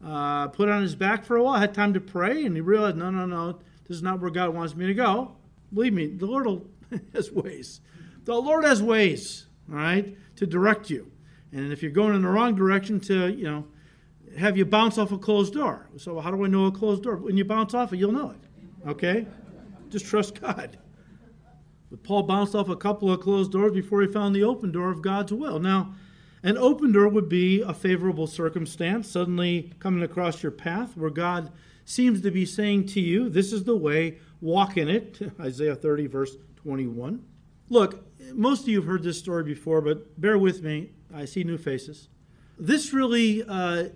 uh, 0.06 0.48
put 0.50 0.70
on 0.70 0.82
his 0.82 0.96
back 0.96 1.26
for 1.26 1.36
a 1.38 1.44
while, 1.44 1.60
had 1.60 1.74
time 1.74 1.94
to 1.94 2.02
pray, 2.02 2.46
and 2.46 2.56
he 2.56 2.62
realized, 2.62 2.98
no, 2.98 3.10
no, 3.10 3.26
no, 3.26 3.60
this 3.88 3.98
is 3.98 4.04
not 4.04 4.20
where 4.20 4.32
God 4.32 4.54
wants 4.54 4.76
me 4.76 4.88
to 4.88 4.94
go. 4.94 5.36
Believe 5.74 5.94
me, 5.94 6.08
the 6.08 6.26
Lord 6.26 6.62
has 7.14 7.32
ways. 7.32 7.82
The 8.26 8.36
Lord 8.36 8.64
has 8.66 8.82
ways, 8.82 9.48
all 9.70 9.78
right, 9.78 10.16
to 10.42 10.48
direct 10.48 10.90
you. 10.90 11.12
And 11.52 11.72
if 11.72 11.84
you're 11.84 11.92
going 11.92 12.16
in 12.16 12.24
the 12.24 12.28
wrong 12.28 12.56
direction, 12.56 13.00
to, 13.02 13.32
you 13.32 13.44
know, 13.44 13.68
have 14.40 14.58
you 14.58 14.66
bounce 14.66 14.98
off 14.98 15.12
a 15.12 15.18
closed 15.20 15.54
door. 15.54 15.88
So 15.98 16.20
how 16.20 16.32
do 16.32 16.44
I 16.44 16.48
know 16.48 16.66
a 16.66 16.72
closed 16.72 17.04
door? 17.04 17.18
When 17.18 17.38
you 17.38 17.46
bounce 17.46 17.76
off 17.76 17.94
it, 17.94 17.98
you'll 17.98 18.12
know 18.12 18.32
it. 18.32 18.90
Okay? 18.90 19.28
Just 19.90 20.08
trust 20.08 20.42
God. 20.42 20.80
But 21.92 22.02
Paul 22.02 22.24
bounced 22.24 22.56
off 22.56 22.70
a 22.70 22.76
couple 22.76 23.12
of 23.12 23.20
closed 23.20 23.52
doors 23.52 23.72
before 23.72 24.02
he 24.02 24.08
found 24.08 24.36
the 24.36 24.44
open 24.44 24.72
door 24.72 24.90
of 24.90 25.04
God's 25.04 25.32
will. 25.32 25.60
Now, 25.60 25.94
an 26.42 26.58
open 26.58 26.92
door 26.92 27.08
would 27.08 27.30
be 27.30 27.62
a 27.62 27.74
favorable 27.74 28.26
circumstance 28.26 29.08
suddenly 29.08 29.74
coming 29.78 30.02
across 30.02 30.42
your 30.42 30.52
path 30.52 30.98
where 30.98 31.12
God 31.12 31.52
seems 31.86 32.22
to 32.22 32.32
be 32.32 32.48
saying 32.48 32.88
to 32.88 33.00
you, 33.00 33.30
This 33.30 33.54
is 33.54 33.66
the 33.66 33.76
way, 33.76 34.18
walk 34.40 34.76
in 34.76 34.90
it. 34.90 35.20
Isaiah 35.40 35.76
30, 35.76 36.08
verse 36.08 36.36
21. 36.56 37.24
Look, 37.70 38.11
most 38.34 38.64
of 38.64 38.70
you 38.70 38.78
have 38.78 38.88
heard 38.88 39.04
this 39.04 39.18
story 39.18 39.44
before, 39.44 39.82
but 39.82 40.20
bear 40.20 40.38
with 40.38 40.64
me. 40.64 40.92
I 41.14 41.26
see 41.26 41.44
new 41.44 41.58
faces. 41.58 42.08
This 42.58 42.94
really 42.94 43.44
uh, 43.44 43.90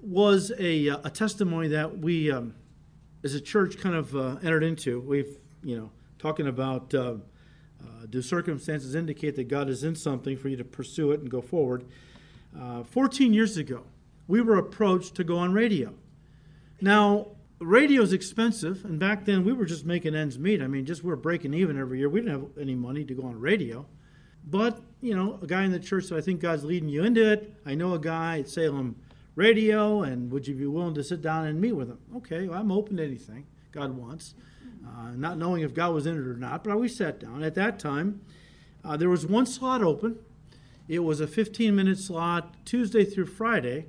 was 0.00 0.52
a, 0.58 0.88
a 0.88 1.10
testimony 1.10 1.68
that 1.68 1.98
we, 1.98 2.30
um, 2.30 2.54
as 3.24 3.34
a 3.34 3.40
church, 3.40 3.78
kind 3.78 3.94
of 3.94 4.14
uh, 4.16 4.36
entered 4.42 4.64
into. 4.64 5.00
We've, 5.00 5.38
you 5.62 5.76
know, 5.76 5.90
talking 6.18 6.46
about 6.46 6.94
uh, 6.94 7.00
uh, 7.80 8.06
do 8.08 8.22
circumstances 8.22 8.94
indicate 8.94 9.36
that 9.36 9.48
God 9.48 9.68
is 9.68 9.84
in 9.84 9.94
something 9.94 10.36
for 10.36 10.48
you 10.48 10.56
to 10.56 10.64
pursue 10.64 11.12
it 11.12 11.20
and 11.20 11.30
go 11.30 11.40
forward. 11.40 11.84
Uh, 12.58 12.82
14 12.84 13.32
years 13.32 13.56
ago, 13.56 13.82
we 14.28 14.40
were 14.40 14.56
approached 14.56 15.14
to 15.16 15.24
go 15.24 15.38
on 15.38 15.52
radio. 15.52 15.92
Now, 16.80 17.28
radio 17.58 18.02
is 18.02 18.12
expensive, 18.12 18.84
and 18.84 18.98
back 18.98 19.24
then 19.24 19.44
we 19.44 19.52
were 19.52 19.64
just 19.64 19.84
making 19.84 20.14
ends 20.14 20.38
meet. 20.38 20.62
I 20.62 20.66
mean, 20.66 20.84
just 20.84 21.02
we 21.02 21.12
are 21.12 21.16
breaking 21.16 21.54
even 21.54 21.78
every 21.78 21.98
year. 21.98 22.08
We 22.08 22.20
didn't 22.20 22.40
have 22.40 22.58
any 22.60 22.74
money 22.74 23.04
to 23.04 23.14
go 23.14 23.24
on 23.24 23.40
radio. 23.40 23.86
But, 24.48 24.80
you 25.00 25.14
know, 25.14 25.38
a 25.42 25.46
guy 25.46 25.64
in 25.64 25.72
the 25.72 25.80
church 25.80 26.04
said, 26.04 26.18
I 26.18 26.20
think 26.20 26.40
God's 26.40 26.64
leading 26.64 26.88
you 26.88 27.02
into 27.02 27.32
it. 27.32 27.54
I 27.66 27.74
know 27.74 27.94
a 27.94 27.98
guy 27.98 28.40
at 28.40 28.48
Salem 28.48 28.96
radio, 29.34 30.02
and 30.02 30.30
would 30.30 30.46
you 30.46 30.54
be 30.54 30.66
willing 30.66 30.94
to 30.94 31.02
sit 31.02 31.20
down 31.20 31.46
and 31.46 31.60
meet 31.60 31.72
with 31.72 31.88
him? 31.88 31.98
Okay, 32.16 32.46
well, 32.46 32.60
I'm 32.60 32.70
open 32.70 32.96
to 32.98 33.04
anything 33.04 33.46
God 33.72 33.96
wants, 33.96 34.34
uh, 34.86 35.10
not 35.16 35.36
knowing 35.36 35.62
if 35.62 35.74
God 35.74 35.92
was 35.94 36.06
in 36.06 36.16
it 36.16 36.26
or 36.26 36.36
not. 36.36 36.62
But 36.62 36.78
we 36.78 36.88
sat 36.88 37.18
down. 37.18 37.42
At 37.42 37.54
that 37.56 37.78
time, 37.78 38.20
uh, 38.84 38.96
there 38.96 39.10
was 39.10 39.26
one 39.26 39.46
slot 39.46 39.82
open. 39.82 40.18
It 40.88 41.00
was 41.00 41.20
a 41.20 41.26
15 41.26 41.74
minute 41.74 41.98
slot 41.98 42.54
Tuesday 42.64 43.04
through 43.04 43.26
Friday, 43.26 43.86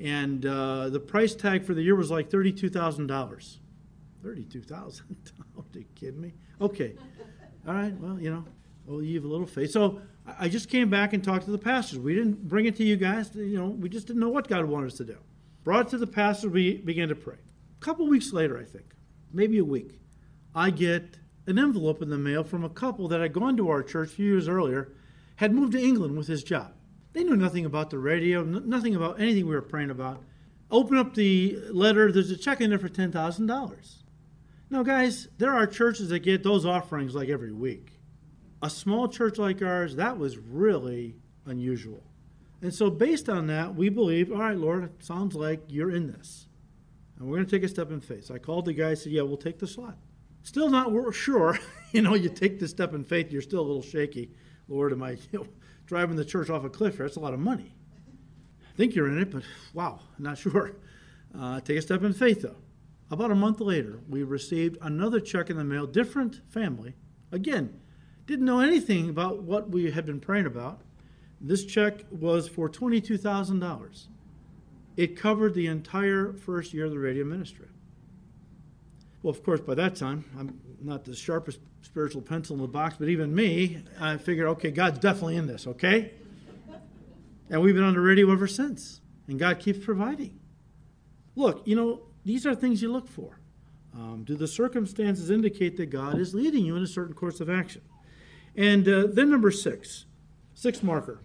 and 0.00 0.44
uh, 0.46 0.88
the 0.90 1.00
price 1.00 1.34
tag 1.34 1.64
for 1.64 1.74
the 1.74 1.82
year 1.82 1.96
was 1.96 2.10
like 2.10 2.30
$32,000. 2.30 3.56
32000 4.20 5.32
Are 5.56 5.64
you 5.78 5.84
kidding 5.94 6.20
me? 6.20 6.32
Okay. 6.60 6.94
All 7.66 7.74
right, 7.74 7.94
well, 8.00 8.18
you 8.20 8.30
know, 8.30 8.44
well, 8.86 9.02
you 9.02 9.16
have 9.16 9.24
a 9.24 9.28
little 9.28 9.46
faith. 9.46 9.70
So 9.70 10.00
I 10.38 10.48
just 10.48 10.68
came 10.68 10.90
back 10.90 11.12
and 11.12 11.22
talked 11.22 11.44
to 11.44 11.50
the 11.50 11.58
pastors. 11.58 11.98
We 11.98 12.14
didn't 12.14 12.48
bring 12.48 12.66
it 12.66 12.76
to 12.76 12.84
you 12.84 12.96
guys. 12.96 13.30
You 13.34 13.58
know, 13.58 13.68
we 13.68 13.88
just 13.88 14.06
didn't 14.06 14.20
know 14.20 14.28
what 14.28 14.48
God 14.48 14.64
wanted 14.64 14.88
us 14.88 14.98
to 14.98 15.04
do. 15.04 15.18
Brought 15.64 15.86
it 15.86 15.88
to 15.90 15.98
the 15.98 16.06
pastor. 16.06 16.48
We 16.48 16.78
began 16.78 17.08
to 17.08 17.14
pray. 17.14 17.36
A 17.80 17.84
couple 17.84 18.08
weeks 18.08 18.32
later, 18.32 18.58
I 18.58 18.64
think, 18.64 18.94
maybe 19.32 19.58
a 19.58 19.64
week, 19.64 20.00
I 20.54 20.70
get 20.70 21.18
an 21.46 21.58
envelope 21.58 22.02
in 22.02 22.10
the 22.10 22.18
mail 22.18 22.44
from 22.44 22.64
a 22.64 22.68
couple 22.68 23.08
that 23.08 23.20
had 23.20 23.32
gone 23.32 23.56
to 23.56 23.68
our 23.68 23.82
church 23.82 24.12
a 24.12 24.14
few 24.16 24.26
years 24.26 24.48
earlier, 24.48 24.92
had 25.36 25.52
moved 25.52 25.72
to 25.72 25.80
England 25.80 26.16
with 26.16 26.26
his 26.26 26.42
job. 26.42 26.72
They 27.12 27.24
knew 27.24 27.36
nothing 27.36 27.64
about 27.64 27.90
the 27.90 27.98
radio, 27.98 28.42
nothing 28.42 28.94
about 28.94 29.20
anything 29.20 29.46
we 29.46 29.54
were 29.54 29.62
praying 29.62 29.90
about. 29.90 30.22
Open 30.70 30.98
up 30.98 31.14
the 31.14 31.58
letter. 31.70 32.12
There's 32.12 32.30
a 32.30 32.36
check 32.36 32.60
in 32.60 32.70
there 32.70 32.78
for 32.78 32.88
ten 32.88 33.10
thousand 33.10 33.46
dollars. 33.46 34.02
Now, 34.70 34.82
guys, 34.82 35.28
there 35.38 35.54
are 35.54 35.66
churches 35.66 36.10
that 36.10 36.18
get 36.20 36.42
those 36.42 36.66
offerings 36.66 37.14
like 37.14 37.30
every 37.30 37.52
week 37.52 37.98
a 38.62 38.70
small 38.70 39.08
church 39.08 39.38
like 39.38 39.62
ours, 39.62 39.96
that 39.96 40.18
was 40.18 40.36
really 40.36 41.16
unusual. 41.46 42.02
And 42.60 42.74
so, 42.74 42.90
based 42.90 43.28
on 43.28 43.46
that, 43.46 43.74
we 43.74 43.88
believe, 43.88 44.32
all 44.32 44.38
right, 44.38 44.56
Lord, 44.56 44.90
sounds 45.02 45.36
like 45.36 45.60
you're 45.68 45.92
in 45.92 46.08
this. 46.08 46.48
And 47.18 47.28
we're 47.28 47.36
going 47.36 47.46
to 47.46 47.56
take 47.56 47.64
a 47.64 47.68
step 47.68 47.90
in 47.90 48.00
faith. 48.00 48.24
So 48.26 48.34
I 48.34 48.38
called 48.38 48.64
the 48.64 48.72
guy 48.72 48.94
said, 48.94 49.12
yeah, 49.12 49.22
we'll 49.22 49.36
take 49.36 49.58
the 49.58 49.66
slot. 49.66 49.96
Still 50.42 50.68
not 50.68 51.14
sure. 51.14 51.58
you 51.92 52.02
know, 52.02 52.14
you 52.14 52.28
take 52.28 52.58
the 52.58 52.68
step 52.68 52.94
in 52.94 53.04
faith, 53.04 53.32
you're 53.32 53.42
still 53.42 53.60
a 53.60 53.66
little 53.66 53.82
shaky. 53.82 54.30
Lord, 54.68 54.92
am 54.92 55.02
I 55.02 55.16
driving 55.88 56.16
the 56.16 56.24
church 56.24 56.50
off 56.50 56.64
a 56.64 56.70
cliff 56.70 56.96
here? 56.96 57.06
That's 57.06 57.16
a 57.16 57.20
lot 57.20 57.34
of 57.34 57.40
money. 57.40 57.74
I 58.62 58.76
think 58.76 58.94
you're 58.94 59.08
in 59.08 59.18
it, 59.18 59.32
but 59.32 59.42
wow, 59.74 59.98
not 60.18 60.38
sure. 60.38 60.76
Uh, 61.36 61.60
take 61.60 61.78
a 61.78 61.82
step 61.82 62.04
in 62.04 62.12
faith, 62.12 62.42
though. 62.42 62.56
About 63.10 63.30
a 63.30 63.34
month 63.34 63.60
later, 63.60 64.00
we 64.08 64.22
received 64.22 64.76
another 64.82 65.18
check 65.18 65.50
in 65.50 65.56
the 65.56 65.64
mail, 65.64 65.86
different 65.86 66.40
family. 66.48 66.94
Again, 67.32 67.80
didn't 68.26 68.44
know 68.44 68.60
anything 68.60 69.08
about 69.08 69.42
what 69.42 69.70
we 69.70 69.90
had 69.90 70.04
been 70.04 70.20
praying 70.20 70.46
about. 70.46 70.82
This 71.40 71.64
check 71.64 72.04
was 72.10 72.48
for 72.48 72.68
$22,000. 72.68 74.06
It 74.96 75.16
covered 75.16 75.54
the 75.54 75.68
entire 75.68 76.34
first 76.34 76.74
year 76.74 76.84
of 76.84 76.90
the 76.90 76.98
radio 76.98 77.24
ministry. 77.24 77.68
Well, 79.22 79.30
of 79.30 79.42
course, 79.42 79.60
by 79.60 79.74
that 79.76 79.96
time, 79.96 80.24
I'm 80.38 80.60
not 80.82 81.04
the 81.04 81.14
sharpest 81.14 81.60
spiritual 81.82 82.22
pencil 82.22 82.56
in 82.56 82.62
the 82.62 82.68
box, 82.68 82.96
but 82.98 83.08
even 83.08 83.34
me, 83.34 83.82
I 84.00 84.16
figured, 84.16 84.48
okay, 84.48 84.70
God's 84.70 84.98
definitely 84.98 85.36
in 85.36 85.46
this, 85.46 85.66
okay? 85.66 86.12
And 87.50 87.62
we've 87.62 87.74
been 87.74 87.84
on 87.84 87.94
the 87.94 88.00
radio 88.00 88.30
ever 88.30 88.46
since, 88.46 89.00
and 89.26 89.38
God 89.38 89.58
keeps 89.58 89.84
providing. 89.84 90.38
Look, 91.34 91.62
you 91.66 91.76
know, 91.76 92.02
these 92.24 92.46
are 92.46 92.54
things 92.54 92.82
you 92.82 92.92
look 92.92 93.08
for. 93.08 93.38
Um, 93.94 94.24
do 94.24 94.36
the 94.36 94.46
circumstances 94.46 95.30
indicate 95.30 95.76
that 95.78 95.86
God 95.86 96.18
is 96.18 96.34
leading 96.34 96.64
you 96.64 96.76
in 96.76 96.82
a 96.82 96.86
certain 96.86 97.14
course 97.14 97.40
of 97.40 97.48
action? 97.48 97.82
And 98.56 98.86
uh, 98.88 99.06
then 99.10 99.30
number 99.30 99.50
six, 99.50 100.04
six 100.54 100.82
marker, 100.82 101.20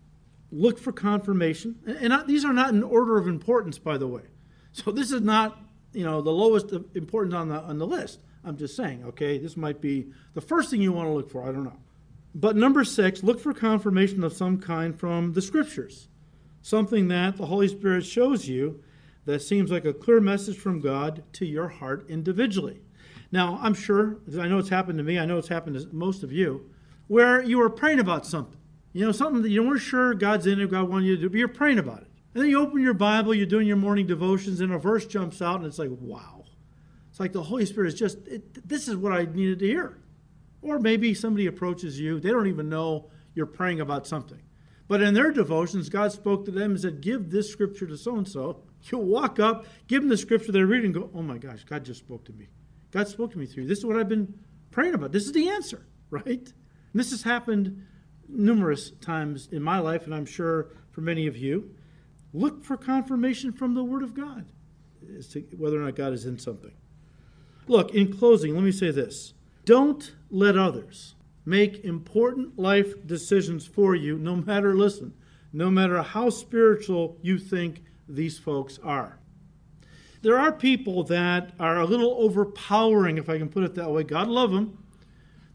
look 0.51 0.79
for 0.79 0.91
confirmation. 0.91 1.79
And, 1.85 1.97
and 1.97 2.09
not, 2.09 2.27
these 2.27 2.45
are 2.45 2.53
not 2.53 2.69
in 2.69 2.83
order 2.83 3.17
of 3.17 3.27
importance, 3.27 3.77
by 3.77 3.97
the 3.97 4.07
way. 4.07 4.23
So 4.71 4.91
this 4.91 5.11
is 5.11 5.21
not, 5.21 5.59
you 5.93 6.03
know, 6.03 6.21
the 6.21 6.31
lowest 6.31 6.71
importance 6.95 7.33
on 7.33 7.49
the 7.49 7.59
on 7.61 7.77
the 7.77 7.85
list. 7.85 8.19
I'm 8.45 8.57
just 8.57 8.75
saying, 8.75 9.03
okay, 9.05 9.37
this 9.37 9.55
might 9.55 9.81
be 9.81 10.07
the 10.33 10.41
first 10.41 10.69
thing 10.69 10.81
you 10.81 10.91
want 10.91 11.07
to 11.07 11.13
look 11.13 11.29
for. 11.29 11.43
I 11.43 11.51
don't 11.51 11.63
know. 11.63 11.79
But 12.35 12.55
number 12.55 12.83
six, 12.83 13.23
look 13.23 13.39
for 13.39 13.53
confirmation 13.53 14.23
of 14.23 14.33
some 14.33 14.59
kind 14.59 14.99
from 14.99 15.33
the 15.33 15.41
scriptures. 15.41 16.07
Something 16.61 17.07
that 17.09 17.37
the 17.37 17.45
Holy 17.45 17.67
Spirit 17.67 18.05
shows 18.05 18.47
you 18.47 18.83
that 19.25 19.41
seems 19.41 19.71
like 19.71 19.85
a 19.85 19.93
clear 19.93 20.19
message 20.19 20.57
from 20.57 20.79
God 20.79 21.23
to 21.33 21.45
your 21.45 21.67
heart 21.67 22.05
individually. 22.09 22.81
Now, 23.31 23.59
I'm 23.61 23.73
sure, 23.73 24.17
I 24.39 24.47
know 24.47 24.59
it's 24.59 24.69
happened 24.69 24.97
to 24.97 25.03
me, 25.03 25.17
I 25.17 25.25
know 25.25 25.37
it's 25.37 25.47
happened 25.47 25.79
to 25.79 25.87
most 25.91 26.23
of 26.23 26.31
you, 26.31 26.69
where 27.07 27.41
you 27.41 27.57
were 27.57 27.69
praying 27.69 27.99
about 27.99 28.25
something. 28.25 28.59
You 28.93 29.05
know, 29.05 29.11
something 29.11 29.41
that 29.41 29.49
you 29.49 29.63
weren't 29.63 29.81
sure 29.81 30.13
God's 30.13 30.45
in 30.45 30.59
it, 30.59 30.69
God 30.69 30.89
wanted 30.89 31.07
you 31.07 31.15
to 31.15 31.21
do, 31.23 31.29
but 31.29 31.39
you're 31.39 31.47
praying 31.47 31.79
about 31.79 32.01
it. 32.01 32.07
And 32.33 32.43
then 32.43 32.49
you 32.49 32.59
open 32.59 32.81
your 32.81 32.93
Bible, 32.93 33.33
you're 33.33 33.45
doing 33.45 33.67
your 33.67 33.77
morning 33.77 34.05
devotions, 34.05 34.59
and 34.59 34.71
a 34.71 34.77
verse 34.77 35.05
jumps 35.05 35.41
out, 35.41 35.57
and 35.57 35.65
it's 35.65 35.79
like, 35.79 35.89
wow. 35.99 36.42
It's 37.13 37.19
like 37.19 37.31
the 37.31 37.43
Holy 37.43 37.63
Spirit 37.67 37.89
is 37.89 37.93
just, 37.93 38.27
it, 38.27 38.67
this 38.67 38.87
is 38.87 38.95
what 38.95 39.13
I 39.13 39.25
needed 39.25 39.59
to 39.59 39.67
hear. 39.67 39.99
Or 40.63 40.79
maybe 40.79 41.13
somebody 41.13 41.45
approaches 41.45 41.99
you, 41.99 42.19
they 42.19 42.31
don't 42.31 42.47
even 42.47 42.69
know 42.69 43.11
you're 43.35 43.45
praying 43.45 43.81
about 43.81 44.07
something. 44.07 44.41
But 44.87 45.03
in 45.03 45.13
their 45.13 45.29
devotions, 45.29 45.89
God 45.89 46.11
spoke 46.11 46.43
to 46.45 46.51
them 46.51 46.71
and 46.71 46.79
said, 46.79 47.01
Give 47.01 47.29
this 47.29 47.51
scripture 47.51 47.85
to 47.85 47.97
so 47.97 48.15
and 48.15 48.27
so. 48.27 48.63
You 48.85 48.97
walk 48.97 49.39
up, 49.39 49.67
give 49.85 50.01
them 50.01 50.09
the 50.09 50.17
scripture 50.17 50.51
they're 50.51 50.65
reading, 50.65 50.91
go, 50.91 51.11
Oh 51.13 51.21
my 51.21 51.37
gosh, 51.37 51.63
God 51.65 51.85
just 51.85 51.99
spoke 51.99 52.25
to 52.25 52.33
me. 52.33 52.47
God 52.89 53.07
spoke 53.07 53.31
to 53.33 53.37
me 53.37 53.45
through. 53.45 53.67
This 53.67 53.77
is 53.77 53.85
what 53.85 53.95
I've 53.95 54.09
been 54.09 54.33
praying 54.71 54.95
about. 54.95 55.11
This 55.11 55.27
is 55.27 55.33
the 55.33 55.49
answer, 55.49 55.85
right? 56.09 56.25
And 56.25 56.95
this 56.95 57.11
has 57.11 57.21
happened 57.21 57.85
numerous 58.27 58.89
times 58.89 59.49
in 59.51 59.61
my 59.61 59.77
life, 59.77 60.05
and 60.05 60.15
I'm 60.15 60.25
sure 60.25 60.71
for 60.89 61.01
many 61.01 61.27
of 61.27 61.37
you. 61.37 61.75
Look 62.33 62.63
for 62.63 62.75
confirmation 62.75 63.51
from 63.51 63.75
the 63.75 63.83
Word 63.83 64.01
of 64.01 64.15
God 64.15 64.47
as 65.15 65.27
to 65.27 65.41
whether 65.57 65.79
or 65.79 65.85
not 65.85 65.95
God 65.95 66.13
is 66.13 66.25
in 66.25 66.39
something. 66.39 66.71
Look, 67.67 67.93
in 67.93 68.15
closing, 68.15 68.53
let 68.53 68.63
me 68.63 68.71
say 68.71 68.91
this 68.91 69.33
don't 69.65 70.13
let 70.29 70.57
others 70.57 71.15
make 71.45 71.83
important 71.83 72.57
life 72.57 73.05
decisions 73.05 73.65
for 73.65 73.95
you, 73.95 74.17
no 74.17 74.35
matter, 74.35 74.75
listen, 74.75 75.13
no 75.51 75.69
matter 75.69 76.01
how 76.01 76.29
spiritual 76.29 77.17
you 77.21 77.37
think 77.37 77.83
these 78.07 78.39
folks 78.39 78.79
are. 78.83 79.19
There 80.21 80.39
are 80.39 80.51
people 80.51 81.03
that 81.05 81.51
are 81.59 81.81
a 81.81 81.85
little 81.85 82.15
overpowering, 82.17 83.17
if 83.17 83.29
I 83.29 83.37
can 83.37 83.49
put 83.49 83.63
it 83.63 83.75
that 83.75 83.91
way. 83.91 84.03
God 84.03 84.29
love 84.29 84.51
them. 84.51 84.77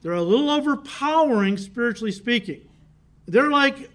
They're 0.03 0.13
a 0.13 0.23
little 0.23 0.51
overpowering, 0.51 1.57
spiritually 1.57 2.13
speaking. 2.13 2.69
They're 3.27 3.51
like 3.51 3.91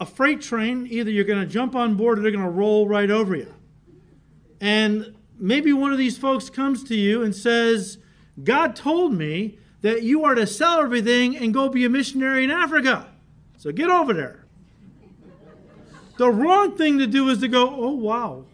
a 0.00 0.06
freight 0.06 0.40
train. 0.40 0.86
Either 0.90 1.10
you're 1.10 1.24
going 1.24 1.40
to 1.40 1.46
jump 1.46 1.74
on 1.74 1.94
board 1.94 2.18
or 2.18 2.22
they're 2.22 2.32
going 2.32 2.44
to 2.44 2.50
roll 2.50 2.88
right 2.88 3.10
over 3.10 3.36
you. 3.36 3.52
And 4.60 5.15
maybe 5.38 5.72
one 5.72 5.92
of 5.92 5.98
these 5.98 6.18
folks 6.18 6.50
comes 6.50 6.84
to 6.84 6.94
you 6.94 7.22
and 7.22 7.34
says, 7.34 7.98
God 8.42 8.76
told 8.76 9.14
me 9.14 9.58
that 9.82 10.02
you 10.02 10.24
are 10.24 10.34
to 10.34 10.46
sell 10.46 10.80
everything 10.80 11.36
and 11.36 11.54
go 11.54 11.68
be 11.68 11.84
a 11.84 11.88
missionary 11.88 12.44
in 12.44 12.50
Africa. 12.50 13.08
So 13.56 13.72
get 13.72 13.88
over 13.88 14.12
there. 14.12 14.44
The 16.16 16.30
wrong 16.30 16.76
thing 16.76 16.98
to 16.98 17.06
do 17.06 17.28
is 17.28 17.38
to 17.38 17.48
go, 17.48 17.68
oh, 17.68 17.90
wow. 17.90 18.44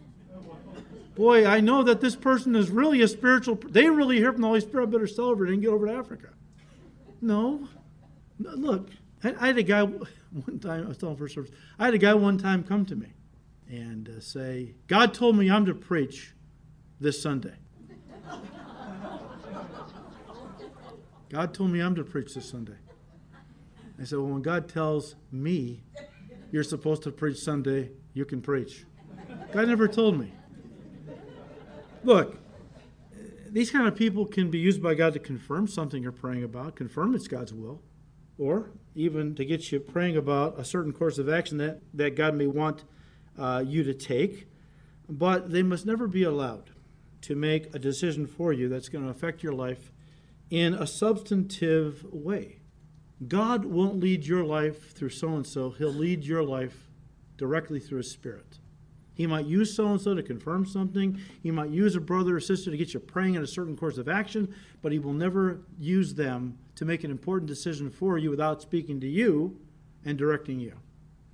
Boy, 1.15 1.45
I 1.45 1.59
know 1.59 1.83
that 1.83 2.01
this 2.01 2.15
person 2.15 2.55
is 2.55 2.69
really 2.69 3.01
a 3.01 3.07
spiritual, 3.07 3.55
they 3.55 3.89
really 3.89 4.17
hear 4.17 4.31
from 4.31 4.41
the 4.41 4.47
Holy 4.47 4.61
Spirit, 4.61 4.87
I 4.87 4.91
better 4.91 5.07
sell 5.07 5.31
everything 5.31 5.55
and 5.55 5.63
get 5.63 5.69
over 5.69 5.85
to 5.85 5.93
Africa. 5.93 6.29
No. 7.21 7.67
Look, 8.39 8.89
I, 9.23 9.47
had 9.47 9.57
a 9.57 9.63
guy 9.63 9.83
one 10.45 10.59
time, 10.59 10.85
I 10.85 10.87
was 10.87 10.97
telling 10.97 11.15
first 11.15 11.35
service, 11.35 11.51
I 11.77 11.85
had 11.85 11.93
a 11.93 11.99
guy 11.99 12.13
one 12.13 12.37
time 12.37 12.63
come 12.63 12.85
to 12.87 12.95
me 12.95 13.13
and 13.69 14.09
uh, 14.09 14.19
say, 14.19 14.73
God 14.87 15.13
told 15.13 15.37
me 15.37 15.49
I'm 15.49 15.65
to 15.67 15.75
preach 15.75 16.33
this 17.03 17.21
Sunday. 17.21 17.53
God 21.29 21.53
told 21.53 21.71
me 21.71 21.81
I'm 21.81 21.95
to 21.95 22.03
preach 22.03 22.33
this 22.33 22.49
Sunday. 22.49 22.77
I 23.99 24.05
said, 24.05 24.19
Well, 24.19 24.29
when 24.29 24.41
God 24.41 24.69
tells 24.69 25.15
me 25.31 25.83
you're 26.51 26.63
supposed 26.63 27.03
to 27.03 27.11
preach 27.11 27.37
Sunday, 27.37 27.91
you 28.13 28.23
can 28.23 28.41
preach. 28.41 28.85
God 29.51 29.67
never 29.67 29.87
told 29.87 30.17
me. 30.17 30.31
Look, 32.03 32.37
these 33.49 33.69
kind 33.69 33.87
of 33.87 33.95
people 33.95 34.25
can 34.25 34.49
be 34.49 34.59
used 34.59 34.81
by 34.81 34.93
God 34.93 35.13
to 35.13 35.19
confirm 35.19 35.67
something 35.67 36.01
you're 36.01 36.11
praying 36.11 36.43
about, 36.43 36.75
confirm 36.75 37.15
it's 37.15 37.27
God's 37.27 37.53
will, 37.53 37.81
or 38.37 38.71
even 38.95 39.35
to 39.35 39.45
get 39.45 39.71
you 39.71 39.79
praying 39.79 40.15
about 40.15 40.59
a 40.59 40.63
certain 40.63 40.93
course 40.93 41.17
of 41.17 41.27
action 41.27 41.57
that, 41.57 41.81
that 41.93 42.15
God 42.15 42.35
may 42.35 42.47
want 42.47 42.85
uh, 43.37 43.63
you 43.65 43.83
to 43.83 43.93
take. 43.93 44.47
But 45.09 45.51
they 45.51 45.63
must 45.63 45.85
never 45.85 46.07
be 46.07 46.23
allowed 46.23 46.72
to 47.23 47.35
make 47.35 47.73
a 47.73 47.79
decision 47.79 48.27
for 48.27 48.53
you 48.53 48.69
that's 48.69 48.89
going 48.89 49.03
to 49.03 49.09
affect 49.09 49.43
your 49.43 49.53
life 49.53 49.91
in 50.49 50.73
a 50.73 50.85
substantive 50.85 52.05
way. 52.11 52.59
God 53.27 53.65
won't 53.65 53.99
lead 53.99 54.25
your 54.25 54.43
life 54.43 54.93
through 54.93 55.09
so 55.09 55.29
and 55.29 55.47
so, 55.47 55.71
He'll 55.71 55.93
lead 55.93 56.23
your 56.25 56.43
life 56.43 56.89
directly 57.37 57.79
through 57.79 57.99
His 57.99 58.11
Spirit. 58.11 58.59
He 59.15 59.27
might 59.27 59.45
use 59.45 59.73
so 59.73 59.87
and 59.87 60.01
so 60.01 60.15
to 60.15 60.23
confirm 60.23 60.65
something. 60.65 61.19
He 61.41 61.51
might 61.51 61.69
use 61.69 61.95
a 61.95 62.01
brother 62.01 62.35
or 62.35 62.39
sister 62.39 62.71
to 62.71 62.77
get 62.77 62.93
you 62.93 62.99
praying 62.99 63.35
in 63.35 63.43
a 63.43 63.47
certain 63.47 63.77
course 63.77 63.97
of 63.97 64.09
action, 64.09 64.53
but 64.81 64.91
he 64.91 64.99
will 64.99 65.13
never 65.13 65.59
use 65.79 66.15
them 66.15 66.57
to 66.75 66.85
make 66.85 67.03
an 67.03 67.11
important 67.11 67.47
decision 67.47 67.91
for 67.91 68.17
you 68.17 68.31
without 68.31 68.61
speaking 68.61 68.99
to 69.01 69.07
you 69.07 69.59
and 70.03 70.17
directing 70.17 70.59
you. 70.59 70.73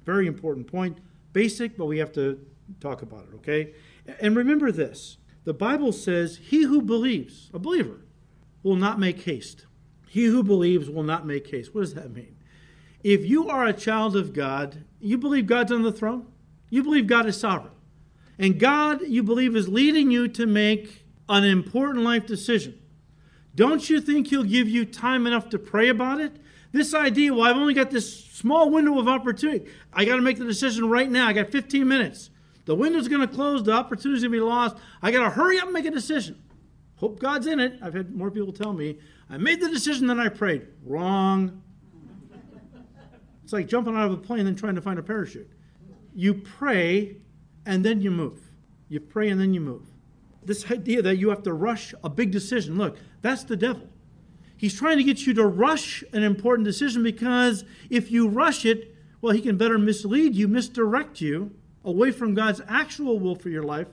Very 0.04 0.28
important 0.28 0.68
point. 0.68 0.98
Basic, 1.32 1.78
but 1.78 1.86
we 1.86 1.98
have 2.00 2.12
to 2.14 2.46
talk 2.82 3.02
about 3.02 3.28
it, 3.32 3.36
okay? 3.36 3.74
And 4.20 4.36
remember 4.36 4.72
this 4.72 5.19
the 5.44 5.54
Bible 5.54 5.92
says, 5.92 6.38
He 6.38 6.64
who 6.64 6.82
believes, 6.82 7.50
a 7.54 7.60
believer, 7.60 8.02
will 8.64 8.76
not 8.76 9.00
make 9.00 9.22
haste. 9.22 9.66
He 10.08 10.26
who 10.26 10.44
believes 10.44 10.90
will 10.90 11.04
not 11.04 11.26
make 11.26 11.50
haste. 11.50 11.74
What 11.74 11.82
does 11.82 11.94
that 11.94 12.14
mean? 12.14 12.36
If 13.04 13.26
you 13.26 13.48
are 13.48 13.66
a 13.66 13.74
child 13.74 14.16
of 14.16 14.34
God, 14.34 14.84
you 15.00 15.18
believe 15.18 15.48
God's 15.48 15.72
on 15.72 15.84
the 15.84 15.92
throne, 15.92 16.28
you 16.70 16.84
believe 16.84 17.08
God 17.08 17.26
is 17.26 17.40
sovereign. 17.40 17.74
And 18.38 18.60
God, 18.60 19.02
you 19.02 19.24
believe, 19.24 19.56
is 19.56 19.68
leading 19.68 20.12
you 20.12 20.28
to 20.30 20.46
make 20.46 21.06
an 21.28 21.44
important 21.44 22.04
life 22.04 22.26
decision. 22.26 22.80
Don't 23.54 23.90
you 23.90 24.00
think 24.00 24.28
He'll 24.28 24.44
give 24.44 24.70
you 24.70 24.86
time 24.86 25.28
enough 25.28 25.50
to 25.50 25.60
pray 25.60 25.90
about 25.90 26.22
it? 26.22 26.38
This 26.72 26.94
idea, 26.94 27.34
well, 27.34 27.44
I've 27.44 27.58
only 27.58 27.74
got 27.74 27.92
this 27.92 28.26
small 28.26 28.70
window 28.70 29.00
of 29.00 29.08
opportunity. 29.08 29.70
I 29.92 30.06
got 30.06 30.18
to 30.18 30.22
make 30.22 30.38
the 30.38 30.46
decision 30.46 30.88
right 30.88 31.10
now. 31.10 31.28
I 31.28 31.34
got 31.34 31.52
15 31.52 31.88
minutes. 31.88 32.30
The 32.70 32.76
window's 32.76 33.08
going 33.08 33.28
to 33.28 33.36
close. 33.36 33.64
The 33.64 33.72
opportunity's 33.72 34.22
going 34.22 34.32
to 34.32 34.38
be 34.38 34.44
lost. 34.44 34.78
I 35.02 35.10
got 35.10 35.24
to 35.24 35.32
hurry 35.32 35.58
up 35.58 35.64
and 35.64 35.74
make 35.74 35.86
a 35.86 35.90
decision. 35.90 36.40
Hope 36.98 37.20
God's 37.20 37.48
in 37.48 37.60
it. 37.60 37.80
I've 37.82 37.96
had 37.96 38.16
more 38.16 38.30
people 38.30 38.54
tell 38.54 38.74
me, 38.74 39.00
I 39.28 39.38
made 39.38 39.60
the 39.60 39.70
decision, 39.70 40.06
then 40.06 40.20
I 40.20 40.30
prayed. 40.30 40.68
Wrong. 40.86 41.64
It's 43.44 43.54
like 43.54 43.68
jumping 43.68 43.96
out 43.96 44.06
of 44.06 44.12
a 44.12 44.18
plane 44.18 44.46
and 44.46 44.56
trying 44.56 44.76
to 44.76 44.84
find 44.84 45.00
a 45.00 45.02
parachute 45.02 45.50
you 46.14 46.36
pray 46.36 47.18
and 47.66 47.84
then 47.84 48.02
you 48.02 48.12
move. 48.12 48.40
You 48.88 49.00
pray 49.00 49.30
and 49.30 49.42
then 49.42 49.52
you 49.56 49.62
move. 49.62 49.88
This 50.46 50.70
idea 50.70 51.02
that 51.02 51.16
you 51.16 51.30
have 51.30 51.42
to 51.44 51.54
rush 51.54 51.96
a 52.04 52.10
big 52.10 52.30
decision 52.30 52.78
look, 52.78 53.00
that's 53.24 53.46
the 53.46 53.58
devil. 53.58 53.88
He's 54.58 54.78
trying 54.78 54.98
to 54.98 55.04
get 55.04 55.26
you 55.26 55.34
to 55.34 55.48
rush 55.48 56.04
an 56.14 56.22
important 56.22 56.66
decision 56.68 57.02
because 57.02 57.64
if 57.90 58.12
you 58.12 58.28
rush 58.28 58.64
it, 58.64 58.96
well, 59.22 59.34
he 59.34 59.42
can 59.42 59.58
better 59.58 59.80
mislead 59.80 60.36
you, 60.36 60.48
misdirect 60.48 61.20
you 61.20 61.56
away 61.84 62.12
from 62.12 62.34
God's 62.34 62.62
actual 62.68 63.20
will 63.20 63.36
for 63.36 63.50
your 63.50 63.64
life 63.64 63.88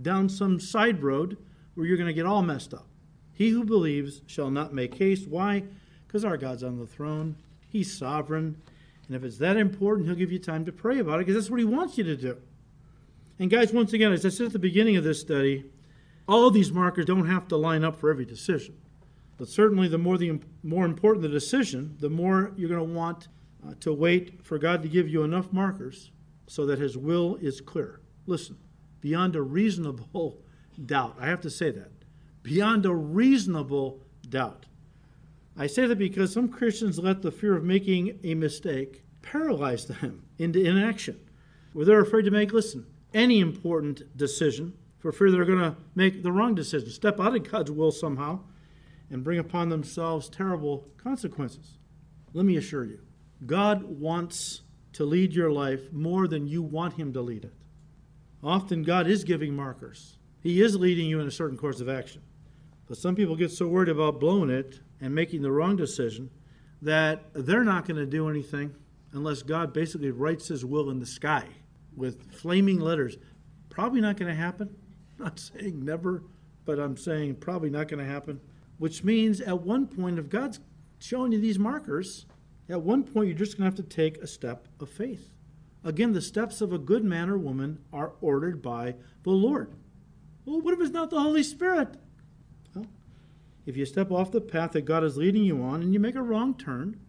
down 0.00 0.28
some 0.28 0.60
side 0.60 1.02
road 1.02 1.36
where 1.74 1.86
you're 1.86 1.96
going 1.96 2.08
to 2.08 2.14
get 2.14 2.26
all 2.26 2.42
messed 2.42 2.74
up. 2.74 2.86
He 3.32 3.50
who 3.50 3.64
believes 3.64 4.22
shall 4.26 4.50
not 4.50 4.74
make 4.74 4.94
haste. 4.94 5.28
Why? 5.28 5.64
Because 6.06 6.24
our 6.24 6.36
God's 6.36 6.62
on 6.62 6.78
the 6.78 6.86
throne. 6.86 7.36
He's 7.68 7.96
sovereign. 7.96 8.60
And 9.06 9.16
if 9.16 9.24
it's 9.24 9.38
that 9.38 9.56
important, 9.56 10.06
he'll 10.06 10.16
give 10.16 10.32
you 10.32 10.38
time 10.38 10.64
to 10.66 10.72
pray 10.72 10.98
about 10.98 11.16
it 11.16 11.26
because 11.26 11.34
that's 11.34 11.50
what 11.50 11.60
he 11.60 11.66
wants 11.66 11.98
you 11.98 12.04
to 12.04 12.16
do. 12.16 12.36
And 13.38 13.50
guys, 13.50 13.72
once 13.72 13.92
again, 13.92 14.12
as 14.12 14.24
I 14.24 14.28
said 14.28 14.46
at 14.46 14.52
the 14.52 14.58
beginning 14.58 14.96
of 14.96 15.04
this 15.04 15.20
study, 15.20 15.64
all 16.28 16.50
these 16.50 16.70
markers 16.70 17.06
don't 17.06 17.26
have 17.26 17.48
to 17.48 17.56
line 17.56 17.82
up 17.82 17.98
for 17.98 18.10
every 18.10 18.24
decision. 18.24 18.76
But 19.38 19.48
certainly, 19.48 19.88
the 19.88 19.98
more 19.98 20.18
the 20.18 20.38
more 20.62 20.84
important 20.84 21.22
the 21.22 21.28
decision, 21.28 21.96
the 21.98 22.10
more 22.10 22.52
you're 22.56 22.68
going 22.68 22.86
to 22.86 22.94
want 22.94 23.28
uh, 23.66 23.74
to 23.80 23.92
wait 23.92 24.44
for 24.44 24.58
God 24.58 24.82
to 24.82 24.88
give 24.88 25.08
you 25.08 25.24
enough 25.24 25.52
markers 25.52 26.10
so 26.46 26.66
that 26.66 26.78
His 26.78 26.96
will 26.96 27.36
is 27.36 27.60
clear. 27.60 28.00
Listen, 28.26 28.56
beyond 29.00 29.36
a 29.36 29.42
reasonable 29.42 30.38
doubt. 30.86 31.16
I 31.20 31.26
have 31.26 31.40
to 31.42 31.50
say 31.50 31.70
that. 31.70 31.90
Beyond 32.42 32.86
a 32.86 32.94
reasonable 32.94 34.02
doubt. 34.28 34.66
I 35.56 35.66
say 35.66 35.86
that 35.86 35.98
because 35.98 36.32
some 36.32 36.48
Christians 36.48 36.98
let 36.98 37.22
the 37.22 37.30
fear 37.30 37.56
of 37.56 37.64
making 37.64 38.18
a 38.24 38.34
mistake 38.34 39.04
paralyze 39.20 39.86
them 39.86 40.24
into 40.38 40.64
inaction, 40.64 41.20
where 41.72 41.84
they're 41.84 42.00
afraid 42.00 42.24
to 42.24 42.30
make, 42.30 42.52
listen, 42.52 42.86
any 43.14 43.40
important 43.40 44.16
decision 44.16 44.72
for 44.98 45.12
fear 45.12 45.30
they're 45.30 45.44
going 45.44 45.58
to 45.58 45.76
make 45.94 46.22
the 46.22 46.32
wrong 46.32 46.54
decision, 46.54 46.88
step 46.90 47.20
out 47.20 47.34
of 47.34 47.50
God's 47.50 47.70
will 47.70 47.90
somehow, 47.90 48.40
and 49.10 49.24
bring 49.24 49.38
upon 49.38 49.68
themselves 49.68 50.28
terrible 50.28 50.86
consequences. 50.96 51.76
Let 52.32 52.46
me 52.46 52.56
assure 52.56 52.84
you, 52.84 53.00
God 53.44 53.82
wants 53.82 54.62
to 54.94 55.04
lead 55.04 55.34
your 55.34 55.50
life 55.50 55.92
more 55.92 56.28
than 56.28 56.46
you 56.46 56.62
want 56.62 56.94
Him 56.94 57.12
to 57.12 57.20
lead 57.20 57.44
it. 57.44 57.54
Often, 58.42 58.82
God 58.82 59.06
is 59.06 59.24
giving 59.24 59.54
markers, 59.54 60.18
He 60.40 60.62
is 60.62 60.76
leading 60.76 61.06
you 61.06 61.20
in 61.20 61.26
a 61.26 61.32
certain 61.32 61.56
course 61.56 61.80
of 61.80 61.88
action. 61.88 62.22
But 62.86 62.98
some 62.98 63.14
people 63.14 63.36
get 63.36 63.50
so 63.50 63.68
worried 63.68 63.88
about 63.88 64.20
blowing 64.20 64.50
it 64.50 64.80
and 65.00 65.14
making 65.14 65.42
the 65.42 65.52
wrong 65.52 65.76
decision 65.76 66.30
that 66.82 67.22
they're 67.32 67.64
not 67.64 67.86
going 67.86 67.96
to 67.96 68.06
do 68.06 68.28
anything 68.28 68.74
unless 69.12 69.42
God 69.42 69.72
basically 69.72 70.10
writes 70.10 70.48
his 70.48 70.64
will 70.64 70.90
in 70.90 70.98
the 70.98 71.06
sky 71.06 71.46
with 71.96 72.32
flaming 72.32 72.80
letters. 72.80 73.16
Probably 73.70 74.00
not 74.00 74.16
going 74.16 74.30
to 74.30 74.36
happen. 74.36 74.74
I'm 75.18 75.24
not 75.24 75.38
saying 75.38 75.84
never, 75.84 76.24
but 76.64 76.78
I'm 76.78 76.96
saying 76.96 77.36
probably 77.36 77.70
not 77.70 77.88
going 77.88 78.04
to 78.04 78.10
happen. 78.10 78.40
which 78.78 79.04
means 79.04 79.40
at 79.40 79.62
one 79.62 79.86
point, 79.86 80.18
if 80.18 80.28
God's 80.28 80.60
showing 80.98 81.32
you 81.32 81.40
these 81.40 81.58
markers, 81.58 82.26
at 82.68 82.82
one 82.82 83.04
point 83.04 83.28
you're 83.28 83.36
just 83.36 83.56
going 83.56 83.70
to 83.70 83.76
have 83.76 83.88
to 83.88 83.94
take 83.94 84.18
a 84.18 84.26
step 84.26 84.68
of 84.80 84.88
faith. 84.88 85.30
Again, 85.84 86.12
the 86.12 86.22
steps 86.22 86.60
of 86.60 86.72
a 86.72 86.78
good 86.78 87.04
man 87.04 87.28
or 87.28 87.36
woman 87.36 87.78
are 87.92 88.12
ordered 88.20 88.62
by 88.62 88.94
the 89.24 89.30
Lord. 89.30 89.72
Well, 90.44 90.60
what 90.60 90.74
if 90.74 90.80
it's 90.80 90.90
not 90.90 91.10
the 91.10 91.20
Holy 91.20 91.42
Spirit? 91.42 91.96
Well, 92.74 92.86
if 93.66 93.76
you 93.76 93.84
step 93.84 94.10
off 94.10 94.30
the 94.30 94.40
path 94.40 94.72
that 94.72 94.82
God 94.82 95.04
is 95.04 95.16
leading 95.16 95.44
you 95.44 95.62
on 95.62 95.82
and 95.82 95.92
you 95.92 96.00
make 96.00 96.14
a 96.14 96.22
wrong 96.22 96.54
turn, 96.54 97.00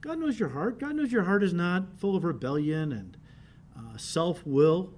God 0.00 0.18
knows 0.18 0.38
your 0.38 0.50
heart. 0.50 0.78
God 0.78 0.96
knows 0.96 1.12
your 1.12 1.24
heart 1.24 1.42
is 1.42 1.54
not 1.54 1.98
full 1.98 2.16
of 2.16 2.24
rebellion 2.24 2.92
and 2.92 3.16
uh, 3.76 3.96
self 3.96 4.46
will. 4.46 4.94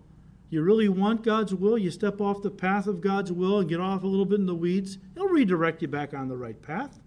You 0.49 0.63
really 0.63 0.89
want 0.89 1.25
God's 1.25 1.55
will, 1.55 1.77
you 1.77 1.91
step 1.91 2.21
off 2.21 2.43
the 2.43 2.51
path 2.51 2.87
of 2.87 3.01
God's 3.01 3.33
will 3.33 3.59
and 3.59 3.69
get 3.69 3.81
off 3.81 4.05
a 4.05 4.07
little 4.07 4.25
bit 4.25 4.39
in 4.39 4.47
the 4.47 4.55
weeds, 4.55 4.99
He'll 5.15 5.29
redirect 5.29 5.83
you 5.83 5.89
back 5.89 6.15
on 6.15 6.29
the 6.29 6.37
right 6.37 6.61
path. 6.61 7.01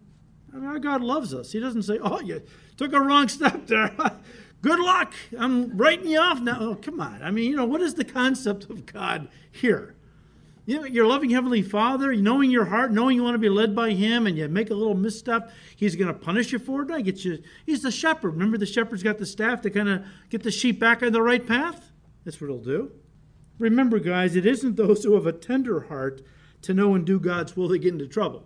I 0.54 0.58
mean, 0.58 0.66
our 0.66 0.80
God 0.80 1.02
loves 1.02 1.34
us. 1.34 1.52
He 1.52 1.60
doesn't 1.60 1.84
say, 1.84 2.00
Oh, 2.02 2.20
you 2.20 2.42
took 2.78 2.94
a 2.94 3.00
wrong 3.00 3.28
step 3.28 3.68
there. 3.68 3.92
Good 4.62 4.80
luck. 4.80 5.14
I'm 5.38 5.78
writing 5.78 6.10
you 6.10 6.20
off 6.20 6.42
now. 6.42 6.58
Oh, 6.60 6.76
come 6.76 7.00
on. 7.00 7.22
I 7.24 7.32
mean, 7.32 7.50
you 7.50 7.56
know, 7.56 7.66
what 7.66 7.82
is 7.82 7.94
the 7.94 8.04
concept 8.04 8.70
of 8.70 8.86
God 8.86 9.30
here? 9.52 9.96
You 10.66 10.82
know, 10.82 10.86
your 10.86 11.08
loving 11.08 11.30
Heavenly 11.30 11.62
Father, 11.62 12.14
knowing 12.16 12.52
your 12.52 12.66
heart, 12.66 12.92
knowing 12.92 13.16
you 13.16 13.24
want 13.24 13.36
to 13.36 13.40
be 13.40 13.50
led 13.50 13.76
by 13.76 13.92
Him, 13.92 14.28
and 14.28 14.38
you 14.38 14.48
make 14.50 14.70
a 14.70 14.76
little 14.76 14.94
misstep, 14.94 15.52
He's 15.76 15.96
going 15.96 16.10
to 16.10 16.14
punish 16.14 16.52
you 16.52 16.60
for 16.60 16.84
it. 16.84 16.92
I 16.92 17.02
get 17.02 17.24
you. 17.26 17.42
He's 17.66 17.82
the 17.82 17.90
shepherd. 17.90 18.34
Remember, 18.34 18.58
the 18.58 18.66
shepherd's 18.66 19.02
got 19.02 19.18
the 19.18 19.26
staff 19.26 19.62
to 19.62 19.70
kind 19.70 19.90
of 19.90 20.04
get 20.30 20.44
the 20.44 20.52
sheep 20.52 20.80
back 20.80 21.02
on 21.02 21.12
the 21.12 21.22
right 21.22 21.46
path? 21.46 21.92
That's 22.24 22.40
what 22.40 22.48
He'll 22.48 22.60
do. 22.60 22.92
Remember, 23.58 23.98
guys, 23.98 24.36
it 24.36 24.46
isn't 24.46 24.76
those 24.76 25.04
who 25.04 25.16
have 25.16 25.26
a 25.26 25.32
tender 25.32 25.82
heart 25.82 26.22
to 26.62 26.74
know 26.74 26.94
and 26.94 27.06
do 27.06 27.20
God's 27.20 27.56
will 27.56 27.70
that 27.70 27.80
get 27.80 27.94
into 27.94 28.08
trouble. 28.08 28.46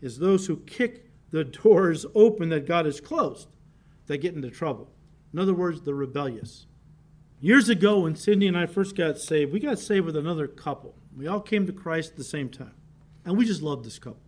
It's 0.00 0.18
those 0.18 0.46
who 0.46 0.56
kick 0.56 1.07
the 1.30 1.44
doors 1.44 2.06
open 2.14 2.48
that 2.50 2.66
God 2.66 2.86
has 2.86 3.00
closed 3.00 3.48
that 4.06 4.18
get 4.18 4.34
into 4.34 4.50
trouble. 4.50 4.90
In 5.32 5.38
other 5.38 5.54
words, 5.54 5.82
the 5.82 5.94
rebellious. 5.94 6.66
Years 7.40 7.68
ago, 7.68 8.00
when 8.00 8.16
Cindy 8.16 8.48
and 8.48 8.56
I 8.56 8.66
first 8.66 8.96
got 8.96 9.18
saved, 9.18 9.52
we 9.52 9.60
got 9.60 9.78
saved 9.78 10.06
with 10.06 10.16
another 10.16 10.48
couple. 10.48 10.94
We 11.16 11.26
all 11.26 11.40
came 11.40 11.66
to 11.66 11.72
Christ 11.72 12.12
at 12.12 12.16
the 12.16 12.24
same 12.24 12.48
time. 12.48 12.74
And 13.24 13.36
we 13.36 13.44
just 13.44 13.62
loved 13.62 13.84
this 13.84 13.98
couple. 13.98 14.22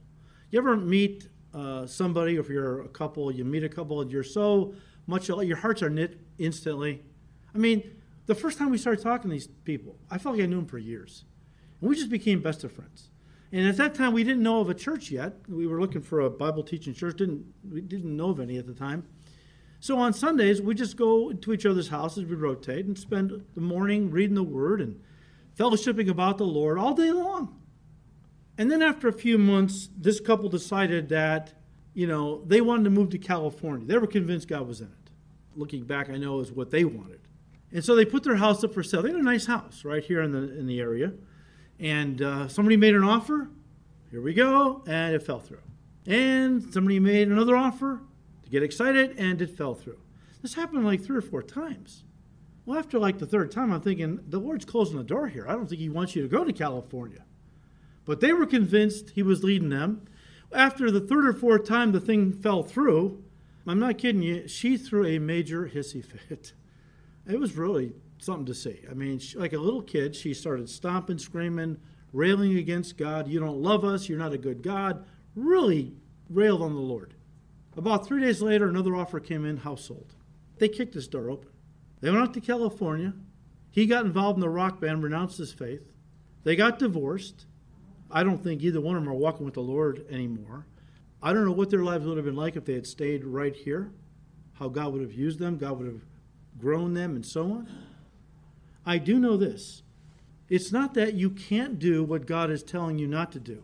You 0.50 0.58
ever 0.58 0.76
meet 0.76 1.28
uh, 1.54 1.86
somebody, 1.86 2.36
or 2.36 2.40
if 2.40 2.48
you're 2.48 2.82
a 2.82 2.88
couple, 2.88 3.32
you 3.32 3.44
meet 3.44 3.64
a 3.64 3.68
couple, 3.68 4.00
and 4.00 4.10
you're 4.10 4.22
so 4.22 4.74
much, 5.06 5.28
your 5.28 5.56
hearts 5.56 5.82
are 5.82 5.90
knit 5.90 6.20
instantly. 6.38 7.02
I 7.54 7.58
mean, 7.58 7.82
the 8.26 8.34
first 8.34 8.58
time 8.58 8.70
we 8.70 8.78
started 8.78 9.02
talking 9.02 9.28
to 9.28 9.34
these 9.34 9.48
people, 9.64 9.96
I 10.10 10.18
felt 10.18 10.36
like 10.36 10.44
I 10.44 10.46
knew 10.46 10.56
them 10.56 10.66
for 10.66 10.78
years. 10.78 11.24
And 11.80 11.90
we 11.90 11.96
just 11.96 12.10
became 12.10 12.40
best 12.40 12.62
of 12.62 12.72
friends. 12.72 13.09
And 13.52 13.66
at 13.66 13.76
that 13.78 13.94
time, 13.94 14.12
we 14.12 14.22
didn't 14.22 14.42
know 14.42 14.60
of 14.60 14.70
a 14.70 14.74
church 14.74 15.10
yet. 15.10 15.34
We 15.48 15.66
were 15.66 15.80
looking 15.80 16.02
for 16.02 16.20
a 16.20 16.30
Bible 16.30 16.62
teaching 16.62 16.94
church. 16.94 17.16
Didn't 17.16 17.52
we 17.68 17.80
didn't 17.80 18.16
know 18.16 18.30
of 18.30 18.40
any 18.40 18.58
at 18.58 18.66
the 18.66 18.74
time. 18.74 19.04
So 19.80 19.98
on 19.98 20.12
Sundays, 20.12 20.62
we 20.62 20.74
just 20.74 20.96
go 20.96 21.32
to 21.32 21.52
each 21.52 21.66
other's 21.66 21.88
houses. 21.88 22.24
We 22.24 22.36
rotate 22.36 22.84
and 22.84 22.96
spend 22.96 23.44
the 23.54 23.60
morning 23.60 24.10
reading 24.10 24.34
the 24.34 24.42
Word 24.42 24.80
and 24.80 25.00
fellowshipping 25.58 26.08
about 26.08 26.38
the 26.38 26.44
Lord 26.44 26.78
all 26.78 26.94
day 26.94 27.10
long. 27.10 27.56
And 28.56 28.70
then 28.70 28.82
after 28.82 29.08
a 29.08 29.12
few 29.12 29.38
months, 29.38 29.88
this 29.96 30.20
couple 30.20 30.48
decided 30.48 31.08
that 31.08 31.54
you 31.92 32.06
know 32.06 32.44
they 32.46 32.60
wanted 32.60 32.84
to 32.84 32.90
move 32.90 33.10
to 33.10 33.18
California. 33.18 33.84
They 33.84 33.98
were 33.98 34.06
convinced 34.06 34.46
God 34.46 34.68
was 34.68 34.80
in 34.80 34.86
it. 34.86 35.10
Looking 35.56 35.84
back, 35.84 36.08
I 36.08 36.18
know 36.18 36.38
is 36.38 36.52
what 36.52 36.70
they 36.70 36.84
wanted. 36.84 37.20
And 37.72 37.84
so 37.84 37.96
they 37.96 38.04
put 38.04 38.22
their 38.22 38.36
house 38.36 38.62
up 38.62 38.74
for 38.74 38.84
sale. 38.84 39.02
They 39.02 39.10
had 39.10 39.18
a 39.18 39.22
nice 39.22 39.46
house 39.46 39.84
right 39.84 40.04
here 40.04 40.22
in 40.22 40.30
the 40.30 40.56
in 40.56 40.66
the 40.66 40.78
area 40.78 41.14
and 41.80 42.20
uh, 42.20 42.48
somebody 42.48 42.76
made 42.76 42.94
an 42.94 43.04
offer. 43.04 43.48
Here 44.10 44.20
we 44.20 44.34
go, 44.34 44.82
and 44.86 45.14
it 45.14 45.22
fell 45.22 45.40
through. 45.40 45.62
And 46.06 46.72
somebody 46.72 47.00
made 47.00 47.28
another 47.28 47.56
offer 47.56 48.00
to 48.42 48.50
get 48.50 48.62
excited, 48.62 49.18
and 49.18 49.40
it 49.40 49.56
fell 49.56 49.74
through. 49.74 49.98
This 50.42 50.54
happened 50.54 50.84
like 50.84 51.02
three 51.02 51.16
or 51.16 51.22
four 51.22 51.42
times. 51.42 52.04
Well, 52.66 52.78
after 52.78 52.98
like 52.98 53.18
the 53.18 53.26
third 53.26 53.50
time, 53.50 53.72
I'm 53.72 53.80
thinking, 53.80 54.20
the 54.28 54.38
Lord's 54.38 54.64
closing 54.64 54.98
the 54.98 55.04
door 55.04 55.28
here. 55.28 55.46
I 55.48 55.52
don't 55.52 55.68
think 55.68 55.80
He 55.80 55.88
wants 55.88 56.14
you 56.14 56.22
to 56.22 56.28
go 56.28 56.44
to 56.44 56.52
California. 56.52 57.24
But 58.04 58.20
they 58.20 58.32
were 58.32 58.46
convinced 58.46 59.10
He 59.10 59.22
was 59.22 59.42
leading 59.42 59.70
them. 59.70 60.06
After 60.52 60.90
the 60.90 61.00
third 61.00 61.26
or 61.26 61.32
fourth 61.32 61.64
time 61.64 61.92
the 61.92 62.00
thing 62.00 62.32
fell 62.32 62.62
through, 62.62 63.22
I'm 63.66 63.78
not 63.78 63.98
kidding 63.98 64.22
you, 64.22 64.48
she 64.48 64.76
threw 64.76 65.06
a 65.06 65.18
major 65.18 65.70
hissy 65.72 66.04
fit. 66.04 66.52
It 67.26 67.38
was 67.38 67.56
really 67.56 67.92
something 68.20 68.46
to 68.46 68.54
see. 68.54 68.80
I 68.90 68.94
mean, 68.94 69.18
she, 69.18 69.38
like 69.38 69.52
a 69.52 69.58
little 69.58 69.82
kid, 69.82 70.14
she 70.14 70.34
started 70.34 70.68
stomping, 70.68 71.18
screaming, 71.18 71.78
railing 72.12 72.56
against 72.56 72.96
God. 72.96 73.28
You 73.28 73.40
don't 73.40 73.62
love 73.62 73.84
us. 73.84 74.08
You're 74.08 74.18
not 74.18 74.32
a 74.32 74.38
good 74.38 74.62
God. 74.62 75.04
Really 75.34 75.94
railed 76.28 76.62
on 76.62 76.74
the 76.74 76.80
Lord. 76.80 77.14
About 77.76 78.06
three 78.06 78.20
days 78.20 78.42
later, 78.42 78.68
another 78.68 78.94
offer 78.94 79.20
came 79.20 79.44
in, 79.44 79.58
household. 79.58 80.14
They 80.58 80.68
kicked 80.68 80.94
his 80.94 81.08
door 81.08 81.30
open. 81.30 81.50
They 82.00 82.10
went 82.10 82.22
out 82.22 82.34
to 82.34 82.40
California. 82.40 83.14
He 83.70 83.86
got 83.86 84.04
involved 84.04 84.36
in 84.36 84.40
the 84.40 84.48
rock 84.48 84.80
band, 84.80 85.02
renounced 85.02 85.38
his 85.38 85.52
faith. 85.52 85.92
They 86.42 86.56
got 86.56 86.78
divorced. 86.78 87.46
I 88.10 88.24
don't 88.24 88.42
think 88.42 88.62
either 88.62 88.80
one 88.80 88.96
of 88.96 89.04
them 89.04 89.12
are 89.12 89.16
walking 89.16 89.44
with 89.44 89.54
the 89.54 89.62
Lord 89.62 90.04
anymore. 90.10 90.66
I 91.22 91.32
don't 91.32 91.44
know 91.44 91.52
what 91.52 91.70
their 91.70 91.84
lives 91.84 92.06
would 92.06 92.16
have 92.16 92.26
been 92.26 92.34
like 92.36 92.56
if 92.56 92.64
they 92.64 92.74
had 92.74 92.86
stayed 92.86 93.24
right 93.24 93.54
here, 93.54 93.92
how 94.54 94.68
God 94.68 94.92
would 94.92 95.02
have 95.02 95.12
used 95.12 95.38
them, 95.38 95.58
God 95.58 95.78
would 95.78 95.86
have 95.86 96.02
grown 96.58 96.94
them, 96.94 97.14
and 97.14 97.24
so 97.24 97.44
on. 97.44 97.68
I 98.84 98.98
do 98.98 99.18
know 99.18 99.36
this 99.36 99.82
it's 100.48 100.72
not 100.72 100.94
that 100.94 101.14
you 101.14 101.30
can't 101.30 101.78
do 101.78 102.02
what 102.02 102.26
God 102.26 102.50
is 102.50 102.62
telling 102.62 102.98
you 102.98 103.06
not 103.06 103.30
to 103.32 103.40
do. 103.40 103.62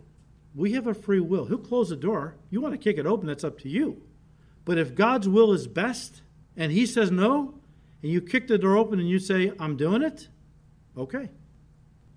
We 0.54 0.72
have 0.72 0.86
a 0.86 0.94
free 0.94 1.20
will. 1.20 1.46
He'll 1.46 1.58
close 1.58 1.90
the 1.90 1.96
door. 1.96 2.36
You 2.48 2.60
want 2.60 2.72
to 2.72 2.78
kick 2.78 2.96
it 2.96 3.06
open, 3.06 3.26
that's 3.26 3.44
up 3.44 3.58
to 3.60 3.68
you. 3.68 4.02
But 4.64 4.78
if 4.78 4.94
God's 4.94 5.28
will 5.28 5.52
is 5.52 5.66
best 5.66 6.22
and 6.56 6.72
He 6.72 6.86
says 6.86 7.10
no, 7.10 7.54
and 8.02 8.12
you 8.12 8.20
kick 8.20 8.46
the 8.46 8.56
door 8.56 8.76
open 8.76 9.00
and 9.00 9.08
you 9.08 9.18
say, 9.18 9.52
I'm 9.58 9.76
doing 9.76 10.02
it, 10.02 10.28
okay. 10.96 11.30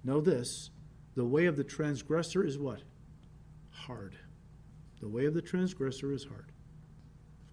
Know 0.04 0.22
this 0.22 0.70
the 1.16 1.26
way 1.26 1.48
of 1.48 1.58
the 1.58 1.64
transgressor 1.64 2.46
is 2.46 2.58
what? 2.58 2.84
Hard. 3.72 4.16
The 5.02 5.10
way 5.10 5.26
of 5.26 5.34
the 5.34 5.42
transgressor 5.42 6.14
is 6.14 6.26
hard. 6.26 6.52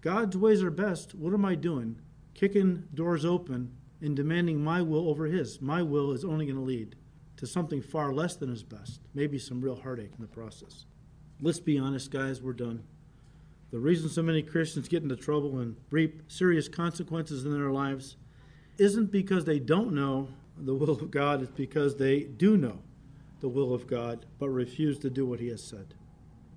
God's 0.01 0.37
ways 0.37 0.61
are 0.61 0.71
best. 0.71 1.15
What 1.15 1.33
am 1.33 1.43
I 1.43 1.55
doing? 1.55 1.99
Kicking 2.33 2.83
doors 2.93 3.25
open 3.25 3.71
in 4.01 4.15
demanding 4.15 4.63
my 4.63 4.81
will 4.81 5.09
over 5.09 5.25
his. 5.25 5.61
My 5.61 5.81
will 5.81 6.11
is 6.11 6.23
only 6.23 6.45
going 6.45 6.57
to 6.57 6.61
lead 6.61 6.95
to 7.37 7.47
something 7.47 7.81
far 7.81 8.13
less 8.13 8.35
than 8.35 8.49
his 8.49 8.63
best, 8.63 9.01
maybe 9.13 9.37
some 9.37 9.61
real 9.61 9.75
heartache 9.75 10.11
in 10.15 10.21
the 10.21 10.27
process. 10.27 10.85
Let's 11.41 11.59
be 11.59 11.77
honest, 11.77 12.11
guys, 12.11 12.41
we're 12.41 12.53
done. 12.53 12.83
The 13.69 13.79
reason 13.79 14.09
so 14.09 14.23
many 14.23 14.41
Christians 14.41 14.87
get 14.87 15.03
into 15.03 15.15
trouble 15.15 15.59
and 15.59 15.75
reap 15.91 16.23
serious 16.27 16.67
consequences 16.67 17.45
in 17.45 17.51
their 17.51 17.71
lives 17.71 18.17
isn't 18.77 19.11
because 19.11 19.45
they 19.45 19.59
don't 19.59 19.93
know 19.93 20.29
the 20.57 20.73
will 20.73 20.89
of 20.89 21.11
God, 21.11 21.41
it's 21.41 21.51
because 21.51 21.97
they 21.97 22.21
do 22.21 22.57
know 22.57 22.79
the 23.39 23.49
will 23.49 23.73
of 23.73 23.87
God 23.87 24.25
but 24.39 24.49
refuse 24.49 24.97
to 24.99 25.09
do 25.09 25.25
what 25.25 25.39
he 25.39 25.49
has 25.49 25.63
said. 25.63 25.93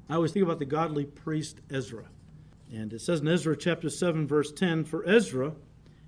I 0.08 0.14
always 0.14 0.32
think 0.32 0.44
about 0.44 0.58
the 0.58 0.64
godly 0.64 1.04
priest 1.04 1.60
Ezra. 1.70 2.06
And 2.72 2.92
it 2.92 3.00
says 3.00 3.20
in 3.20 3.28
Ezra 3.28 3.56
chapter 3.56 3.90
7, 3.90 4.26
verse 4.26 4.52
10 4.52 4.84
For 4.84 5.06
Ezra, 5.06 5.52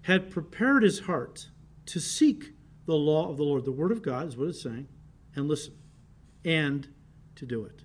had 0.02 0.30
prepared 0.30 0.82
his 0.82 1.00
heart 1.00 1.48
to 1.86 2.00
seek 2.00 2.52
the 2.86 2.94
law 2.94 3.30
of 3.30 3.36
the 3.36 3.44
Lord, 3.44 3.64
the 3.64 3.72
word 3.72 3.92
of 3.92 4.02
God 4.02 4.28
is 4.28 4.36
what 4.36 4.48
it's 4.48 4.62
saying, 4.62 4.88
and 5.34 5.48
listen, 5.48 5.74
and 6.44 6.88
to 7.36 7.46
do 7.46 7.64
it. 7.64 7.82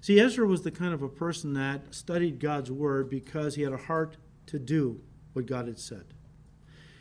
See, 0.00 0.20
Ezra 0.20 0.46
was 0.46 0.62
the 0.62 0.70
kind 0.70 0.94
of 0.94 1.02
a 1.02 1.08
person 1.08 1.54
that 1.54 1.94
studied 1.94 2.38
God's 2.38 2.70
word 2.70 3.10
because 3.10 3.56
he 3.56 3.62
had 3.62 3.72
a 3.72 3.76
heart 3.76 4.16
to 4.46 4.58
do 4.58 5.00
what 5.32 5.46
God 5.46 5.66
had 5.66 5.78
said. 5.78 6.04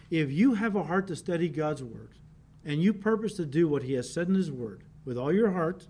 If 0.10 0.32
you 0.32 0.56
have 0.56 0.76
a 0.76 0.84
heart 0.84 1.08
to 1.08 1.16
study 1.16 1.50
God's 1.50 1.84
word 1.84 2.18
and 2.64 2.82
you 2.82 2.94
purpose 2.94 3.36
to 3.36 3.46
do 3.46 3.68
what 3.68 3.84
he 3.84 3.94
has 3.94 4.12
said 4.12 4.28
in 4.28 4.36
his 4.36 4.52
word 4.52 4.84
with 5.04 5.18
all 5.18 5.32
your 5.32 5.52
heart, 5.52 5.88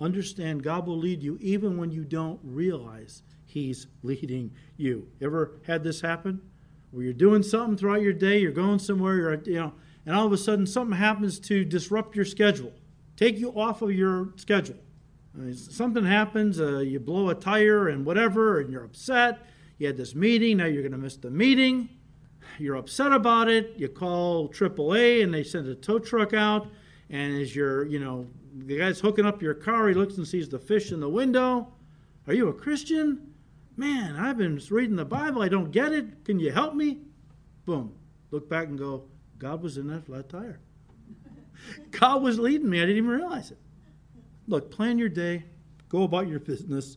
understand 0.00 0.62
God 0.62 0.86
will 0.86 0.98
lead 0.98 1.22
you 1.22 1.38
even 1.40 1.78
when 1.78 1.90
you 1.90 2.04
don't 2.04 2.40
realize 2.42 3.22
he's 3.46 3.86
leading 4.02 4.52
you. 4.76 5.08
Ever 5.22 5.60
had 5.66 5.82
this 5.82 6.02
happen? 6.02 6.42
Where 6.90 7.04
you're 7.04 7.12
doing 7.12 7.42
something 7.42 7.76
throughout 7.76 8.02
your 8.02 8.12
day, 8.12 8.38
you're 8.38 8.52
going 8.52 8.78
somewhere, 8.78 9.16
you're, 9.16 9.34
you 9.42 9.54
know, 9.54 9.72
and 10.06 10.14
all 10.14 10.26
of 10.26 10.32
a 10.32 10.38
sudden 10.38 10.66
something 10.66 10.96
happens 10.96 11.38
to 11.38 11.64
disrupt 11.64 12.16
your 12.16 12.24
schedule, 12.24 12.72
take 13.16 13.38
you 13.38 13.50
off 13.50 13.82
of 13.82 13.92
your 13.92 14.30
schedule. 14.36 14.76
I 15.34 15.38
mean, 15.38 15.54
something 15.54 16.04
happens, 16.04 16.60
uh, 16.60 16.78
you 16.78 16.98
blow 16.98 17.28
a 17.28 17.34
tire 17.34 17.88
and 17.88 18.04
whatever, 18.04 18.60
and 18.60 18.70
you're 18.72 18.84
upset. 18.84 19.38
You 19.78 19.86
had 19.86 19.96
this 19.96 20.14
meeting, 20.14 20.56
now 20.56 20.64
you're 20.64 20.82
going 20.82 20.92
to 20.92 20.98
miss 20.98 21.16
the 21.16 21.30
meeting. 21.30 21.88
You're 22.58 22.76
upset 22.76 23.12
about 23.12 23.48
it. 23.48 23.74
You 23.76 23.88
call 23.88 24.48
AAA 24.48 25.22
and 25.22 25.32
they 25.32 25.44
send 25.44 25.68
a 25.68 25.74
tow 25.74 25.98
truck 25.98 26.32
out. 26.32 26.68
And 27.10 27.40
as 27.40 27.54
you're, 27.54 27.86
you 27.86 28.00
know, 28.00 28.26
the 28.56 28.78
guy's 28.78 29.00
hooking 29.00 29.26
up 29.26 29.42
your 29.42 29.54
car, 29.54 29.88
he 29.88 29.94
looks 29.94 30.16
and 30.16 30.26
sees 30.26 30.48
the 30.48 30.58
fish 30.58 30.90
in 30.90 31.00
the 31.00 31.08
window. 31.08 31.68
Are 32.26 32.34
you 32.34 32.48
a 32.48 32.52
Christian? 32.52 33.34
Man, 33.78 34.16
I've 34.16 34.36
been 34.36 34.60
reading 34.70 34.96
the 34.96 35.04
Bible. 35.04 35.40
I 35.40 35.48
don't 35.48 35.70
get 35.70 35.92
it. 35.92 36.24
Can 36.24 36.40
you 36.40 36.50
help 36.50 36.74
me? 36.74 36.98
Boom. 37.64 37.94
Look 38.32 38.48
back 38.48 38.66
and 38.66 38.76
go, 38.76 39.04
God 39.38 39.62
was 39.62 39.78
in 39.78 39.86
that 39.86 40.04
flat 40.04 40.28
tire. 40.28 40.58
God 41.92 42.20
was 42.20 42.40
leading 42.40 42.68
me. 42.68 42.78
I 42.78 42.80
didn't 42.80 42.96
even 42.96 43.10
realize 43.10 43.52
it. 43.52 43.58
Look, 44.48 44.72
plan 44.72 44.98
your 44.98 45.08
day, 45.08 45.44
go 45.88 46.02
about 46.02 46.26
your 46.26 46.40
business. 46.40 46.96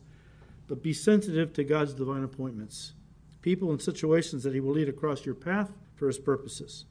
but 0.66 0.82
be 0.82 0.92
sensitive 0.92 1.52
to 1.52 1.62
God's 1.62 1.94
divine 1.94 2.24
appointments, 2.24 2.94
people 3.42 3.70
and 3.70 3.80
situations 3.80 4.42
that 4.42 4.52
He 4.52 4.58
will 4.58 4.72
lead 4.72 4.88
across 4.88 5.24
your 5.24 5.36
path 5.36 5.70
for 5.94 6.08
His 6.08 6.18
purposes. 6.18 6.84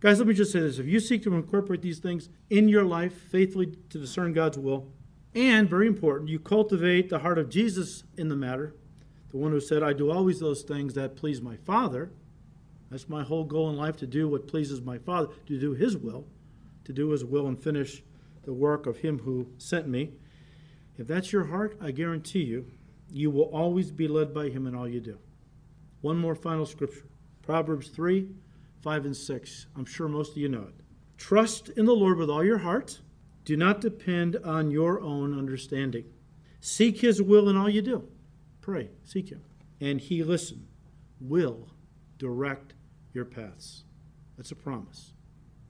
Guys, 0.00 0.18
let 0.18 0.28
me 0.28 0.34
just 0.34 0.52
say 0.52 0.60
this. 0.60 0.78
If 0.78 0.86
you 0.86 1.00
seek 1.00 1.22
to 1.22 1.34
incorporate 1.34 1.80
these 1.80 1.98
things 1.98 2.28
in 2.50 2.68
your 2.68 2.84
life 2.84 3.14
faithfully 3.14 3.74
to 3.88 3.98
discern 3.98 4.34
God's 4.34 4.58
will, 4.58 4.92
and 5.34 5.70
very 5.70 5.86
important, 5.86 6.28
you 6.28 6.38
cultivate 6.38 7.08
the 7.08 7.20
heart 7.20 7.38
of 7.38 7.48
Jesus 7.48 8.04
in 8.18 8.28
the 8.28 8.36
matter, 8.36 8.74
the 9.30 9.36
one 9.36 9.52
who 9.52 9.60
said, 9.60 9.82
I 9.82 9.92
do 9.92 10.10
always 10.10 10.40
those 10.40 10.62
things 10.62 10.94
that 10.94 11.16
please 11.16 11.42
my 11.42 11.56
Father. 11.56 12.10
That's 12.90 13.08
my 13.08 13.22
whole 13.22 13.44
goal 13.44 13.68
in 13.70 13.76
life 13.76 13.96
to 13.98 14.06
do 14.06 14.28
what 14.28 14.48
pleases 14.48 14.80
my 14.80 14.98
Father, 14.98 15.28
to 15.46 15.58
do 15.58 15.72
His 15.72 15.96
will, 15.96 16.26
to 16.84 16.92
do 16.92 17.10
His 17.10 17.24
will 17.24 17.46
and 17.46 17.62
finish 17.62 18.02
the 18.44 18.54
work 18.54 18.86
of 18.86 18.98
Him 18.98 19.18
who 19.20 19.48
sent 19.58 19.86
me. 19.86 20.12
If 20.96 21.06
that's 21.06 21.32
your 21.32 21.44
heart, 21.44 21.76
I 21.82 21.90
guarantee 21.90 22.44
you, 22.44 22.66
you 23.10 23.30
will 23.30 23.50
always 23.52 23.90
be 23.90 24.08
led 24.08 24.32
by 24.32 24.48
Him 24.48 24.66
in 24.66 24.74
all 24.74 24.88
you 24.88 25.00
do. 25.00 25.18
One 26.00 26.16
more 26.16 26.34
final 26.34 26.66
scripture 26.66 27.04
Proverbs 27.42 27.88
3 27.88 28.28
5 28.80 29.04
and 29.06 29.16
6. 29.16 29.66
I'm 29.76 29.84
sure 29.84 30.08
most 30.08 30.32
of 30.32 30.38
you 30.38 30.48
know 30.48 30.62
it. 30.62 30.74
Trust 31.16 31.68
in 31.70 31.84
the 31.84 31.94
Lord 31.94 32.16
with 32.16 32.30
all 32.30 32.44
your 32.44 32.58
heart. 32.58 33.00
Do 33.44 33.56
not 33.56 33.80
depend 33.80 34.36
on 34.44 34.70
your 34.70 35.00
own 35.00 35.36
understanding. 35.36 36.04
Seek 36.60 37.00
His 37.00 37.20
will 37.20 37.48
in 37.48 37.56
all 37.56 37.68
you 37.68 37.82
do. 37.82 38.08
Pray, 38.68 38.90
seek 39.02 39.30
Him. 39.30 39.40
And 39.80 39.98
He, 39.98 40.22
listen, 40.22 40.68
will 41.22 41.70
direct 42.18 42.74
your 43.14 43.24
paths. 43.24 43.84
That's 44.36 44.50
a 44.50 44.56
promise. 44.56 45.14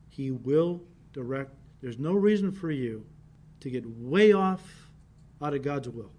He 0.08 0.32
will 0.32 0.82
direct. 1.12 1.54
There's 1.80 2.00
no 2.00 2.14
reason 2.14 2.50
for 2.50 2.72
you 2.72 3.06
to 3.60 3.70
get 3.70 3.86
way 3.86 4.32
off 4.32 4.90
out 5.40 5.54
of 5.54 5.62
God's 5.62 5.88
will 5.88 6.10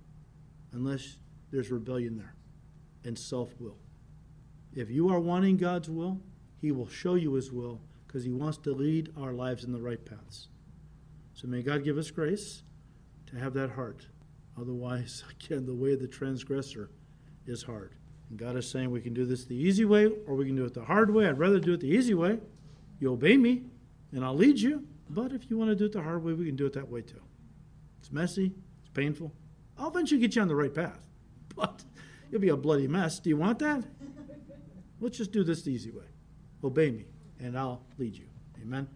unless 0.72 1.18
there's 1.52 1.70
rebellion 1.70 2.16
there 2.16 2.34
and 3.04 3.20
self 3.20 3.50
will. 3.60 3.76
If 4.74 4.90
you 4.90 5.10
are 5.10 5.20
wanting 5.20 5.58
God's 5.58 5.90
will, 5.90 6.22
He 6.62 6.72
will 6.72 6.88
show 6.88 7.16
you 7.16 7.34
His 7.34 7.52
will 7.52 7.82
because 8.08 8.24
He 8.24 8.32
wants 8.32 8.58
to 8.60 8.72
lead 8.72 9.12
our 9.18 9.34
lives 9.34 9.66
in 9.66 9.74
the 9.74 9.82
right 9.82 10.06
paths. 10.06 10.48
So 11.34 11.46
may 11.46 11.62
God 11.62 11.84
give 11.84 11.98
us 11.98 12.10
grace 12.10 12.64
to 13.26 13.36
have 13.36 13.54
that 13.56 13.72
heart. 13.72 14.08
Otherwise, 14.60 15.24
again, 15.32 15.66
the 15.66 15.74
way 15.74 15.94
of 15.94 16.00
the 16.00 16.08
transgressor 16.08 16.90
is 17.46 17.64
hard. 17.64 17.94
And 18.30 18.38
God 18.38 18.56
is 18.56 18.70
saying 18.70 18.92
we 18.92 19.02
can 19.02 19.14
do 19.14 19.26
this 19.26 19.46
the 19.46 19.56
easy 19.56 19.86
way 19.86 20.12
or 20.28 20.36
we 20.36 20.46
can 20.46 20.56
do 20.56 20.66
it 20.66 20.74
the 20.74 20.84
hard 20.84 21.14
way. 21.14 21.28
I'd 21.28 21.40
rather 21.40 21.60
do 21.60 21.74
it 21.74 21.80
the 21.80 21.88
easy 21.88 22.14
way. 22.14 22.40
You 23.00 23.14
obey 23.14 23.38
me 23.38 23.64
and 24.12 24.24
I'll 24.24 24.36
lead 24.36 24.60
you. 24.60 24.86
But 25.10 25.32
if 25.32 25.50
you 25.50 25.58
want 25.58 25.72
to 25.72 25.76
do 25.76 25.86
it 25.86 25.94
the 25.94 26.04
hard 26.04 26.24
way, 26.24 26.34
we 26.34 26.46
can 26.46 26.56
do 26.56 26.68
it 26.68 26.74
that 26.74 26.88
way 26.88 27.02
too. 27.02 27.22
It's 28.00 28.12
messy, 28.12 28.54
it's 28.82 28.90
painful. 28.94 29.34
I'll 29.78 29.90
eventually 29.90 30.20
get 30.20 30.36
you 30.36 30.42
on 30.42 30.48
the 30.48 30.56
right 30.56 30.74
path. 30.74 31.00
But 31.56 31.84
you'll 32.32 32.40
be 32.40 32.50
a 32.50 32.56
bloody 32.56 32.88
mess. 32.88 33.20
Do 33.20 33.30
you 33.30 33.36
want 33.36 33.60
that? 33.60 33.84
Let's 35.02 35.18
just 35.18 35.32
do 35.32 35.44
this 35.44 35.64
the 35.64 35.72
easy 35.72 35.92
way. 35.92 36.06
Obey 36.64 36.92
me, 36.92 37.06
and 37.40 37.58
I'll 37.58 37.82
lead 37.98 38.16
you. 38.16 38.28
Amen. 38.62 38.88